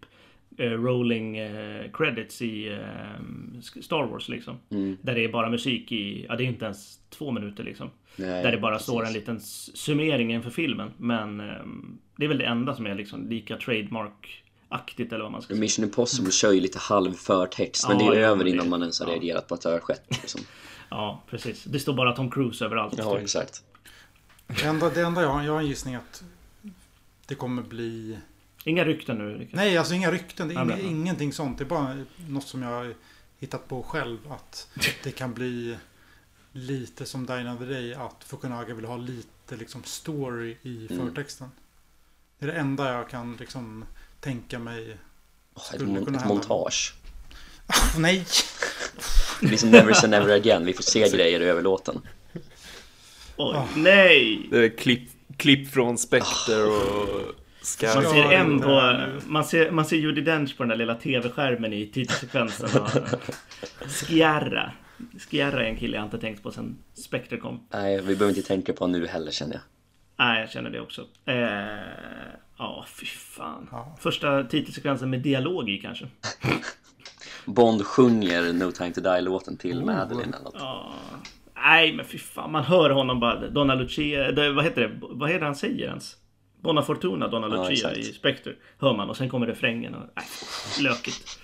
eh, 0.57 0.69
rolling 0.69 1.37
eh, 1.37 1.91
credits 1.93 2.41
i 2.41 2.67
eh, 2.67 3.61
Star 3.81 4.05
Wars 4.07 4.29
liksom. 4.29 4.55
Mm. 4.69 4.97
Där 5.01 5.15
det 5.15 5.23
är 5.23 5.29
bara 5.29 5.49
musik 5.49 5.91
i, 5.91 6.25
ja 6.29 6.35
det 6.35 6.43
är 6.43 6.45
inte 6.45 6.65
ens 6.65 6.99
två 7.09 7.31
minuter 7.31 7.63
liksom. 7.63 7.89
Nej, 8.15 8.43
där 8.43 8.51
det 8.51 8.57
bara 8.57 8.73
precis. 8.73 8.87
står 8.87 9.05
en 9.05 9.13
liten 9.13 9.39
summering 9.73 10.33
inför 10.33 10.49
filmen. 10.49 10.91
Men 10.97 11.39
ehm, 11.39 11.97
det 12.15 12.25
är 12.25 12.29
väl 12.29 12.37
det 12.37 12.45
enda 12.45 12.75
som 12.75 12.85
är 12.85 12.95
liksom 12.95 13.29
lika 13.29 13.57
trademark-aktigt 14.69 15.13
eller 15.13 15.23
vad 15.23 15.31
man 15.31 15.41
ska 15.41 15.47
säga. 15.53 15.59
Mission 15.59 15.85
Impossible 15.85 16.31
kör 16.31 16.51
ju 16.51 16.59
lite 16.59 16.79
halv 16.79 17.13
förtext 17.13 17.87
men 17.87 17.99
Ja, 17.99 18.11
det 18.11 18.17
är 18.17 18.21
ja, 18.21 18.27
över 18.27 18.43
det- 18.43 18.49
innan 18.49 18.69
man 18.69 18.81
ens 18.81 18.99
har 18.99 19.07
ja. 19.07 19.13
reagerat 19.13 19.47
på 19.47 19.55
att 19.55 19.61
det 19.61 19.69
har 19.69 19.79
skett. 19.79 20.03
Liksom. 20.09 20.41
Ja, 20.89 21.23
precis. 21.29 21.63
Det 21.63 21.79
står 21.79 21.93
bara 21.93 22.15
Tom 22.15 22.31
Cruise 22.31 22.65
överallt. 22.65 22.93
Ja, 22.97 23.13
typ. 23.13 23.23
exakt. 23.23 23.63
Det 24.47 24.63
enda, 24.63 24.89
det 24.89 25.01
enda 25.01 25.21
jag 25.21 25.29
har, 25.29 25.43
jag 25.43 25.53
har 25.53 25.59
en 25.59 25.67
gissning 25.67 25.95
att 25.95 26.23
det 27.25 27.35
kommer 27.35 27.61
bli... 27.61 28.17
Inga 28.63 28.85
rykten 28.85 29.17
nu. 29.17 29.33
Rickard. 29.37 29.55
Nej, 29.55 29.77
alltså 29.77 29.93
inga 29.93 30.11
rykten. 30.11 30.47
Det 30.47 30.53
är 30.53 30.57
Ja, 30.57 30.63
inga, 30.63 30.77
ingenting 30.79 31.33
sånt. 31.33 31.57
Det 31.57 31.63
är 31.63 31.65
bara 31.65 31.97
något 32.29 32.47
som 32.47 32.61
jag 32.61 32.69
har 32.69 32.93
hittat 33.39 33.67
på 33.67 33.83
själv. 33.83 34.17
Att 34.31 34.67
det 35.03 35.11
kan 35.11 35.33
bli 35.33 35.77
lite 36.51 37.05
som 37.05 37.25
Dine 37.25 37.53
of 37.53 37.59
the 37.59 37.65
Day. 37.65 37.93
Att 37.93 38.23
Fukunaga 38.23 38.73
vill 38.73 38.85
ha 38.85 38.97
lite 38.97 39.55
liksom 39.55 39.83
story 39.83 40.57
i 40.61 40.87
Mm. 40.91 41.07
förtexten. 41.07 41.51
Det 42.39 42.45
är 42.45 42.51
det 42.51 42.57
enda 42.59 42.93
jag 42.93 43.09
kan 43.09 43.35
liksom 43.35 43.85
tänka 44.19 44.59
mig. 44.59 44.97
Skulle 45.57 45.85
kunna 45.85 45.99
ett 45.99 46.05
hända. 46.07 46.27
montage. 46.27 46.93
Nej! 47.97 48.25
Det 49.41 49.47
blir 49.47 49.57
som 49.57 49.69
Never 49.71 49.93
say 49.93 50.09
never 50.09 50.35
again. 50.35 50.65
Vi 50.65 50.73
får 50.73 50.83
se 50.83 51.09
grejer 51.09 51.39
över 51.41 51.61
låten. 51.61 52.01
Oj, 53.37 53.55
Ah. 53.55 53.67
nej! 53.75 54.47
Det 54.51 54.57
är 54.57 54.77
klipp, 54.77 55.09
klipp 55.37 55.71
från 55.71 55.97
Spectre 55.97 56.63
och 56.63 57.35
Sky. 57.61 57.85
Man 57.95 58.03
ser 58.03 58.31
en 58.31 58.59
på... 58.61 58.97
Man 59.25 59.45
ser, 59.45 59.71
man 59.71 59.85
ser 59.85 59.95
Judi 59.97 60.21
Dench 60.21 60.57
på 60.57 60.63
den 60.63 60.69
där 60.69 60.75
lilla 60.75 60.95
tv-skärmen 60.95 61.73
i 61.73 61.87
titelsekvensen. 61.87 62.69
och 62.81 62.89
Sciarra. 63.89 64.71
Sciarra 65.19 65.65
är 65.65 65.69
en 65.69 65.77
kille 65.77 65.97
jag 65.97 66.05
inte 66.05 66.19
tänkt 66.19 66.43
på 66.43 66.51
sen 66.51 66.77
Spectre 66.93 67.37
kom. 67.37 67.67
Nej, 67.73 67.97
vi 68.01 68.15
behöver 68.15 68.37
inte 68.37 68.47
tänka 68.47 68.73
på 68.73 68.83
honom 68.83 68.99
nu 69.01 69.07
heller 69.07 69.31
känner 69.31 69.53
jag. 69.53 69.61
Nej, 70.25 70.39
jag 70.41 70.49
känner 70.49 70.69
det 70.69 70.79
också. 70.79 71.01
Eh, 71.25 71.35
Ja, 72.57 72.85
fy 72.87 73.05
fan. 73.05 73.67
Ja. 73.71 73.95
Första 73.99 74.43
titelsekvensen 74.43 75.09
med 75.09 75.19
dialog 75.21 75.69
i 75.69 75.77
kanske. 75.77 76.07
Bond 77.45 77.85
sjunger 77.85 78.53
No 78.53 78.71
time 78.71 78.93
to 78.93 79.01
die-låten 79.01 79.57
till 79.57 79.85
Madeline 79.85 80.33
eller 80.33 80.43
något. 80.43 80.55
Ja. 80.59 80.93
Nej, 81.55 81.93
men 81.93 82.05
fy 82.05 82.17
fan. 82.17 82.51
Man 82.51 82.63
hör 82.63 82.89
honom 82.89 83.19
bara. 83.19 83.49
Donna 83.49 83.75
Lucia. 83.75 84.31
Det, 84.31 84.51
vad 84.53 84.63
heter 84.63 84.81
det? 84.81 84.99
Vad 85.01 85.31
är 85.31 85.39
det 85.39 85.45
han 85.45 85.55
säger 85.55 85.87
ens? 85.87 86.15
Bona 86.61 86.81
Fortuna, 86.81 87.27
Donna 87.27 87.47
Ja, 87.47 87.69
Lucia 87.69 87.73
exakt. 87.91 87.97
i 87.97 88.13
Spectre. 88.13 88.53
Hör 88.79 88.93
man 88.93 89.09
och 89.09 89.17
sen 89.17 89.29
kommer 89.29 89.47
refrängen. 89.47 89.95
Och, 89.95 90.03
nej, 90.15 90.25
lökigt. 90.81 91.39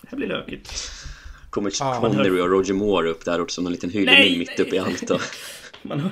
Det 0.00 0.08
här 0.10 0.16
blir 0.16 0.28
lökigt. 0.28 0.72
Kommer 1.50 1.72
Ja, 1.80 2.00
Connery 2.00 2.40
och 2.40 2.48
Roger 2.50 2.74
Moore 2.74 3.08
upp 3.10 3.24
där 3.24 3.40
också, 3.40 3.62
någon 3.62 3.72
liten 3.72 3.90
hyllning 3.90 4.38
mitt 4.38 4.60
uppe 4.60 4.76
i 4.76 4.78
allt. 4.78 5.10
Man 5.82 6.10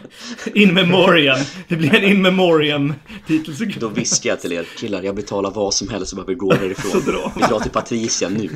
in 0.55 0.75
memoriam. 0.75 1.39
Det 1.69 1.77
blir 1.77 1.95
en 1.95 2.05
in 2.05 2.23
memoriam 2.23 2.95
titelsekvens. 3.27 3.77
då 3.81 3.89
viskar 3.89 4.31
jag 4.31 4.41
till 4.41 4.53
er, 4.53 4.65
killar 4.79 5.03
jag 5.03 5.15
betalar 5.15 5.51
vad 5.51 5.75
som 5.75 5.89
helst 5.89 6.13
och 6.13 6.17
bara 6.17 6.27
vi 6.27 6.35
går 6.35 6.55
härifrån. 6.55 6.91
Så. 7.03 7.33
Vi 7.37 7.43
drar 7.43 7.61
till 7.61 7.71
Patricia 7.71 8.29
nu. 8.29 8.49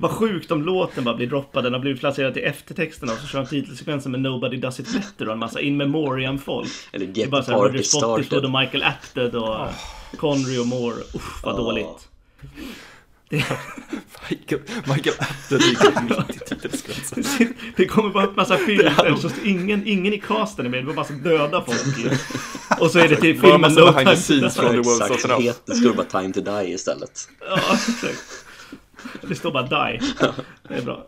Vad 0.00 0.10
sjukt 0.10 0.50
om 0.50 0.62
låten 0.62 1.04
bara 1.04 1.14
blir 1.14 1.26
droppad. 1.26 1.64
Den 1.64 1.72
har 1.72 1.80
blivit 1.80 2.00
placerad 2.00 2.36
i 2.36 2.40
eftertexterna 2.40 3.12
och 3.12 3.18
så 3.18 3.26
kör 3.26 3.38
han 3.38 3.48
titelsekvensen 3.48 4.12
med 4.12 4.20
Nobody 4.20 4.56
Does 4.56 4.80
It 4.80 4.92
Better 4.92 5.26
och 5.26 5.32
en 5.32 5.38
massa 5.38 5.60
in 5.60 5.76
memoriam 5.76 6.38
folk. 6.38 6.68
Eller 6.92 7.06
Get 7.06 7.30
bara 7.30 7.42
the 7.42 7.46
såhär 7.46 7.58
Roger 7.58 7.82
Spottiswood 7.82 8.44
och 8.44 8.50
Michael 8.50 8.82
Apted 8.82 9.34
och 9.34 9.68
Connery 10.16 10.58
och 10.58 10.66
Moore. 10.66 10.96
Usch 11.14 11.44
vad 11.44 11.54
Ja. 11.54 11.58
dåligt. 11.58 12.08
Michael, 13.32 14.60
Michael 14.86 15.16
Apted 15.18 15.60
gick 15.62 15.78
mitt 16.02 17.40
i. 17.40 17.48
Det 17.76 17.86
kommer 17.86 18.10
bara 18.10 18.26
upp 18.26 18.36
massa 18.36 18.56
filmer 18.56 19.16
så 19.16 19.30
ingen, 19.44 19.86
ingen 19.86 20.12
i 20.12 20.18
casten 20.18 20.66
är 20.66 20.70
med. 20.70 20.80
Det 20.82 20.86
var 20.86 20.94
bara 20.94 21.06
så 21.06 21.12
döda 21.12 21.64
folk. 21.64 22.12
Och 22.80 22.90
så 22.90 22.98
är 22.98 23.08
det 23.08 23.16
till 23.16 23.40
filmen 23.40 23.60
massa 23.60 23.80
No 23.80 23.92
Time 23.92 24.16
to 24.16 24.32
Die. 24.32 24.50
från 24.50 24.82
The 24.82 25.12
Exakt, 25.14 25.66
det 25.66 25.74
står 25.74 25.94
bara 25.94 26.06
time 26.06 26.32
to 26.32 26.40
die 26.40 26.72
istället. 26.72 27.28
Ja, 27.48 27.56
exakt. 27.88 28.44
Det 29.28 29.34
står 29.34 29.52
bara 29.52 29.62
Die. 29.62 30.00
Det 30.68 30.74
är 30.74 30.82
bra. 30.82 31.06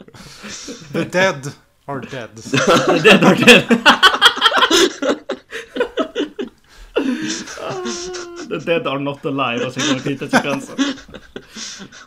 The 0.93 1.05
dead 1.05 1.53
are 1.87 2.01
dead. 2.01 2.29
The 2.43 2.99
Dead 3.11 3.25
are 3.25 3.35
Dead. 3.35 3.65
The 6.95 8.44
Dead 8.59 8.87
are 8.87 8.99
not 8.99 9.27
alive 9.27 9.67
och 9.67 9.73
sen 9.73 9.83
kommer 9.83 10.01
titelsekvensen. 10.01 10.75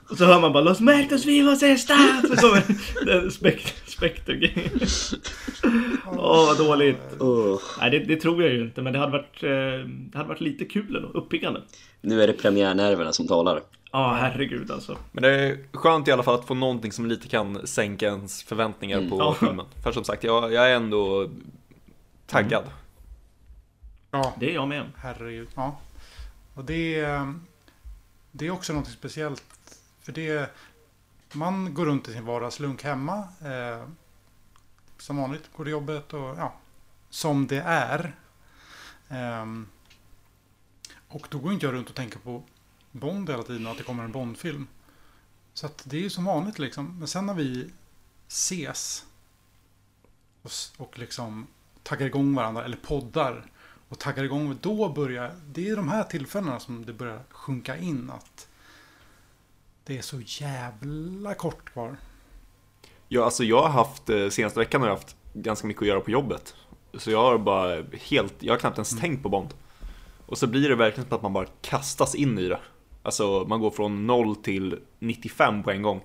Och 0.06 0.12
Och 0.12 0.18
så 0.18 0.26
hör 0.26 0.40
man 0.42 0.54
bara 0.54 0.64
Los 0.64 0.80
muertos 0.80 1.26
vivos 1.26 1.64
esta! 1.64 1.94
Så 2.22 2.36
kommer 2.36 2.64
den 3.06 3.30
spek- 3.30 3.74
Spectre-grejen. 3.88 4.80
Åh, 6.06 6.46
vad 6.48 6.58
dåligt. 6.58 7.02
Åh. 7.20 7.60
Nej, 7.80 7.92
det, 7.92 8.00
det 8.00 8.16
tror 8.16 8.44
jag 8.44 8.54
ju 8.54 8.62
inte, 8.62 8.82
men 8.82 8.94
det 8.94 9.00
hade 9.00 9.12
varit, 9.12 9.44
eh, 9.44 9.90
det 9.90 10.18
hade 10.18 10.30
varit 10.30 10.42
lite 10.42 10.66
kul 10.66 10.96
ändå. 10.96 11.08
Uppiggande. 11.10 11.62
Nu 12.02 12.22
är 12.24 12.28
det 12.28 12.34
premiärnerverna 12.34 13.14
som 13.14 13.28
talar. 13.28 13.62
Ja, 13.92 14.18
herregud 14.22 14.72
alltså. 14.72 14.98
Men 15.12 15.24
det 15.24 15.30
är 15.30 15.58
skönt 15.74 16.08
i 16.08 16.12
alla 16.12 16.24
fall 16.24 16.36
att 16.36 16.46
få 16.48 16.54
någonting 16.54 16.92
som 16.92 17.06
lite 17.06 17.28
kan 17.28 17.68
sänka 17.68 18.06
ens 18.06 18.44
förväntningar 18.44 18.98
Mm. 18.98 19.10
på 19.10 19.18
Ja. 19.20 19.34
filmen. 19.40 19.66
För 19.84 19.92
som 19.92 20.04
sagt, 20.04 20.24
jag, 20.24 20.54
jag 20.54 20.72
är 20.72 20.76
ändå 20.76 21.30
taggad. 22.28 22.64
Ja, 24.12 24.34
Det 24.40 24.50
är 24.50 24.54
jag 24.54 24.68
med. 24.68 24.84
herregud. 24.98 25.48
Ja. 25.56 25.80
Och 26.58 26.66
det, 26.66 27.00
är- 27.00 27.40
det 28.32 28.48
är 28.48 28.52
också 28.52 28.74
något 28.74 28.88
speciellt. 28.88 29.80
För 30.02 30.12
det, 30.12 30.52
man 31.34 31.74
går 31.74 31.86
runt 31.86 32.08
i 32.08 32.14
sin 32.14 32.26
vardagslunk 32.26 32.84
hemma. 32.84 33.28
Eh, 33.42 33.88
som 34.98 35.18
vanligt, 35.18 35.50
går 35.56 35.64
till 35.64 35.72
jobbet 35.72 36.14
och 36.14 36.38
ja, 36.38 36.56
som 37.10 37.48
det 37.48 37.62
är. 37.62 38.16
Eh, 39.10 39.46
och 41.08 41.28
då 41.30 41.40
går 41.40 41.54
inte 41.54 41.66
jag 41.66 41.74
runt 41.74 41.90
och 41.90 41.96
tänker 41.96 42.20
på 42.20 42.44
Bond 42.92 43.30
hela 43.30 43.44
tiden 43.44 43.66
och 43.66 43.72
att 43.72 43.78
det 43.78 43.84
kommer 43.84 44.04
en 44.04 44.12
Bondfilm. 44.12 44.68
Så 45.54 45.66
att 45.66 45.84
det 45.86 45.98
är 45.98 46.02
ju 46.02 46.10
som 46.10 46.26
vanligt 46.26 46.60
liksom. 46.60 47.00
Men 47.00 47.08
sen 47.08 47.26
när 47.26 47.34
vi 47.34 47.72
ses 48.28 49.06
och, 50.42 50.52
och 50.78 51.00
liksom 51.00 51.48
taggar 51.84 52.06
igång 52.08 52.36
varandra 52.36 52.66
eller 52.66 52.78
poddar 52.78 53.52
och 53.90 54.00
taggar 54.00 54.24
igång. 54.24 54.58
Då 54.62 54.90
börjar, 54.90 55.36
det 55.48 55.70
är 55.70 55.76
de 55.76 55.90
här 55.90 56.04
tillfällena 56.04 56.60
som 56.60 56.86
det 56.86 56.94
börjar 56.94 57.20
sjunka 57.30 57.78
in 57.78 58.10
att 58.10 58.48
det 59.84 59.98
är 59.98 60.02
så 60.02 60.22
jävla 60.26 61.34
kort 61.34 61.70
kvar. 61.70 61.98
Ja, 63.08 63.26
alltså 63.26 63.44
jag 63.44 63.62
har 63.62 63.70
haft, 63.70 64.10
eh, 64.10 64.30
senaste 64.30 64.60
veckan 64.60 64.82
har 64.82 64.88
jag 64.88 64.96
haft 64.96 65.16
ganska 65.34 65.68
mycket 65.68 65.82
att 65.82 65.88
göra 65.88 66.00
på 66.00 66.12
jobbet. 66.12 66.56
Så 66.94 67.12
jag 67.12 67.22
har 67.22 67.38
bara 67.38 67.84
helt, 67.94 68.34
jag 68.40 68.54
har 68.54 68.60
knappt 68.60 68.78
ens 68.78 69.00
tänkt 69.00 69.24
på 69.24 69.30
Bond. 69.30 69.54
Och 70.26 70.38
så 70.38 70.48
blir 70.48 70.70
det 70.70 70.76
verkligen 70.76 71.10
som 71.10 71.16
att 71.16 71.24
man 71.24 71.34
bara 71.34 71.48
kastas 71.62 72.16
in 72.16 72.40
i 72.40 72.48
det. 72.48 72.60
Alltså 73.04 73.46
man 73.48 73.60
går 73.60 73.72
från 73.72 74.08
0 74.08 74.36
till 74.36 74.80
95 75.00 75.64
på 75.64 75.72
en 75.72 75.82
gång. 75.82 76.02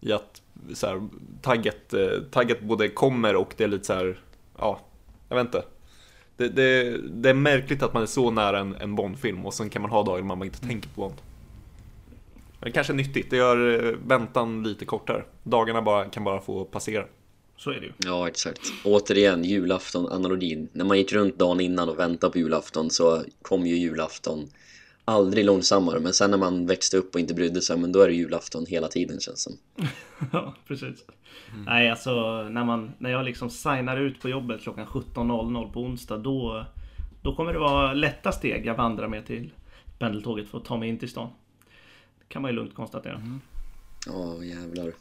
I 0.00 0.12
att 0.12 0.42
så 0.74 0.86
här, 0.86 1.08
tagget, 1.42 1.94
eh, 1.94 2.22
tagget 2.30 2.60
både 2.62 2.88
kommer 2.88 3.36
och 3.36 3.54
det 3.56 3.64
är 3.64 3.68
lite 3.68 3.84
så 3.84 3.94
här, 3.94 4.20
ja, 4.58 4.80
jag 5.28 5.36
vet 5.36 5.46
inte. 5.46 5.64
Det, 6.40 6.48
det, 6.48 6.98
det 6.98 7.30
är 7.30 7.34
märkligt 7.34 7.82
att 7.82 7.94
man 7.94 8.02
är 8.02 8.06
så 8.06 8.30
nära 8.30 8.58
en, 8.58 8.74
en 8.74 8.94
Bond-film 8.94 9.46
och 9.46 9.54
sen 9.54 9.70
kan 9.70 9.82
man 9.82 9.90
ha 9.90 10.02
dagar 10.02 10.22
när 10.22 10.36
man 10.36 10.46
inte 10.46 10.60
tänker 10.60 10.88
på 10.88 11.00
Bond. 11.00 11.14
Men 12.60 12.66
det 12.66 12.72
kanske 12.72 12.92
är 12.92 12.96
nyttigt, 12.96 13.30
det 13.30 13.36
gör 13.36 13.86
eh, 13.86 13.96
väntan 14.06 14.62
lite 14.62 14.84
kortare. 14.84 15.24
Dagarna 15.42 15.82
bara, 15.82 16.04
kan 16.04 16.24
bara 16.24 16.40
få 16.40 16.64
passera. 16.64 17.04
Så 17.56 17.70
är 17.70 17.74
det 17.74 17.86
ju. 17.86 17.92
Ja, 17.98 18.28
exakt. 18.28 18.60
Återigen, 18.84 19.44
julafton-analogin. 19.44 20.68
När 20.72 20.84
man 20.84 20.98
gick 20.98 21.12
runt 21.12 21.38
dagen 21.38 21.60
innan 21.60 21.88
och 21.88 21.98
väntade 21.98 22.32
på 22.32 22.38
julafton 22.38 22.90
så 22.90 23.22
kom 23.42 23.66
ju 23.66 23.76
julafton 23.76 24.48
aldrig 25.10 25.44
långsammare. 25.44 26.00
Men 26.00 26.12
sen 26.12 26.30
när 26.30 26.38
man 26.38 26.66
växte 26.66 26.96
upp 26.96 27.14
och 27.14 27.20
inte 27.20 27.34
brydde 27.34 27.60
sig, 27.60 27.78
men 27.78 27.92
då 27.92 28.00
är 28.00 28.08
det 28.08 28.14
julafton 28.14 28.66
hela 28.66 28.88
tiden 28.88 29.20
känns 29.20 29.46
det 29.46 29.50
som. 29.50 29.86
Ja, 30.32 30.54
precis. 30.66 31.04
Nej, 31.66 31.90
alltså 31.90 32.42
när, 32.42 32.64
man, 32.64 32.92
när 32.98 33.10
jag 33.10 33.24
liksom 33.24 33.50
signar 33.50 33.96
ut 33.96 34.20
på 34.20 34.28
jobbet 34.28 34.62
klockan 34.62 34.86
17.00 34.86 35.72
på 35.72 35.80
onsdag 35.80 36.18
då, 36.18 36.66
då 37.22 37.34
kommer 37.34 37.52
det 37.52 37.58
vara 37.58 37.92
lätta 37.92 38.32
steg 38.32 38.66
jag 38.66 38.74
vandrar 38.74 39.08
med 39.08 39.26
till 39.26 39.52
pendeltåget 39.98 40.48
för 40.48 40.58
att 40.58 40.64
ta 40.64 40.76
mig 40.76 40.88
in 40.88 40.98
till 40.98 41.10
stan. 41.10 41.28
Det 42.18 42.24
kan 42.28 42.42
man 42.42 42.50
ju 42.50 42.56
lugnt 42.56 42.74
konstatera. 42.74 43.22
Åh, 44.08 44.46
jävlar. 44.46 44.92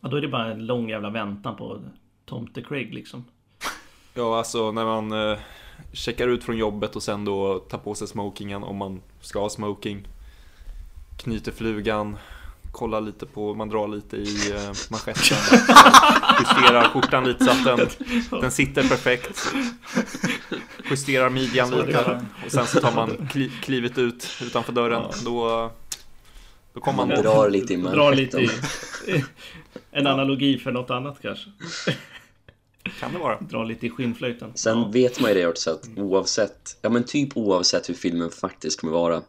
Ja, 0.00 0.08
då 0.08 0.16
är 0.16 0.20
det 0.20 0.28
bara 0.28 0.52
en 0.52 0.66
lång 0.66 0.88
jävla 0.88 1.10
väntan 1.10 1.56
på 1.56 1.80
Tomte 2.24 2.62
Craig 2.62 2.94
liksom. 2.94 3.24
Ja, 4.14 4.38
alltså 4.38 4.72
när 4.72 4.84
man 4.84 5.12
eh, 5.12 5.38
checkar 5.92 6.28
ut 6.28 6.44
från 6.44 6.56
jobbet 6.56 6.96
och 6.96 7.02
sen 7.02 7.24
då 7.24 7.58
tar 7.58 7.78
på 7.78 7.94
sig 7.94 8.08
smokingen 8.08 8.62
om 8.62 8.76
man 8.76 9.00
ska 9.20 9.40
ha 9.40 9.48
smoking. 9.48 10.08
Knyter 11.16 11.52
flugan, 11.52 12.16
kollar 12.72 13.00
lite 13.00 13.26
på, 13.26 13.54
man 13.54 13.68
drar 13.68 13.88
lite 13.88 14.16
i 14.16 14.52
eh, 14.52 14.72
manschetten. 14.90 15.22
justerar 16.40 16.88
skjortan 16.88 17.24
lite 17.24 17.44
så 17.44 17.50
att 17.50 17.64
den, 17.64 17.88
den 18.40 18.50
sitter 18.50 18.88
perfekt. 18.88 19.54
Justerar 20.90 21.30
midjan 21.30 21.70
lite 21.70 22.26
och 22.44 22.52
sen 22.52 22.66
så 22.66 22.80
tar 22.80 22.92
man 22.92 23.28
kli, 23.32 23.48
klivet 23.62 23.98
ut 23.98 24.28
utanför 24.42 24.72
dörren. 24.72 25.02
Ja. 25.02 25.14
Då, 25.24 25.70
då 26.74 26.80
kommer 26.80 26.96
Man 26.96 27.08
man 27.08 27.22
drar 27.22 27.50
lite 27.50 27.74
i 27.74 27.76
Drar 27.76 28.14
lite 28.14 28.38
i... 28.38 28.46
manschetten. 28.46 29.24
En 29.90 30.06
analogi 30.06 30.58
för 30.58 30.72
något 30.72 30.90
annat 30.90 31.18
kanske. 31.22 31.50
Kan 33.00 33.12
det 33.12 33.18
vara. 33.18 33.40
Drar 33.40 33.64
lite 33.64 33.86
i 33.86 33.90
skinnflöjten. 33.90 34.52
Sen 34.54 34.78
Ja. 34.78 34.90
vet 34.92 35.20
man 35.20 35.30
ju 35.30 35.34
det 35.34 35.46
också 35.46 35.70
att 35.70 35.88
oavsett, 35.96 36.78
ja 36.82 36.88
men 36.88 37.04
typ 37.04 37.36
oavsett 37.36 37.88
hur 37.88 37.94
filmen 37.94 38.30
faktiskt 38.30 38.80
kommer 38.80 38.92
vara. 38.92 39.22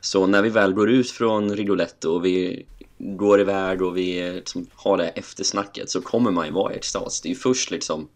Så 0.00 0.26
när 0.26 0.42
vi 0.42 0.48
väl 0.48 0.72
går 0.72 0.90
ut 0.90 1.10
från 1.10 1.56
Rigoletto 1.56 2.10
och 2.10 2.24
vi 2.24 2.66
går 2.98 3.40
iväg 3.40 3.82
och 3.82 3.96
vi 3.96 4.32
liksom 4.32 4.66
har 4.74 4.96
det 4.96 5.08
eftersnacket 5.08 5.90
så 5.90 6.00
kommer 6.00 6.30
man 6.30 6.46
ju 6.46 6.52
vara 6.52 6.72
i 6.72 6.76
extas. 6.76 7.20
Det 7.20 7.28
är 7.28 7.30
ju 7.30 7.36
först 7.36 7.70
liksom 7.70 8.08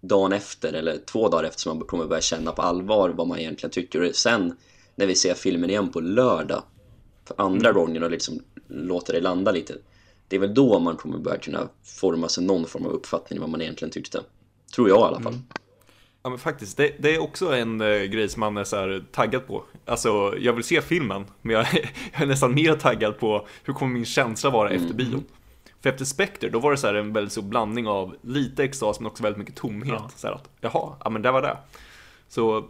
dagen 0.00 0.32
efter 0.32 0.72
eller 0.72 0.98
två 0.98 1.28
dagar 1.28 1.44
efter 1.44 1.60
som 1.60 1.78
man 1.78 1.86
kommer 1.86 2.06
börja 2.06 2.22
känna 2.22 2.52
på 2.52 2.62
allvar 2.62 3.08
vad 3.08 3.28
man 3.28 3.38
egentligen 3.38 3.70
tycker. 3.70 4.08
Och 4.08 4.14
sen 4.14 4.56
när 4.94 5.06
vi 5.06 5.14
ser 5.14 5.34
filmen 5.34 5.70
igen 5.70 5.88
på 5.88 6.00
lördag 6.00 6.62
för 7.24 7.34
andra 7.38 7.72
gången 7.72 8.02
och 8.02 8.10
liksom 8.10 8.42
låter 8.68 9.12
det 9.12 9.20
landa 9.20 9.52
lite. 9.52 9.74
Det 10.30 10.36
är 10.36 10.40
väl 10.40 10.54
då 10.54 10.78
man 10.78 10.96
kommer 10.96 11.18
börja 11.18 11.38
kunna 11.38 11.68
forma 11.82 12.28
sig 12.28 12.44
någon 12.44 12.66
form 12.66 12.86
av 12.86 12.92
uppfattning 12.92 13.40
vad 13.40 13.48
man 13.48 13.60
egentligen 13.62 13.92
tyckte. 13.92 14.20
Tror 14.74 14.88
jag 14.88 14.98
i 14.98 15.02
alla 15.02 15.20
fall. 15.20 15.38
Ja 16.22 16.30
men 16.30 16.38
faktiskt, 16.38 16.76
det, 16.76 16.94
det 16.98 17.14
är 17.14 17.22
också 17.22 17.54
en 17.56 17.80
eh, 17.80 18.02
grej 18.02 18.28
som 18.28 18.40
man 18.40 18.56
är 18.56 18.64
så 18.64 18.76
här 18.76 19.04
taggad 19.12 19.46
på. 19.46 19.64
Alltså, 19.84 20.34
jag 20.38 20.52
vill 20.52 20.64
se 20.64 20.82
filmen, 20.82 21.24
men 21.42 21.56
jag, 21.56 21.66
jag 22.12 22.22
är 22.22 22.26
nästan 22.26 22.54
mer 22.54 22.74
taggad 22.74 23.18
på 23.18 23.46
hur 23.64 23.74
kommer 23.74 23.92
min 23.94 24.04
känsla 24.04 24.50
vara 24.50 24.70
efter 24.70 24.94
bion. 24.94 25.24
För 25.80 25.90
efter 25.90 26.04
Spectre, 26.04 26.48
då 26.48 26.58
var 26.58 26.70
det 26.70 26.76
så 26.76 26.86
här 26.86 26.94
en 26.94 27.12
väldigt 27.12 27.32
så 27.32 27.42
blandning 27.42 27.88
av 27.88 28.16
lite 28.22 28.64
extas 28.64 29.00
men 29.00 29.06
också 29.06 29.22
väldigt 29.22 29.38
mycket 29.38 29.56
tomhet. 29.56 29.94
Ja. 29.98 30.10
Så 30.16 30.26
här 30.26 30.34
att, 30.34 30.50
jaha, 30.60 30.96
ja 31.04 31.10
men 31.10 31.22
det 31.22 31.30
var 31.30 31.42
det. 31.42 31.56
Så, 32.28 32.58
eh, 32.58 32.64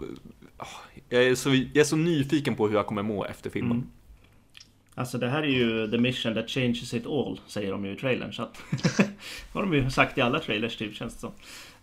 jag 1.08 1.24
är 1.24 1.34
så, 1.34 1.50
jag 1.50 1.76
är 1.76 1.84
så 1.84 1.96
nyfiken 1.96 2.56
på 2.56 2.68
hur 2.68 2.74
jag 2.74 2.86
kommer 2.86 3.02
må 3.02 3.24
efter 3.24 3.50
filmen. 3.50 3.72
Mm. 3.72 3.90
Alltså 5.00 5.18
det 5.18 5.28
här 5.28 5.42
är 5.42 5.46
ju 5.46 5.90
the 5.90 5.98
mission 5.98 6.34
that 6.34 6.50
changes 6.50 6.94
it 6.94 7.06
all, 7.06 7.40
säger 7.48 7.72
de 7.72 7.84
ju 7.84 7.92
i 7.92 7.96
trailern. 7.96 8.32
Så 8.32 8.42
att, 8.42 8.56
har 9.52 9.62
de 9.62 9.74
ju 9.74 9.90
sagt 9.90 10.18
i 10.18 10.20
alla 10.20 10.40
trailers 10.40 10.76
typ, 10.76 10.94
känns 10.94 11.14
det 11.14 11.20
som. 11.20 11.32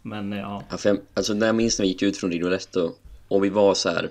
Men 0.01 0.33
eh, 0.33 0.39
ja, 0.39 0.63
Ja, 0.69 0.77
för 0.77 0.89
jag, 0.89 0.99
alltså 1.13 1.33
när 1.33 1.45
jag 1.45 1.55
minns 1.55 1.79
när 1.79 1.83
vi 1.83 1.89
gick 1.91 2.01
ut 2.01 2.17
från 2.17 2.31
Rigoletto 2.31 2.91
och 3.27 3.43
vi 3.43 3.49
var 3.49 3.73
så 3.73 3.89
här, 3.89 4.09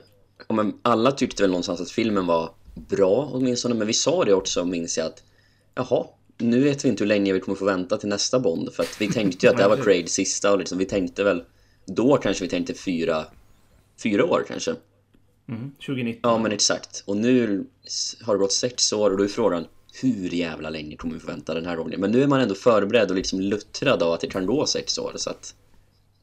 men 0.49 0.79
alla 0.83 1.12
tyckte 1.12 1.42
väl 1.42 1.51
någonstans 1.51 1.81
att 1.81 1.90
filmen 1.90 2.27
var 2.27 2.51
bra 2.75 3.31
åtminstone, 3.33 3.75
men 3.75 3.87
vi 3.87 3.92
sa 3.92 4.25
det 4.25 4.35
också 4.35 4.64
minns 4.64 4.99
jag 4.99 5.07
att 5.07 5.23
jaha, 5.75 6.07
nu 6.38 6.61
vet 6.61 6.85
vi 6.85 6.88
inte 6.88 7.05
hur 7.05 7.09
länge 7.09 7.33
vi 7.33 7.40
kommer 7.40 7.59
få 7.59 7.64
vänta 7.64 7.97
till 7.97 8.09
nästa 8.09 8.40
Bond 8.40 8.73
för 8.73 8.83
att 8.83 9.01
vi 9.01 9.12
tänkte 9.12 9.47
ju 9.47 9.51
att 9.51 9.57
det 9.57 9.62
här 9.62 9.71
var 9.71 9.77
Craigs 9.85 10.12
sista 10.12 10.53
och 10.53 10.59
liksom, 10.59 10.79
vi 10.79 10.85
tänkte 10.85 11.25
väl 11.25 11.45
då 11.85 12.16
kanske 12.16 12.45
vi 12.45 12.51
tänkte 12.51 12.75
fyra, 12.75 13.25
fyra 14.03 14.25
år 14.25 14.45
kanske. 14.49 14.75
Mhm, 15.46 15.70
2019. 15.87 16.30
Ja 16.30 16.38
men 16.38 16.52
exakt. 16.52 17.04
Och 17.06 17.16
nu 17.16 17.64
har 18.24 18.35
det 18.35 18.38
gått 18.38 18.52
sex 18.52 18.92
år 18.92 19.11
och 19.11 19.16
då 19.18 19.24
är 19.24 19.28
frågan 19.28 19.64
hur 20.02 20.28
jävla 20.28 20.70
länge 20.70 20.96
kommer 20.96 21.14
vi 21.14 21.20
få 21.20 21.26
vänta 21.26 21.54
den 21.54 21.66
här 21.66 21.76
gången? 21.76 22.00
Men 22.00 22.11
nu 22.11 22.22
är 22.22 22.26
man 22.26 22.40
ändå 22.40 22.54
förberedd 22.54 23.11
och 23.11 23.16
liksom 23.16 23.40
luttrad 23.40 24.02
av 24.02 24.12
att 24.12 24.20
det 24.20 24.26
kan 24.26 24.46
gå 24.46 24.66
sex 24.66 24.98
år 24.98 25.12
så 25.16 25.30
att 25.30 25.54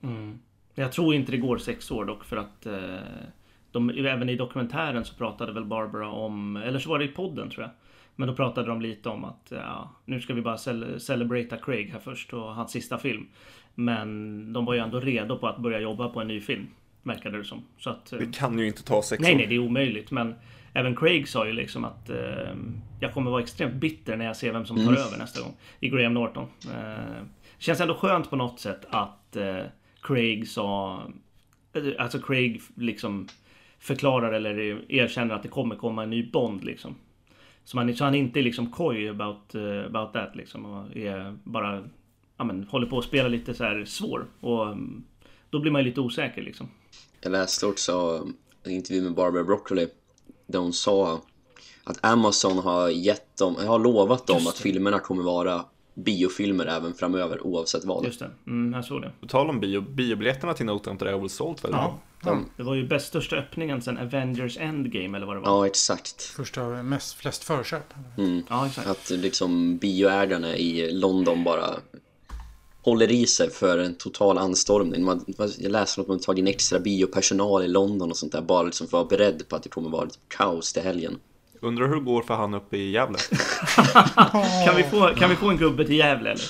Mm. 0.04 0.40
Jag 0.76 0.92
tror 0.92 1.16
inte 1.16 1.32
det 1.32 1.38
går 1.38 1.58
sex 1.58 1.92
år 1.92 2.06
dock 2.06 2.24
för 2.24 2.38
att 2.38 2.66
eh, 2.66 2.98
de, 3.72 3.90
även 3.90 4.30
i 4.30 4.36
dokumentären 4.36 5.06
så 5.06 5.16
pratade 5.16 5.54
väl 5.54 5.66
Barbara 5.66 6.10
om, 6.12 6.56
eller 6.56 6.80
så 6.80 6.90
var 6.90 7.00
det 7.00 7.06
i 7.06 7.08
podden 7.08 7.50
tror 7.50 7.62
jag. 7.64 7.72
Men 8.16 8.28
då 8.28 8.36
pratade 8.36 8.68
de 8.68 8.82
lite 8.82 9.10
om 9.10 9.24
att 9.26 9.48
ja, 9.50 9.92
nu 10.06 10.22
ska 10.22 10.34
vi 10.34 10.42
bara 10.42 10.58
cel- 10.58 11.00
celebrata 11.00 11.58
Craig 11.58 11.90
här 11.90 12.00
först 12.00 12.34
och 12.34 12.56
hans 12.56 12.72
sista 12.72 12.98
film. 12.98 13.28
Men 13.76 14.54
de 14.54 14.66
var 14.66 14.74
ju 14.74 14.80
ändå 14.80 15.00
redo 15.00 15.38
på 15.38 15.48
att 15.48 15.58
börja 15.58 15.80
jobba 15.80 16.10
på 16.10 16.22
en 16.22 16.28
ny 16.28 16.42
film. 16.42 16.68
Verkade 17.04 17.38
det 17.38 17.44
som. 17.44 17.64
Så 17.78 17.90
att, 17.90 18.14
eh, 18.14 18.20
Det 18.20 18.36
kan 18.38 18.60
ju 18.60 18.68
inte 18.68 18.84
ta 18.84 19.02
sex 19.02 19.22
Nej, 19.24 19.34
år. 19.34 19.38
nej, 19.38 19.48
det 19.48 19.56
är 19.56 19.60
omöjligt. 19.60 20.12
Men 20.12 20.36
även 20.74 20.96
Craig 20.96 21.28
sa 21.28 21.48
ju 21.48 21.54
liksom 21.54 21.86
att 21.86 22.10
eh, 22.10 22.18
jag 23.00 23.14
kommer 23.14 23.32
vara 23.32 23.42
extremt 23.42 23.74
bitter 23.74 24.18
när 24.18 24.26
jag 24.26 24.36
ser 24.38 24.54
vem 24.54 24.66
som 24.66 24.78
tar 24.78 24.94
över 24.94 25.18
nästa 25.18 25.42
gång. 25.42 25.54
I 25.80 25.90
Graham 25.90 26.14
Norton. 26.14 26.48
Eh, 26.74 27.24
känns 27.58 27.82
ändå 27.82 27.94
skönt 27.96 28.30
på 28.30 28.36
något 28.36 28.60
sätt 28.60 28.86
att 28.90 29.36
eh, 29.36 29.58
Craig 30.02 30.48
sa... 30.48 31.02
eh, 31.74 31.84
Alltså 32.00 32.20
Craig 32.20 32.62
liksom 32.76 33.28
förklarar 33.80 34.32
eller 34.34 34.82
erkänner 34.92 35.36
att 35.36 35.44
det 35.44 35.50
kommer 35.50 35.76
komma 35.76 36.04
en 36.04 36.10
ny 36.10 36.30
Bond 36.32 36.64
liksom. 36.64 36.96
Så, 37.64 37.78
man, 37.78 37.94
så 37.96 38.04
han 38.04 38.16
inte 38.16 38.40
är 38.40 38.44
liksom 38.44 38.72
coy 38.72 39.08
about, 39.10 39.56
uh, 39.56 39.86
about 39.86 40.14
that 40.14 40.36
liksom. 40.36 40.66
Och 40.66 40.98
är 40.98 41.36
bara... 41.44 41.84
Ja, 42.38 42.44
men, 42.44 42.64
håller 42.64 42.88
på 42.88 42.98
att 43.00 43.06
spela 43.06 43.28
lite 43.30 43.54
så 43.54 43.64
här 43.64 43.86
svår. 43.86 44.26
Och 44.40 44.68
mm, 44.68 45.04
då 45.54 45.60
blir 45.60 45.72
man 45.72 45.82
ju 45.82 45.88
lite 45.88 46.02
osäker 46.02 46.42
liksom. 46.42 46.70
Jag 47.22 47.32
läste 47.32 47.66
också 47.66 48.28
en 48.64 48.72
intervju 48.72 49.02
med 49.02 49.14
Barbara 49.14 49.44
Broccoli 49.44 49.88
där 50.48 50.60
hon 50.60 50.74
sa 50.74 51.22
att 51.84 52.06
Amazon 52.06 52.58
har 52.58 52.90
gett 52.90 53.38
dem, 53.38 53.56
har 53.56 53.80
lovat 53.80 54.28
dem 54.28 54.48
att 54.48 54.58
filmerna 54.58 55.00
kommer 55.00 55.24
vara 55.24 55.66
biofilmer 55.94 56.66
även 56.66 56.94
framöver 56.94 57.48
oavsett 57.48 57.86
vad. 57.86 58.06
Just 58.06 58.20
det, 58.20 58.32
mm, 58.48 58.74
jag 58.74 58.86
såg 58.86 59.02
det. 59.02 59.12
På 59.22 59.28
tal 59.28 59.50
om 59.50 59.60
bio, 59.60 59.82
biobiljetterna 59.82 60.54
till 60.54 60.66
No 60.66 60.80
Time 60.80 60.98
To 60.98 61.06
Die 61.06 61.12
har 61.12 61.20
väl 61.20 61.30
sålt 61.30 61.64
väldigt 61.64 61.82
bra. 61.82 62.00
Det 62.58 62.64
var 62.64 62.76
ju 62.76 62.88
bäst 62.88 63.08
största 63.08 63.36
öppningen 63.36 63.82
sen 63.82 63.98
Avengers 63.98 64.58
Endgame 64.58 65.18
eller 65.18 65.28
vad 65.28 65.36
det 65.36 65.40
var. 65.40 65.50
Ja, 65.50 65.68
exakt. 65.68 66.22
Första, 66.22 66.84
mest, 66.84 67.16
flest 67.16 67.44
förköp. 67.44 67.94
Mm. 68.18 68.44
Ja, 68.50 68.68
exakt. 68.68 68.88
Att 68.88 69.10
liksom 69.10 69.78
bioägarna 69.78 70.56
i 70.56 70.92
London 70.92 71.44
bara 71.44 71.66
håller 72.84 73.12
i 73.12 73.28
sig 73.28 73.50
för 73.50 73.78
en 73.78 73.96
total 73.96 74.38
anstormning. 74.38 75.06
Man, 75.06 75.26
jag 75.58 75.72
läste 75.72 76.00
något 76.00 76.10
om 76.10 76.16
att 76.16 76.20
man 76.20 76.26
tagit 76.26 76.40
in 76.40 76.48
extra 76.48 76.80
biopersonal 76.80 77.64
i 77.64 77.68
London 77.68 78.10
och 78.10 78.18
sånt 78.18 78.32
där 78.32 78.42
bara 78.42 78.64
liksom 78.64 78.88
för 78.88 78.98
att 78.98 79.12
vara 79.12 79.18
beredd 79.18 79.50
på 79.50 79.56
att 79.56 79.64
det 79.64 79.70
kommer 79.70 79.90
vara 79.90 80.06
ett 80.06 80.20
kaos 80.28 80.74
till 80.74 80.84
helgen. 80.84 81.20
Undrar 81.62 81.88
hur 81.88 81.96
det 81.96 82.02
går 82.02 82.22
för 82.22 82.34
han 82.34 82.54
uppe 82.54 82.78
i 82.78 82.92
Gävle? 82.92 83.18
Kan 84.66 84.76
vi, 84.76 84.84
få, 84.84 85.08
kan 85.08 85.30
vi 85.30 85.36
få 85.36 85.50
en 85.50 85.58
gubbe 85.58 85.86
till 85.86 85.96
Gävle 85.96 86.32
eller? 86.32 86.46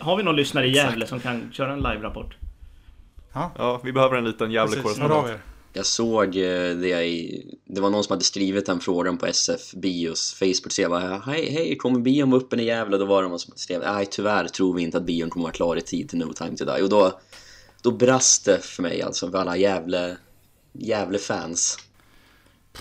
Har 0.00 0.16
vi 0.16 0.22
någon 0.22 0.36
lyssnare 0.36 0.66
i 0.66 0.70
Gävle 0.74 1.06
som 1.06 1.20
kan 1.20 1.52
köra 1.52 1.72
en 1.72 1.78
live-rapport? 1.78 2.36
Ja, 3.32 3.80
vi 3.84 3.92
behöver 3.92 4.16
en 4.16 4.24
liten 4.24 4.50
Gävle-korrespondent. 4.50 5.38
Jag 5.72 5.86
såg 5.86 6.36
eh, 6.36 6.76
det 6.76 7.04
i, 7.04 7.46
det 7.64 7.80
var 7.80 7.90
någon 7.90 8.04
som 8.04 8.12
hade 8.12 8.24
skrivit 8.24 8.66
den 8.66 8.80
frågan 8.80 9.18
på 9.18 9.26
SF 9.26 9.72
Bios 9.72 10.34
Facebook-sida. 10.34 10.82
Jag 10.82 10.90
bara, 10.90 11.18
hej, 11.18 11.50
hej, 11.50 11.76
kommer 11.76 12.00
bion 12.00 12.30
vara 12.30 12.42
öppen 12.42 12.60
i 12.60 12.64
Gävle? 12.64 12.98
Då 12.98 13.04
var 13.04 13.22
det 13.22 13.28
någon 13.28 13.38
som 13.38 13.52
skrev, 13.56 13.80
nej 13.80 14.06
tyvärr 14.06 14.48
tror 14.48 14.74
vi 14.74 14.82
inte 14.82 14.98
att 14.98 15.04
bion 15.04 15.30
kommer 15.30 15.42
vara 15.42 15.52
klar 15.52 15.76
i 15.76 15.80
tid 15.80 16.08
till 16.08 16.18
No 16.18 16.32
Time 16.32 16.56
To 16.56 16.64
Die. 16.64 16.82
Och 16.82 16.88
då, 16.88 17.20
då 17.82 17.90
brast 17.90 18.44
det 18.44 18.58
för 18.58 18.82
mig 18.82 19.02
alltså, 19.02 19.30
för 19.30 19.38
alla 19.38 19.56
Gävle, 19.56 20.16
Gävle-fans. 20.72 21.78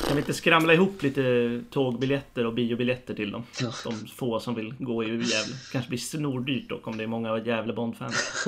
Kan 0.07 0.15
vi 0.15 0.21
inte 0.21 0.33
skramla 0.33 0.73
ihop 0.73 1.03
lite 1.03 1.63
tågbiljetter 1.69 2.45
och 2.45 2.53
biobiljetter 2.53 3.13
till 3.13 3.31
dem? 3.31 3.43
Ja. 3.59 3.73
De 3.83 4.07
få 4.07 4.39
som 4.39 4.55
vill 4.55 4.73
gå 4.79 5.03
i 5.03 5.07
Gävle. 5.07 5.55
Kanske 5.71 5.89
blir 5.89 5.99
snordyrt 5.99 6.69
dock 6.69 6.87
om 6.87 6.97
det 6.97 7.03
är 7.03 7.07
många 7.07 7.39
Gävle 7.39 7.73
Bond-fans. 7.73 8.47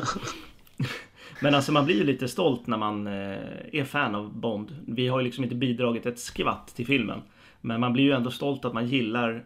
Men 1.41 1.55
alltså 1.55 1.71
man 1.71 1.85
blir 1.85 1.95
ju 1.95 2.03
lite 2.03 2.27
stolt 2.27 2.67
när 2.67 2.77
man 2.77 3.07
eh, 3.07 3.37
är 3.71 3.83
fan 3.83 4.15
av 4.15 4.39
Bond. 4.39 4.75
Vi 4.87 5.07
har 5.07 5.19
ju 5.19 5.25
liksom 5.25 5.43
inte 5.43 5.55
bidragit 5.55 6.05
ett 6.05 6.19
skvatt 6.19 6.67
till 6.75 6.85
filmen. 6.85 7.21
Men 7.61 7.79
man 7.79 7.93
blir 7.93 8.03
ju 8.03 8.11
ändå 8.11 8.31
stolt 8.31 8.65
att 8.65 8.73
man 8.73 8.87
gillar 8.87 9.43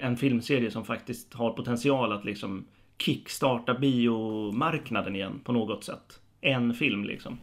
en 0.00 0.16
filmserie 0.16 0.70
som 0.70 0.84
faktiskt 0.84 1.34
har 1.34 1.50
potential 1.50 2.12
att 2.12 2.24
liksom 2.24 2.64
kickstarta 2.98 3.74
biomarknaden 3.74 5.16
igen 5.16 5.40
på 5.44 5.52
något 5.52 5.84
sätt. 5.84 6.20
En 6.40 6.74
film 6.74 7.04
liksom. 7.04 7.38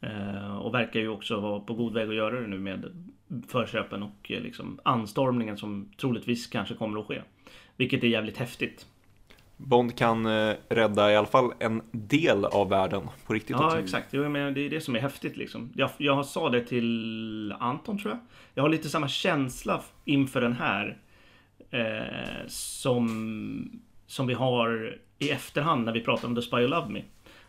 Eh, 0.00 0.56
och 0.56 0.74
verkar 0.74 1.00
ju 1.00 1.08
också 1.08 1.40
vara 1.40 1.60
på 1.60 1.74
god 1.74 1.92
väg 1.92 2.08
att 2.08 2.14
göra 2.14 2.40
det 2.40 2.46
nu 2.46 2.58
med 2.58 2.84
förköpen 3.48 4.02
och 4.02 4.30
eh, 4.30 4.42
liksom 4.42 4.80
anstormningen 4.82 5.56
som 5.56 5.90
troligtvis 5.96 6.46
kanske 6.46 6.74
kommer 6.74 7.00
att 7.00 7.06
ske. 7.06 7.22
Vilket 7.76 8.04
är 8.04 8.08
jävligt 8.08 8.36
häftigt. 8.36 8.86
Bond 9.56 9.96
kan 9.96 10.26
eh, 10.26 10.54
rädda 10.68 11.12
i 11.12 11.16
alla 11.16 11.26
fall 11.26 11.52
en 11.58 11.82
del 11.90 12.44
av 12.44 12.68
världen 12.68 13.08
på 13.26 13.34
riktigt 13.34 13.56
Ja, 13.58 13.78
exakt. 13.78 14.08
Jo, 14.10 14.28
men 14.28 14.54
det 14.54 14.60
är 14.60 14.70
det 14.70 14.80
som 14.80 14.96
är 14.96 15.00
häftigt 15.00 15.36
liksom. 15.36 15.72
Jag, 15.74 15.90
jag 15.96 16.26
sa 16.26 16.50
det 16.50 16.60
till 16.60 17.54
Anton 17.60 17.98
tror 17.98 18.12
jag. 18.12 18.20
Jag 18.54 18.62
har 18.62 18.70
lite 18.70 18.88
samma 18.88 19.08
känsla 19.08 19.82
inför 20.04 20.40
den 20.40 20.52
här. 20.52 20.98
Eh, 21.70 22.46
som, 22.48 23.80
som 24.06 24.26
vi 24.26 24.34
har 24.34 24.98
i 25.18 25.30
efterhand 25.30 25.84
när 25.84 25.92
vi 25.92 26.00
pratar 26.00 26.28
om 26.28 26.34
The 26.34 26.42
Spy 26.42 26.56
Who 26.56 26.66
Loved 26.66 26.90
Me. 26.90 27.02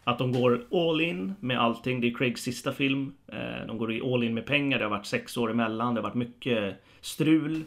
Att 0.03 0.17
de 0.17 0.31
går 0.31 0.65
all 0.71 1.01
in 1.01 1.33
med 1.39 1.59
allting. 1.59 2.01
Det 2.01 2.07
är 2.07 2.13
Craigs 2.13 2.41
sista 2.41 2.73
film. 2.73 3.13
Eh, 3.27 3.67
de 3.67 3.77
går 3.77 4.13
all 4.13 4.23
in 4.23 4.33
med 4.33 4.45
pengar. 4.45 4.77
Det 4.77 4.85
har 4.85 4.89
varit 4.89 5.05
sex 5.05 5.37
år 5.37 5.51
emellan. 5.51 5.93
Det 5.93 6.01
har 6.01 6.03
varit 6.09 6.15
mycket 6.15 6.75
strul. 7.01 7.63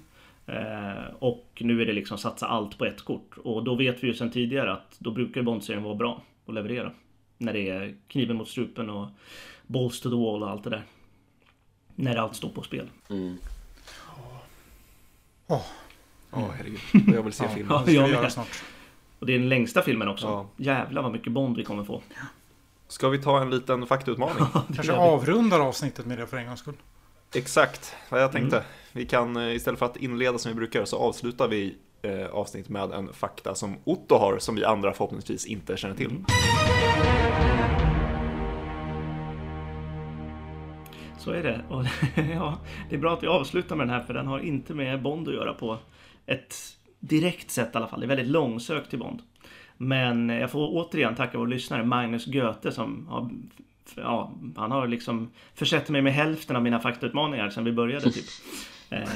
Eh, 0.53 1.15
och 1.19 1.47
nu 1.61 1.83
är 1.83 1.87
det 1.87 1.93
liksom 1.93 2.19
satsa 2.19 2.47
allt 2.47 2.79
på 2.79 2.85
ett 2.85 3.03
kort. 3.03 3.39
Och 3.45 3.65
då 3.65 3.75
vet 3.75 4.03
vi 4.03 4.07
ju 4.07 4.15
sedan 4.15 4.31
tidigare 4.31 4.73
att 4.73 4.97
då 4.99 5.11
brukar 5.11 5.43
Bond-serien 5.43 5.83
vara 5.83 5.95
bra 5.95 6.23
att 6.47 6.55
leverera. 6.55 6.93
När 7.39 7.53
det 7.53 7.69
är 7.69 7.95
kniven 8.09 8.37
mot 8.37 8.49
strupen 8.49 8.91
och 8.91 9.09
balls 9.67 10.01
to 10.01 10.11
the 10.11 10.17
wall 10.17 10.43
och 10.43 10.51
allt 10.51 10.65
det 10.65 10.71
där. 10.71 10.83
När 11.95 12.17
allt 12.17 12.37
står 12.37 12.49
på 12.49 12.63
spel. 12.63 12.89
Mm. 13.11 13.37
Åh, 15.47 15.67
Ja, 16.33 16.51
herregud. 16.57 16.81
Och 17.09 17.15
jag 17.15 17.23
vill 17.23 17.33
se 17.33 17.45
ja, 17.45 17.51
filmen. 17.51 17.79
det 17.79 17.83
ska 17.83 17.93
jag 17.93 18.07
vi 18.07 18.13
göra 18.13 18.31
snart. 18.31 18.63
Och 19.19 19.27
det 19.27 19.35
är 19.35 19.39
den 19.39 19.49
längsta 19.49 19.83
filmen 19.83 20.09
också. 20.09 20.27
Ja. 20.27 20.49
Jävlar 20.57 21.03
vad 21.03 21.13
mycket 21.13 21.33
Bond 21.33 21.57
vi 21.57 21.65
kommer 21.65 21.85
få. 21.85 22.03
Ska 22.89 23.09
vi 23.09 23.23
ta 23.23 23.43
en 23.43 23.51
liten 23.51 23.87
faktautmaning? 23.87 24.37
Det 24.69 24.75
Kanske 24.75 24.93
avrundar 24.93 25.61
avsnittet 25.61 26.07
med 26.07 26.19
det 26.19 26.27
för 26.27 26.37
en 26.37 26.47
gångs 26.47 26.61
skull. 26.61 26.75
Exakt 27.35 27.97
vad 28.09 28.23
jag 28.23 28.33
tänkte. 28.33 28.57
Mm. 28.57 28.69
Vi 28.93 29.07
kan 29.07 29.37
eh, 29.37 29.55
istället 29.55 29.79
för 29.79 29.87
att 29.87 29.97
inleda 29.97 30.39
som 30.39 30.53
vi 30.53 30.57
brukar 30.57 30.85
så 30.85 30.99
avslutar 30.99 31.49
vi 31.49 31.77
eh, 32.03 32.27
avsnittet 32.27 32.69
med 32.69 32.93
en 32.93 33.13
fakta 33.13 33.55
som 33.55 33.77
Otto 33.85 34.15
har 34.15 34.39
som 34.39 34.55
vi 34.55 34.65
andra 34.65 34.93
förhoppningsvis 34.93 35.47
inte 35.47 35.77
känner 35.77 35.95
till. 35.95 36.11
Mm. 36.11 36.25
Så 41.19 41.31
är 41.31 41.43
det. 41.43 41.65
Och 41.69 41.85
ja, 42.35 42.59
det 42.89 42.97
är 42.97 43.01
bra 43.01 43.13
att 43.13 43.23
vi 43.23 43.27
avslutar 43.27 43.77
med 43.77 43.87
den 43.87 43.95
här 43.95 44.05
för 44.05 44.15
den 44.15 44.27
har 44.27 44.39
inte 44.39 44.75
med 44.75 45.03
Bond 45.03 45.29
att 45.29 45.35
göra 45.35 45.55
på 45.55 45.79
ett 46.27 46.57
direkt 47.01 47.51
sätt 47.51 47.71
i 47.75 47.77
alla 47.77 47.87
fall. 47.87 48.01
Det 48.01 48.07
är 48.07 48.09
väldigt 48.09 48.29
långsökt 48.29 48.91
till 48.91 48.99
Bond. 48.99 49.23
Men 49.77 50.29
jag 50.29 50.51
får 50.51 50.69
återigen 50.69 51.15
tacka 51.15 51.39
vår 51.39 51.47
lyssnare 51.47 51.85
Magnus 51.85 52.27
Göte 52.27 52.73
som 52.73 53.07
har 53.09 53.31
Ja, 53.97 54.33
han 54.57 54.71
har 54.71 54.89
liksom 54.89 55.31
försett 55.55 55.89
mig 55.89 56.03
med 56.03 56.13
hälften 56.13 56.57
av 56.57 56.63
mina 56.63 56.81
faktautmaningar 56.81 57.51
sedan 57.51 57.65
vi 57.65 57.73
började 57.73 58.11
typ. 58.11 58.25
Ehm, 58.93 59.07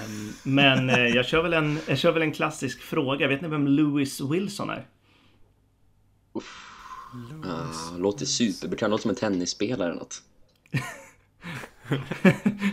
Men 0.43 0.91
eh, 0.91 1.07
jag 1.07 1.27
kör, 1.27 1.43
väl 1.43 1.53
en, 1.53 1.79
jag 1.89 1.99
kör 1.99 2.13
väl 2.13 2.23
en 2.23 2.33
klassisk 2.33 2.81
fråga. 2.81 3.29
Vet 3.29 3.41
ni 3.41 3.49
vem 3.49 3.67
Lewis 3.67 4.21
Wilson 4.21 4.71
är? 4.71 4.87
Ah, 7.45 7.97
låter 7.99 8.27
superbekant, 8.27 8.91
låter 8.91 9.03
som 9.03 9.09
en 9.11 9.17
tennisspelare 9.17 9.89
eller 9.91 9.99
något. 10.01 10.23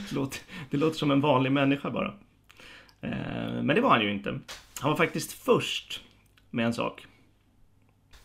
Det 0.09 0.11
låter, 0.11 0.39
det 0.69 0.77
låter 0.77 0.97
som 0.97 1.11
en 1.11 1.21
vanlig 1.21 1.51
människa 1.51 1.89
bara. 1.89 2.13
Eh, 3.01 3.63
Men 3.63 3.67
det 3.67 3.81
var 3.81 3.89
han 3.89 4.01
ju 4.01 4.11
inte. 4.11 4.39
Han 4.79 4.89
var 4.91 4.97
faktiskt 4.97 5.31
först 5.31 6.01
med 6.49 6.65
en 6.65 6.73
sak. 6.73 7.07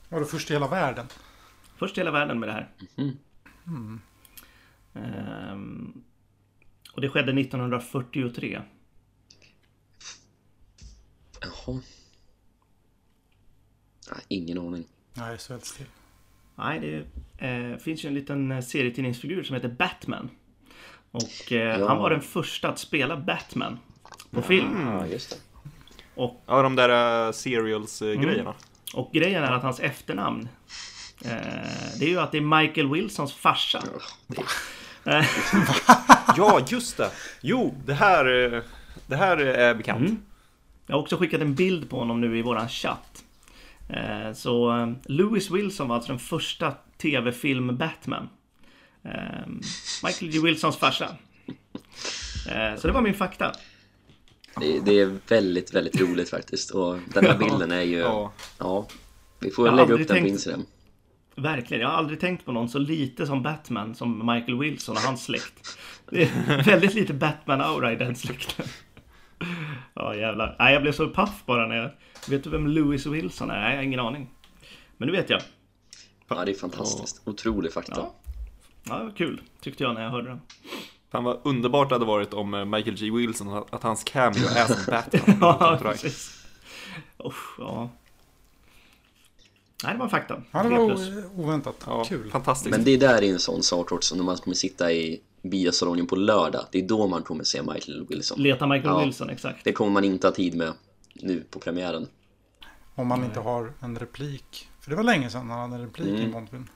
Var 0.09 0.21
det 0.21 0.27
först 0.27 0.51
i 0.51 0.53
hela 0.53 0.69
världen? 0.69 1.07
Först 1.77 1.99
i 1.99 2.01
hela 2.01 2.11
världen 2.11 2.41
med 2.41 2.49
det 2.49 2.53
här. 2.53 2.69
Mm. 2.97 3.17
Ehm, 4.95 6.03
Och 6.93 7.01
det 7.01 7.09
skedde 7.09 7.33
1943. 7.41 8.63
Jaha. 11.41 11.81
Ah, 14.11 14.19
ingen 14.29 14.59
aning. 14.59 14.85
Nej, 15.15 15.39
så 15.39 15.53
helt 15.53 15.65
still. 15.65 15.87
Nej, 16.55 16.81
det 16.81 17.47
eh, 17.47 17.77
finns 17.79 18.05
ju 18.05 18.09
en 18.09 18.15
liten 18.15 18.53
eh, 18.53 18.61
serietidningsfigur 18.61 19.43
som 19.43 19.55
heter 19.55 19.69
Batman. 19.69 20.31
Och 21.11 21.53
eh, 21.53 21.79
Ja. 21.81 21.89
han 21.89 21.99
var 21.99 22.11
den 22.11 22.21
första 22.21 22.69
att 22.69 22.79
spela 22.79 23.17
Batman 23.17 23.79
på 24.31 24.43
film. 24.43 24.81
Ja, 24.87 25.07
just 25.07 25.31
det. 25.31 25.37
Och, 26.15 26.43
Ja, 26.47 26.63
de 26.63 26.77
där 26.77 27.27
uh, 27.27 27.33
serials-grejerna. 27.33 28.55
och 28.95 29.13
grejen 29.13 29.45
är 29.45 29.53
att 29.53 29.63
hans 29.63 29.81
efternamn 29.81 30.41
eh, 30.43 30.49
Det 31.99 32.05
är 32.05 32.09
ju 32.09 32.19
att 32.21 32.33
det 32.33 32.39
är 32.39 32.61
Michael 32.61 32.91
Wilsons 32.93 33.33
farsa. 33.35 33.83
Eh, 35.05 35.25
Ja, 36.37 36.61
just 36.69 36.97
det! 36.97 37.11
Jo, 37.41 37.75
det 37.87 37.95
här, 37.95 38.55
eh, 38.55 38.63
det 39.07 39.17
här 39.17 39.37
är 39.37 39.75
bekant. 39.75 40.01
Mm. 40.01 40.17
Jag 40.87 40.97
har 40.97 41.03
också 41.03 41.17
skickat 41.17 41.41
en 41.41 41.55
bild 41.55 41.91
på 41.91 41.99
honom 41.99 42.21
nu 42.21 42.39
i 42.39 42.43
våran 42.43 42.69
chatt. 42.69 43.25
Eh, 43.89 44.33
Så 44.35 44.79
eh, 44.79 44.93
Lewis 45.05 45.51
Wilson 45.51 45.89
var 45.89 45.97
alltså 45.97 46.13
den 46.13 46.19
första 46.19 46.73
tv-film 46.99 47.77
Batman. 47.77 48.29
Eh, 49.05 49.11
Michael 50.05 50.35
J. 50.35 50.41
Wilsons 50.43 50.77
farsa. 50.77 51.17
Eh, 52.49 52.77
Så 52.81 52.87
det 52.87 52.93
var 52.93 53.01
min 53.03 53.15
fakta. 53.15 53.53
det. 54.61 54.81
Det 54.81 55.01
är 55.01 55.19
väldigt, 55.29 55.75
väldigt 55.75 56.01
roligt 56.01 56.31
faktiskt. 56.31 56.71
Och 56.71 56.99
den 57.15 57.27
här 57.27 57.39
bilden 57.45 57.73
är 57.73 57.83
ju... 57.83 57.99
Ja. 57.99 58.33
Ja. 58.59 58.87
Vi 59.41 59.51
får 59.51 59.71
lägga 59.71 59.83
upp 59.83 59.99
den 59.99 60.07
på 60.07 60.13
tänkt- 60.15 60.29
Instagram. 60.29 60.67
Verkligen, 61.37 61.81
jag 61.81 61.89
har 61.89 61.97
aldrig 61.97 62.21
tänkt 62.21 62.45
på 62.45 62.53
någon 62.53 62.69
så 62.69 62.79
lite 62.79 63.27
som 63.27 63.43
Batman 63.43 63.95
som 63.95 64.19
Michael 64.27 64.59
Wilson 64.59 64.97
och 64.97 65.03
hans 65.03 65.25
släkt. 65.25 65.79
Det 66.11 66.23
är 66.23 66.63
väldigt 66.65 66.95
lite 66.95 67.15
Batman-aura 67.15 67.93
i 67.93 67.97
den 67.97 68.17
släkten. 68.17 68.67
Ja 69.95 70.15
jävlar. 70.15 70.57
Nej, 70.59 70.73
jag 70.73 70.83
blev 70.83 70.93
så 70.93 71.09
paff 71.09 71.43
bara 71.47 71.67
när 71.67 71.77
jag... 71.77 71.91
Vet 72.29 72.45
du 72.45 72.51
vem 72.51 72.67
Lewis 72.67 73.07
Wilson 73.07 73.51
är? 73.51 73.61
Nej, 73.61 73.71
jag 73.71 73.77
har 73.77 73.83
ingen 73.83 74.01
aning. 74.01 74.31
Men 74.97 75.09
nu 75.09 75.13
vet 75.17 75.31
jag. 75.31 75.41
Ja, 76.29 76.45
det 76.45 76.51
är 76.53 76.55
fantastiskt. 76.55 77.23
Otrolig 77.25 77.73
fakta. 77.73 77.93
Ja. 77.97 78.15
Ja, 78.89 78.99
det 78.99 79.05
var 79.05 79.11
kul 79.17 79.41
tyckte 79.61 79.83
jag 79.85 79.95
när 79.95 80.03
jag 80.03 80.11
hörde 80.11 80.29
den. 80.29 80.41
Fan 81.13 81.25
vad 81.25 81.41
underbart 81.45 81.89
det 81.89 81.95
hade 81.95 82.05
varit 82.05 82.35
om 82.35 82.55
eh, 82.55 82.65
Michael 82.65 82.97
G. 82.97 83.11
Wilson, 83.11 83.65
att- 83.71 83.83
hans 83.83 84.05
cameo 84.05 84.47
är 84.57 84.67
som 84.67 84.77
Batman. 84.91 85.37
Ja, 85.41 85.79
precis. 85.83 86.45
Usch, 87.25 87.55
ja. 87.59 87.91
Nej, 89.85 89.93
det 89.93 89.99
var 89.99 90.09
fakta. 90.09 90.43
Ja, 90.51 90.63
det 90.63 90.69
var 90.69 91.41
oväntat. 91.41 91.77
Ja, 91.87 92.05
Kul. 92.05 92.31
fantastiskt. 92.31 92.71
Men 92.77 92.85
det 92.85 92.97
där 92.97 93.23
är 93.23 93.33
en 93.33 93.39
sån 93.39 93.63
sak 93.63 93.93
också 93.93 94.15
när 94.17 94.25
man 94.25 94.37
kommer 94.37 94.55
sitta 94.55 94.93
i 94.93 95.21
biosalongen 95.43 96.07
på 96.07 96.17
lördag. 96.17 96.65
Det 96.73 96.79
är 96.79 96.89
då 96.89 97.07
man 97.07 97.23
kommer 97.23 97.45
se 97.45 97.63
Michael 97.63 98.07
Wilson. 98.09 98.43
Leta 98.43 98.67
Michael 98.67 98.95
Ja. 98.95 99.05
Wilson, 99.05 99.31
exakt. 99.31 99.65
Det 99.65 99.73
kommer 99.73 99.91
man 99.93 100.05
inte 100.05 100.27
ha 100.27 100.33
tid 100.35 100.57
med 100.57 100.73
nu 101.15 101.45
på 101.51 101.59
premiären. 101.59 102.07
Om 102.95 103.07
man 103.07 103.25
inte 103.25 103.41
har 103.41 103.73
en 103.81 103.99
replik. 103.99 104.69
För 104.81 104.91
det 104.91 104.97
var 104.97 105.03
länge 105.05 105.31
sedan 105.31 105.51
han 105.51 105.71
hade 105.71 105.75
en 105.83 105.89
replik 105.89 106.09
i 106.09 106.19
Mm. 106.21 106.33
Bondfilm. 106.33 106.69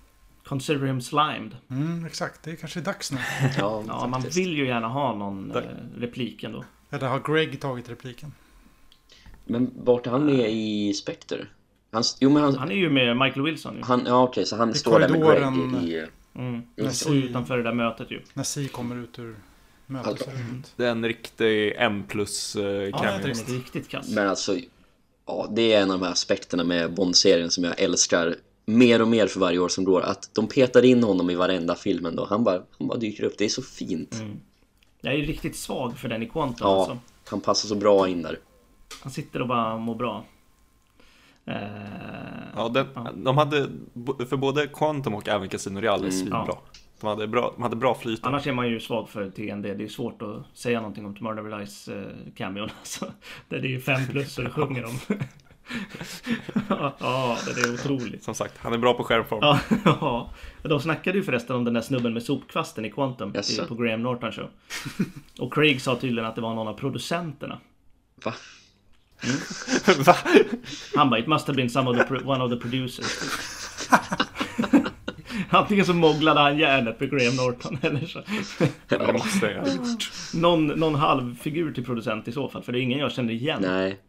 Consider 0.44 0.86
him 0.86 1.01
slimed. 1.01 1.57
Mm, 1.70 2.05
exakt, 2.07 2.42
det 2.44 2.51
är 2.51 2.57
kanske 2.57 2.80
dags 2.80 3.12
nu. 3.12 3.18
Ja, 3.59 3.84
Ja, 3.88 4.07
man 4.07 4.20
vill 4.22 4.57
ju 4.57 4.66
gärna 4.66 4.88
ha 4.88 5.14
någon 5.14 5.48
Där. 5.48 5.62
eh, 5.96 6.01
replik 6.01 6.42
ändå. 6.42 6.64
Eller 6.90 7.09
har 7.09 7.34
Greg 7.34 7.61
tagit 7.61 7.88
repliken? 7.90 8.32
Men 9.44 9.70
vart 9.76 10.07
är 10.07 10.11
han 10.11 10.26
med 10.26 10.51
i 10.53 10.94
Spectre? 10.94 11.46
Han, 11.93 12.03
jo 12.20 12.30
men 12.30 12.43
han, 12.43 12.55
Han 12.57 12.70
är 12.70 12.74
ju 12.74 12.91
med 12.91 13.16
Michael 13.16 13.43
Wilson 13.43 13.76
ju. 13.76 13.82
han 13.82 14.03
ja 14.07 14.22
okej, 14.22 14.47
så 14.47 14.57
han 14.57 14.70
I 14.70 14.74
står 14.74 15.01
där 15.01 15.09
med 15.09 15.20
Greg 15.20 15.28
korridoren. 15.43 15.74
i... 15.84 16.07
Mm. 16.34 16.62
Just 16.76 17.07
Och 17.07 17.12
utanför 17.12 17.57
det 17.57 17.62
där 17.62 17.72
mötet 17.74 18.11
ju. 18.11 18.20
När 18.34 18.45
Si 18.45 18.68
kommer 18.68 18.97
ut 18.97 19.18
ur 19.18 19.36
mötesrummet. 19.86 20.72
Det 20.76 20.86
är 20.86 20.91
en 20.91 21.05
riktig 21.05 21.74
M 21.78 22.05
plus 22.09 22.57
eh, 22.57 22.62
Ja, 22.64 22.99
det 23.03 23.07
är 23.09 23.22
riktigt- 23.22 23.49
Riktigt 23.49 23.88
kass. 23.88 24.09
Men 24.11 24.28
alltså, 24.28 24.57
ja, 25.26 25.49
det 25.57 25.72
är 25.72 25.82
en 25.82 25.91
av 25.91 25.99
de 25.99 26.05
här 26.05 26.12
aspekterna 26.12 26.64
med 26.64 26.95
Bond-serien 26.95 27.51
som 27.51 27.64
jag 27.64 27.80
älskar 27.80 28.34
mer 28.66 29.03
och 29.03 29.09
mer 29.09 29.26
för 29.26 29.41
varje 29.41 29.59
år 29.59 29.68
som 29.68 29.84
går. 29.84 30.01
Att 30.03 30.30
de 30.34 30.47
petar 30.49 30.84
in 30.84 31.03
honom 31.03 31.30
i 31.30 31.34
varenda 31.34 31.74
film 31.74 32.07
ändå. 32.07 32.26
Han 32.30 32.45
bara, 32.45 32.62
han 32.78 32.88
bara 32.88 32.99
dyker 32.99 33.24
upp. 33.24 33.34
Det 33.38 33.45
är 33.45 33.49
så 33.49 33.62
fint. 33.62 34.14
Mm. 34.14 34.36
Jag 35.01 35.14
är 35.14 35.18
ju 35.18 35.24
riktigt 35.24 35.57
svag 35.57 35.99
för 35.99 36.09
den 36.09 36.22
i 36.22 36.26
Quantum 36.28 36.57
Ja, 36.61 36.78
alltså. 36.78 36.99
han 37.28 37.41
passar 37.41 37.68
så 37.68 37.74
bra 37.74 38.09
in 38.09 38.22
där. 38.22 38.38
Han 39.03 39.12
sitter 39.12 39.43
och 39.43 39.49
bara 39.49 39.76
mår 39.78 39.95
bra. 39.95 40.24
Eh, 41.47 41.57
Ja, 42.57 42.68
den, 42.68 42.86
Ja. 42.95 43.11
De 43.16 43.38
hade, 43.38 43.68
för 44.28 44.36
både 44.36 44.66
Quantum 44.66 45.14
och 45.14 45.28
även 45.28 45.49
Casino 45.49 45.80
Real 45.80 45.95
är 45.99 46.05
Mm. 46.05 46.12
svinbra. 46.12 46.45
Ja. 46.49 46.62
De 47.01 47.07
hade 47.07 47.26
bra, 47.28 47.53
de 47.57 47.62
hade 47.62 47.76
bra 47.76 47.95
flyt. 47.95 48.20
Annars 48.26 48.47
är 48.47 48.53
man 48.53 48.68
ju 48.68 48.80
svag 48.80 49.09
för 49.09 49.30
TND. 49.30 49.62
Det 49.74 49.84
är 49.84 49.88
svårt 49.88 50.22
att 50.22 50.59
säga 50.59 50.80
någonting 50.80 51.07
om 51.07 51.14
Tomorrow 51.16 51.45
Never 51.45 51.59
Dies 51.59 51.88
eh, 51.88 52.05
cameon. 52.36 52.68
Alltså, 52.80 53.12
där 53.49 53.59
det 53.59 53.74
är 53.74 53.80
fem 53.80 54.07
plus 54.11 54.38
och 54.38 54.45
det 54.45 54.51
sjunger 54.51 54.84
om. 54.84 54.99
ja, 56.68 56.95
ja, 56.99 57.36
det 57.55 57.61
är 57.61 57.74
otroligt. 57.74 58.22
Som 58.24 58.34
sagt, 58.34 58.59
han 58.59 58.72
är 58.72 58.78
bra 58.78 58.95
på 58.95 59.05
skärmform. 59.05 59.38
Ja, 59.43 59.59
ja. 59.84 60.30
De 60.62 60.80
snackade 60.80 61.18
ju 61.18 61.24
förresten 61.24 61.57
om 61.57 61.64
den 61.64 61.74
där 61.74 61.80
snubben 61.80 62.12
med 62.14 62.22
sopkvasten 62.22 62.84
i 62.84 62.91
Quantum 62.91 63.32
Jaså? 63.34 63.64
i- 63.64 63.66
på 63.66 63.74
Graham 63.74 64.03
Norton 64.03 64.32
show. 64.32 64.49
Och 65.38 65.55
Craig 65.55 65.80
sa 65.80 65.97
tydligen 65.97 66.28
att 66.28 66.34
det 66.34 66.41
var 66.41 66.55
någon 66.55 66.68
av 66.68 66.74
producenterna. 66.74 67.59
Va? 68.24 68.34
Va? 70.06 70.16
Han 70.94 71.10
bara, 71.10 71.20
it 71.20 71.26
must 71.26 71.46
have 71.46 71.56
been 71.56 71.70
some 71.70 71.90
of 71.90 71.96
the 71.96 72.14
one 72.24 72.44
of 72.44 72.50
the 72.50 72.56
producers. 72.56 73.06
Antingen 75.50 75.86
så 75.86 75.94
mogglade 75.94 76.40
han 76.40 76.58
järnet 76.58 77.00
med 77.00 77.10
Graham 77.10 77.36
Norton 77.36 77.78
eller 77.82 78.06
så. 78.06 78.22
Det 78.88 79.12
måste 79.12 79.46
jag 79.46 79.60
ha 79.60 79.74
gjort. 79.74 80.10
Någon, 80.34 80.66
någon 80.66 80.94
halvfigur 80.94 81.72
till 81.72 81.84
producent 81.84 82.28
i 82.28 82.32
så 82.32 82.48
fall, 82.48 82.62
för 82.62 82.72
det 82.72 82.78
är 82.78 82.82
ingen 82.82 82.98
jag 82.98 83.12
känner 83.12 83.32
igen. 83.32 83.62
Nej. 83.62 84.00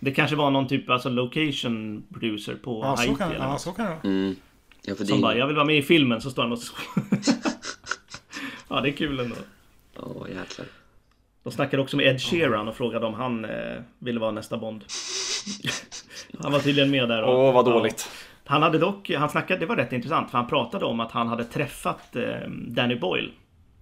Det 0.00 0.10
kanske 0.10 0.36
var 0.36 0.50
någon 0.50 0.68
typ 0.68 0.90
alltså 0.90 1.08
location 1.08 2.04
producer 2.12 2.54
på 2.54 2.80
Ja, 2.84 2.96
så 2.96 3.02
Haiti 3.02 3.18
kan, 3.18 3.32
eller 3.32 3.44
ja, 3.44 3.58
så 3.58 3.72
kan 3.72 3.84
det 3.84 3.90
vara. 3.90 4.00
Mm. 4.04 4.36
Ja, 4.84 4.94
för 4.94 5.04
det 5.04 5.08
Som 5.08 5.20
bara, 5.20 5.36
jag 5.36 5.46
vill 5.46 5.56
vara 5.56 5.66
med 5.66 5.78
i 5.78 5.82
filmen, 5.82 6.20
så 6.20 6.30
står 6.30 6.42
han 6.42 6.52
och 6.52 6.58
så... 6.58 6.74
Ja, 8.68 8.80
det 8.80 8.88
är 8.88 8.92
kul 8.92 9.20
ändå. 9.20 9.36
Åh, 9.96 10.26
jäklar. 10.28 10.66
De 11.42 11.52
snackade 11.52 11.82
också 11.82 11.96
med 11.96 12.06
Ed 12.06 12.20
Sheeran 12.20 12.68
och 12.68 12.76
frågade 12.76 13.06
om 13.06 13.14
han 13.14 13.44
eh, 13.44 13.82
ville 13.98 14.20
vara 14.20 14.30
nästa 14.30 14.58
Bond. 14.58 14.84
han 16.38 16.52
var 16.52 16.60
tydligen 16.60 16.90
med 16.90 17.08
där. 17.08 17.24
Åh, 17.24 17.54
vad 17.54 17.66
ja. 17.66 17.72
dåligt. 17.72 18.10
Han 18.44 18.62
hade 18.62 18.78
dock, 18.78 19.10
han 19.10 19.30
snackade, 19.30 19.60
det 19.60 19.66
var 19.66 19.76
rätt 19.76 19.92
intressant, 19.92 20.30
för 20.30 20.38
han 20.38 20.46
pratade 20.46 20.84
om 20.84 21.00
att 21.00 21.12
han 21.12 21.28
hade 21.28 21.44
träffat 21.44 22.16
eh, 22.16 22.48
Danny 22.50 22.96
Boyle 22.96 23.30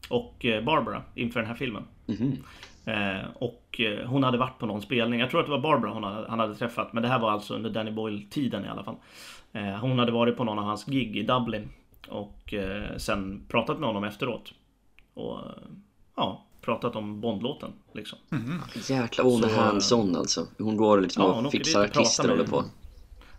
och 0.08 0.44
eh, 0.44 0.64
Barbara 0.64 1.02
inför 1.14 1.40
den 1.40 1.48
här 1.48 1.56
filmen. 1.56 1.84
Mhm. 2.06 2.36
Eh, 2.84 3.26
och 3.34 3.80
eh, 3.80 4.06
hon 4.06 4.24
hade 4.24 4.38
varit 4.38 4.58
på 4.58 4.66
någon 4.66 4.82
spelning, 4.82 5.20
jag 5.20 5.30
tror 5.30 5.40
att 5.40 5.46
det 5.46 5.52
var 5.52 5.60
Barbara 5.60 5.92
hon 5.92 6.04
hade, 6.04 6.30
han 6.30 6.38
hade 6.38 6.54
träffat, 6.54 6.92
men 6.92 7.02
det 7.02 7.08
här 7.08 7.18
var 7.18 7.30
alltså 7.30 7.54
under 7.54 7.70
Danny 7.70 7.90
Boyle-tiden 7.90 8.64
i 8.64 8.68
alla 8.68 8.84
fall. 8.84 8.96
Eh, 9.52 9.62
hon 9.62 9.98
hade 9.98 10.12
varit 10.12 10.36
på 10.36 10.44
någon 10.44 10.58
av 10.58 10.64
hans 10.64 10.84
gig 10.84 11.16
i 11.16 11.22
Dublin 11.22 11.68
och 12.08 12.54
sen 12.96 13.46
pratat 13.48 13.78
med 13.78 13.88
honom 13.88 14.04
efteråt. 14.04 14.54
Och 15.14 15.38
ja, 16.16 16.46
pratat 16.60 16.96
om 16.96 17.20
Bondlåten 17.20 17.72
liksom. 17.92 18.18
Jäklar, 18.88 19.24
hon 19.24 19.44
är 19.44 19.48
hands-on 19.48 20.16
alltså. 20.16 20.46
Hon 20.58 20.76
går 20.76 21.00
liksom 21.00 21.22
Ja, 21.22 21.32
hon 21.32 21.46
och 21.46 21.52
fixar 21.52 21.84
artister 21.84 22.24
och 22.24 22.30
håller 22.30 22.50
på. 22.50 22.64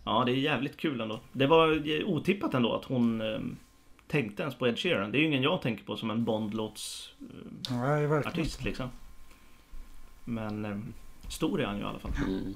Ja, 0.04 0.22
det 0.26 0.32
är 0.32 0.36
jävligt 0.36 0.76
kul 0.76 1.00
ändå. 1.00 1.20
Det 1.32 1.46
var 1.46 1.88
eh, 2.00 2.06
otippat 2.06 2.54
ändå 2.54 2.74
att 2.74 2.84
hon 2.84 3.20
eh, 3.20 3.38
tänkte 4.08 4.42
ens 4.42 4.54
på 4.54 4.68
Ed 4.68 4.78
Sheeran. 4.78 5.12
Det 5.12 5.18
är 5.18 5.20
ju 5.20 5.26
ingen 5.26 5.42
jag 5.42 5.62
tänker 5.62 5.84
på 5.84 5.96
som 5.96 6.10
en 6.10 6.24
Bondlåtsartist 6.24 7.70
Nej, 7.70 8.06
verkligen. 8.06 8.48
liksom. 8.64 8.88
Men 10.24 10.64
eh, 10.64 10.78
stor 11.28 11.60
är 11.60 11.66
han 11.66 11.76
ju 11.76 11.82
i 11.82 11.86
alla 11.86 11.98
fall. 11.98 12.10
Mm. 12.26 12.54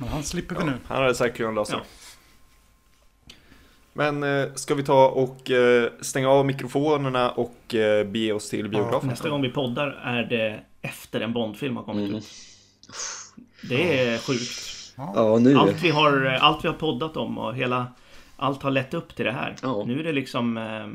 Men 0.00 0.08
han 0.08 0.22
slipper 0.22 0.54
vi 0.58 0.64
nu. 0.64 0.72
Han 0.86 1.02
hade 1.02 1.14
säkert 1.14 1.36
kunnat 1.36 1.54
lösa 1.54 1.76
Ja. 1.76 1.82
Men 3.92 4.22
eh, 4.22 4.54
ska 4.54 4.74
vi 4.74 4.82
ta 4.82 5.08
och 5.08 5.50
eh, 5.50 5.90
stänga 6.00 6.28
av 6.28 6.46
mikrofonerna 6.46 7.30
och 7.30 7.74
eh, 7.74 8.06
bege 8.06 8.32
oss 8.32 8.50
till 8.50 8.68
biografen? 8.68 9.08
Nästa 9.08 9.28
gång 9.28 9.42
vi 9.42 9.48
poddar 9.48 10.00
är 10.04 10.22
det 10.22 10.60
efter 10.82 11.20
en 11.20 11.32
Bondfilm 11.32 11.76
har 11.76 11.84
kommit 11.84 12.04
Mm. 12.08 12.18
ut. 12.18 12.28
Det 13.68 14.00
är 14.08 14.18
sjukt. 14.18 14.94
Ja, 14.96 15.38
nu. 15.40 15.56
Allt 15.56 15.82
vi, 15.82 15.90
har, 15.90 16.24
allt 16.40 16.64
vi 16.64 16.68
har 16.68 16.74
poddat 16.74 17.16
om 17.16 17.38
och 17.38 17.54
hela 17.54 17.86
Allt 18.36 18.62
har 18.62 18.70
lett 18.70 18.94
upp 18.94 19.16
till 19.16 19.24
det 19.24 19.32
här. 19.32 19.56
Ja. 19.62 19.84
Nu 19.86 20.00
är 20.00 20.04
det 20.04 20.12
liksom 20.12 20.56
eh, 20.58 20.86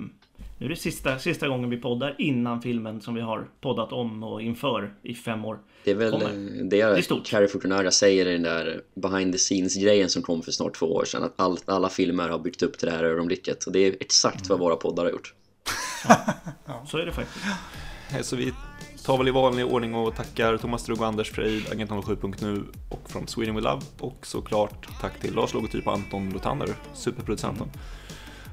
Nu 0.58 0.66
är 0.66 0.70
det 0.70 0.76
sista, 0.76 1.20
sista 1.20 1.48
gången 1.48 1.70
vi 1.70 1.78
poddar 1.78 2.16
innan 2.18 2.62
filmen 2.62 3.02
som 3.02 3.14
vi 3.16 3.22
har 3.22 3.48
poddat 3.62 3.92
om 3.92 4.24
och 4.24 4.42
inför 4.42 4.94
i 5.04 5.14
fem 5.16 5.46
år. 5.46 5.60
Det 5.84 5.92
är 5.92 5.96
väl 5.96 6.12
kommer. 6.12 6.26
eh, 6.26 6.66
Det 6.66 6.82
är 6.82 6.96
det 6.96 7.02
stort. 7.02 7.26
Carrie 7.26 7.48
Fortunaga 7.48 7.92
säger 7.92 8.26
i 8.26 8.34
den 8.34 8.44
där 8.44 8.82
behind 8.96 9.34
the 9.34 9.38
scenes-grejen 9.40 10.10
som 10.10 10.22
kom 10.22 10.42
för 10.42 10.52
snart 10.52 10.76
två 10.76 10.86
år 10.86 11.06
sedan. 11.06 11.24
Att 11.24 11.34
all, 11.36 11.58
alla 11.66 11.90
filmer 11.90 12.30
har 12.30 12.40
byggt 12.40 12.64
upp 12.64 12.78
till 12.78 12.88
det 12.88 12.94
här 12.96 13.04
ögonblicket. 13.04 13.64
Och 13.66 13.72
det 13.72 13.80
är 13.80 13.96
exakt 14.00 14.50
vad 14.50 14.60
våra 14.60 14.76
poddar 14.76 15.04
har 15.04 15.12
gjort. 15.12 15.34
Så 16.88 16.98
är 16.98 17.06
det 17.06 17.12
faktiskt. 17.12 17.46
Så 18.30 18.36
vi 18.36 18.54
tar 19.06 19.18
väl 19.18 19.28
i 19.28 19.32
vanlig 19.32 19.66
ordning 19.66 19.96
och 19.96 20.16
tackar 20.16 20.58
Thomas 20.58 20.82
Strug 20.82 21.02
och 21.02 21.08
Anders 21.08 21.32
Freid, 21.32 21.64
Agent07.nu 21.64 22.64
och 22.90 23.10
från 23.10 23.28
Sweden 23.28 23.56
We 23.56 23.62
Love 23.62 23.82
och 24.00 24.26
såklart 24.28 24.88
tack 25.02 25.20
till 25.20 25.34
Lars 25.34 25.54
Logotyp 25.54 25.88
och 25.88 25.94
Anton 25.94 26.30
Lothander, 26.30 26.70
superproducenten. 26.94 27.68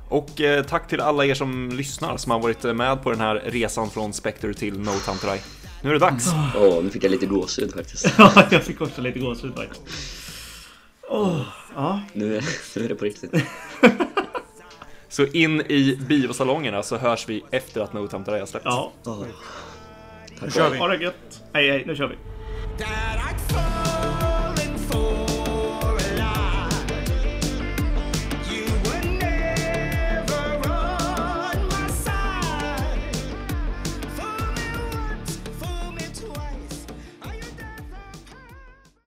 Och 0.08 0.40
eh, 0.40 0.64
tack 0.64 0.88
till 0.88 1.00
alla 1.00 1.24
er 1.26 1.34
som 1.34 1.70
lyssnar 1.72 2.16
som 2.16 2.32
har 2.32 2.40
varit 2.40 2.62
med 2.62 3.02
på 3.02 3.10
den 3.10 3.20
här 3.20 3.34
resan 3.46 3.90
från 3.90 4.12
Spectre 4.12 4.54
till 4.54 4.78
No 4.80 4.90
Time 5.04 5.18
To 5.18 5.26
Die. 5.26 5.40
Nu 5.82 5.88
är 5.90 5.92
det 5.92 5.98
dags! 6.00 6.26
Åh, 6.56 6.82
nu 6.84 6.90
fick 6.90 7.04
jag 7.04 7.10
lite 7.10 7.26
gåshud 7.26 7.72
faktiskt. 7.74 8.14
Ja, 8.18 8.46
jag 8.50 8.62
fick 8.62 8.80
också 8.80 9.00
lite 9.00 9.18
gåshud 9.18 9.54
faktiskt. 9.56 9.82
Åh, 11.08 11.40
ja. 11.74 12.00
Nu 12.12 12.36
är, 12.36 12.44
nu 12.76 12.84
är 12.84 12.88
det 12.88 12.94
på 12.94 13.04
riktigt. 13.04 13.30
Så 15.08 15.26
in 15.26 15.60
i 15.60 15.98
biosalongerna 16.08 16.82
så 16.82 16.96
hörs 16.96 17.28
vi 17.28 17.44
efter 17.50 17.80
att 17.80 17.92
No 17.92 18.08
Time 18.08 18.24
To 18.24 18.30
Die 18.30 18.38
har 18.38 18.46
släppts. 18.46 18.64
Ja, 18.66 18.92
Åh. 19.06 19.22
Nu 20.42 20.50
kör 20.50 20.70
vi. 20.70 20.78
ha 20.78 20.88
det 20.88 21.02
gött. 21.04 21.42
Hej, 21.52 21.70
hej, 21.70 21.84
nu 21.86 21.96
kör 21.96 22.06
vi. 22.06 22.16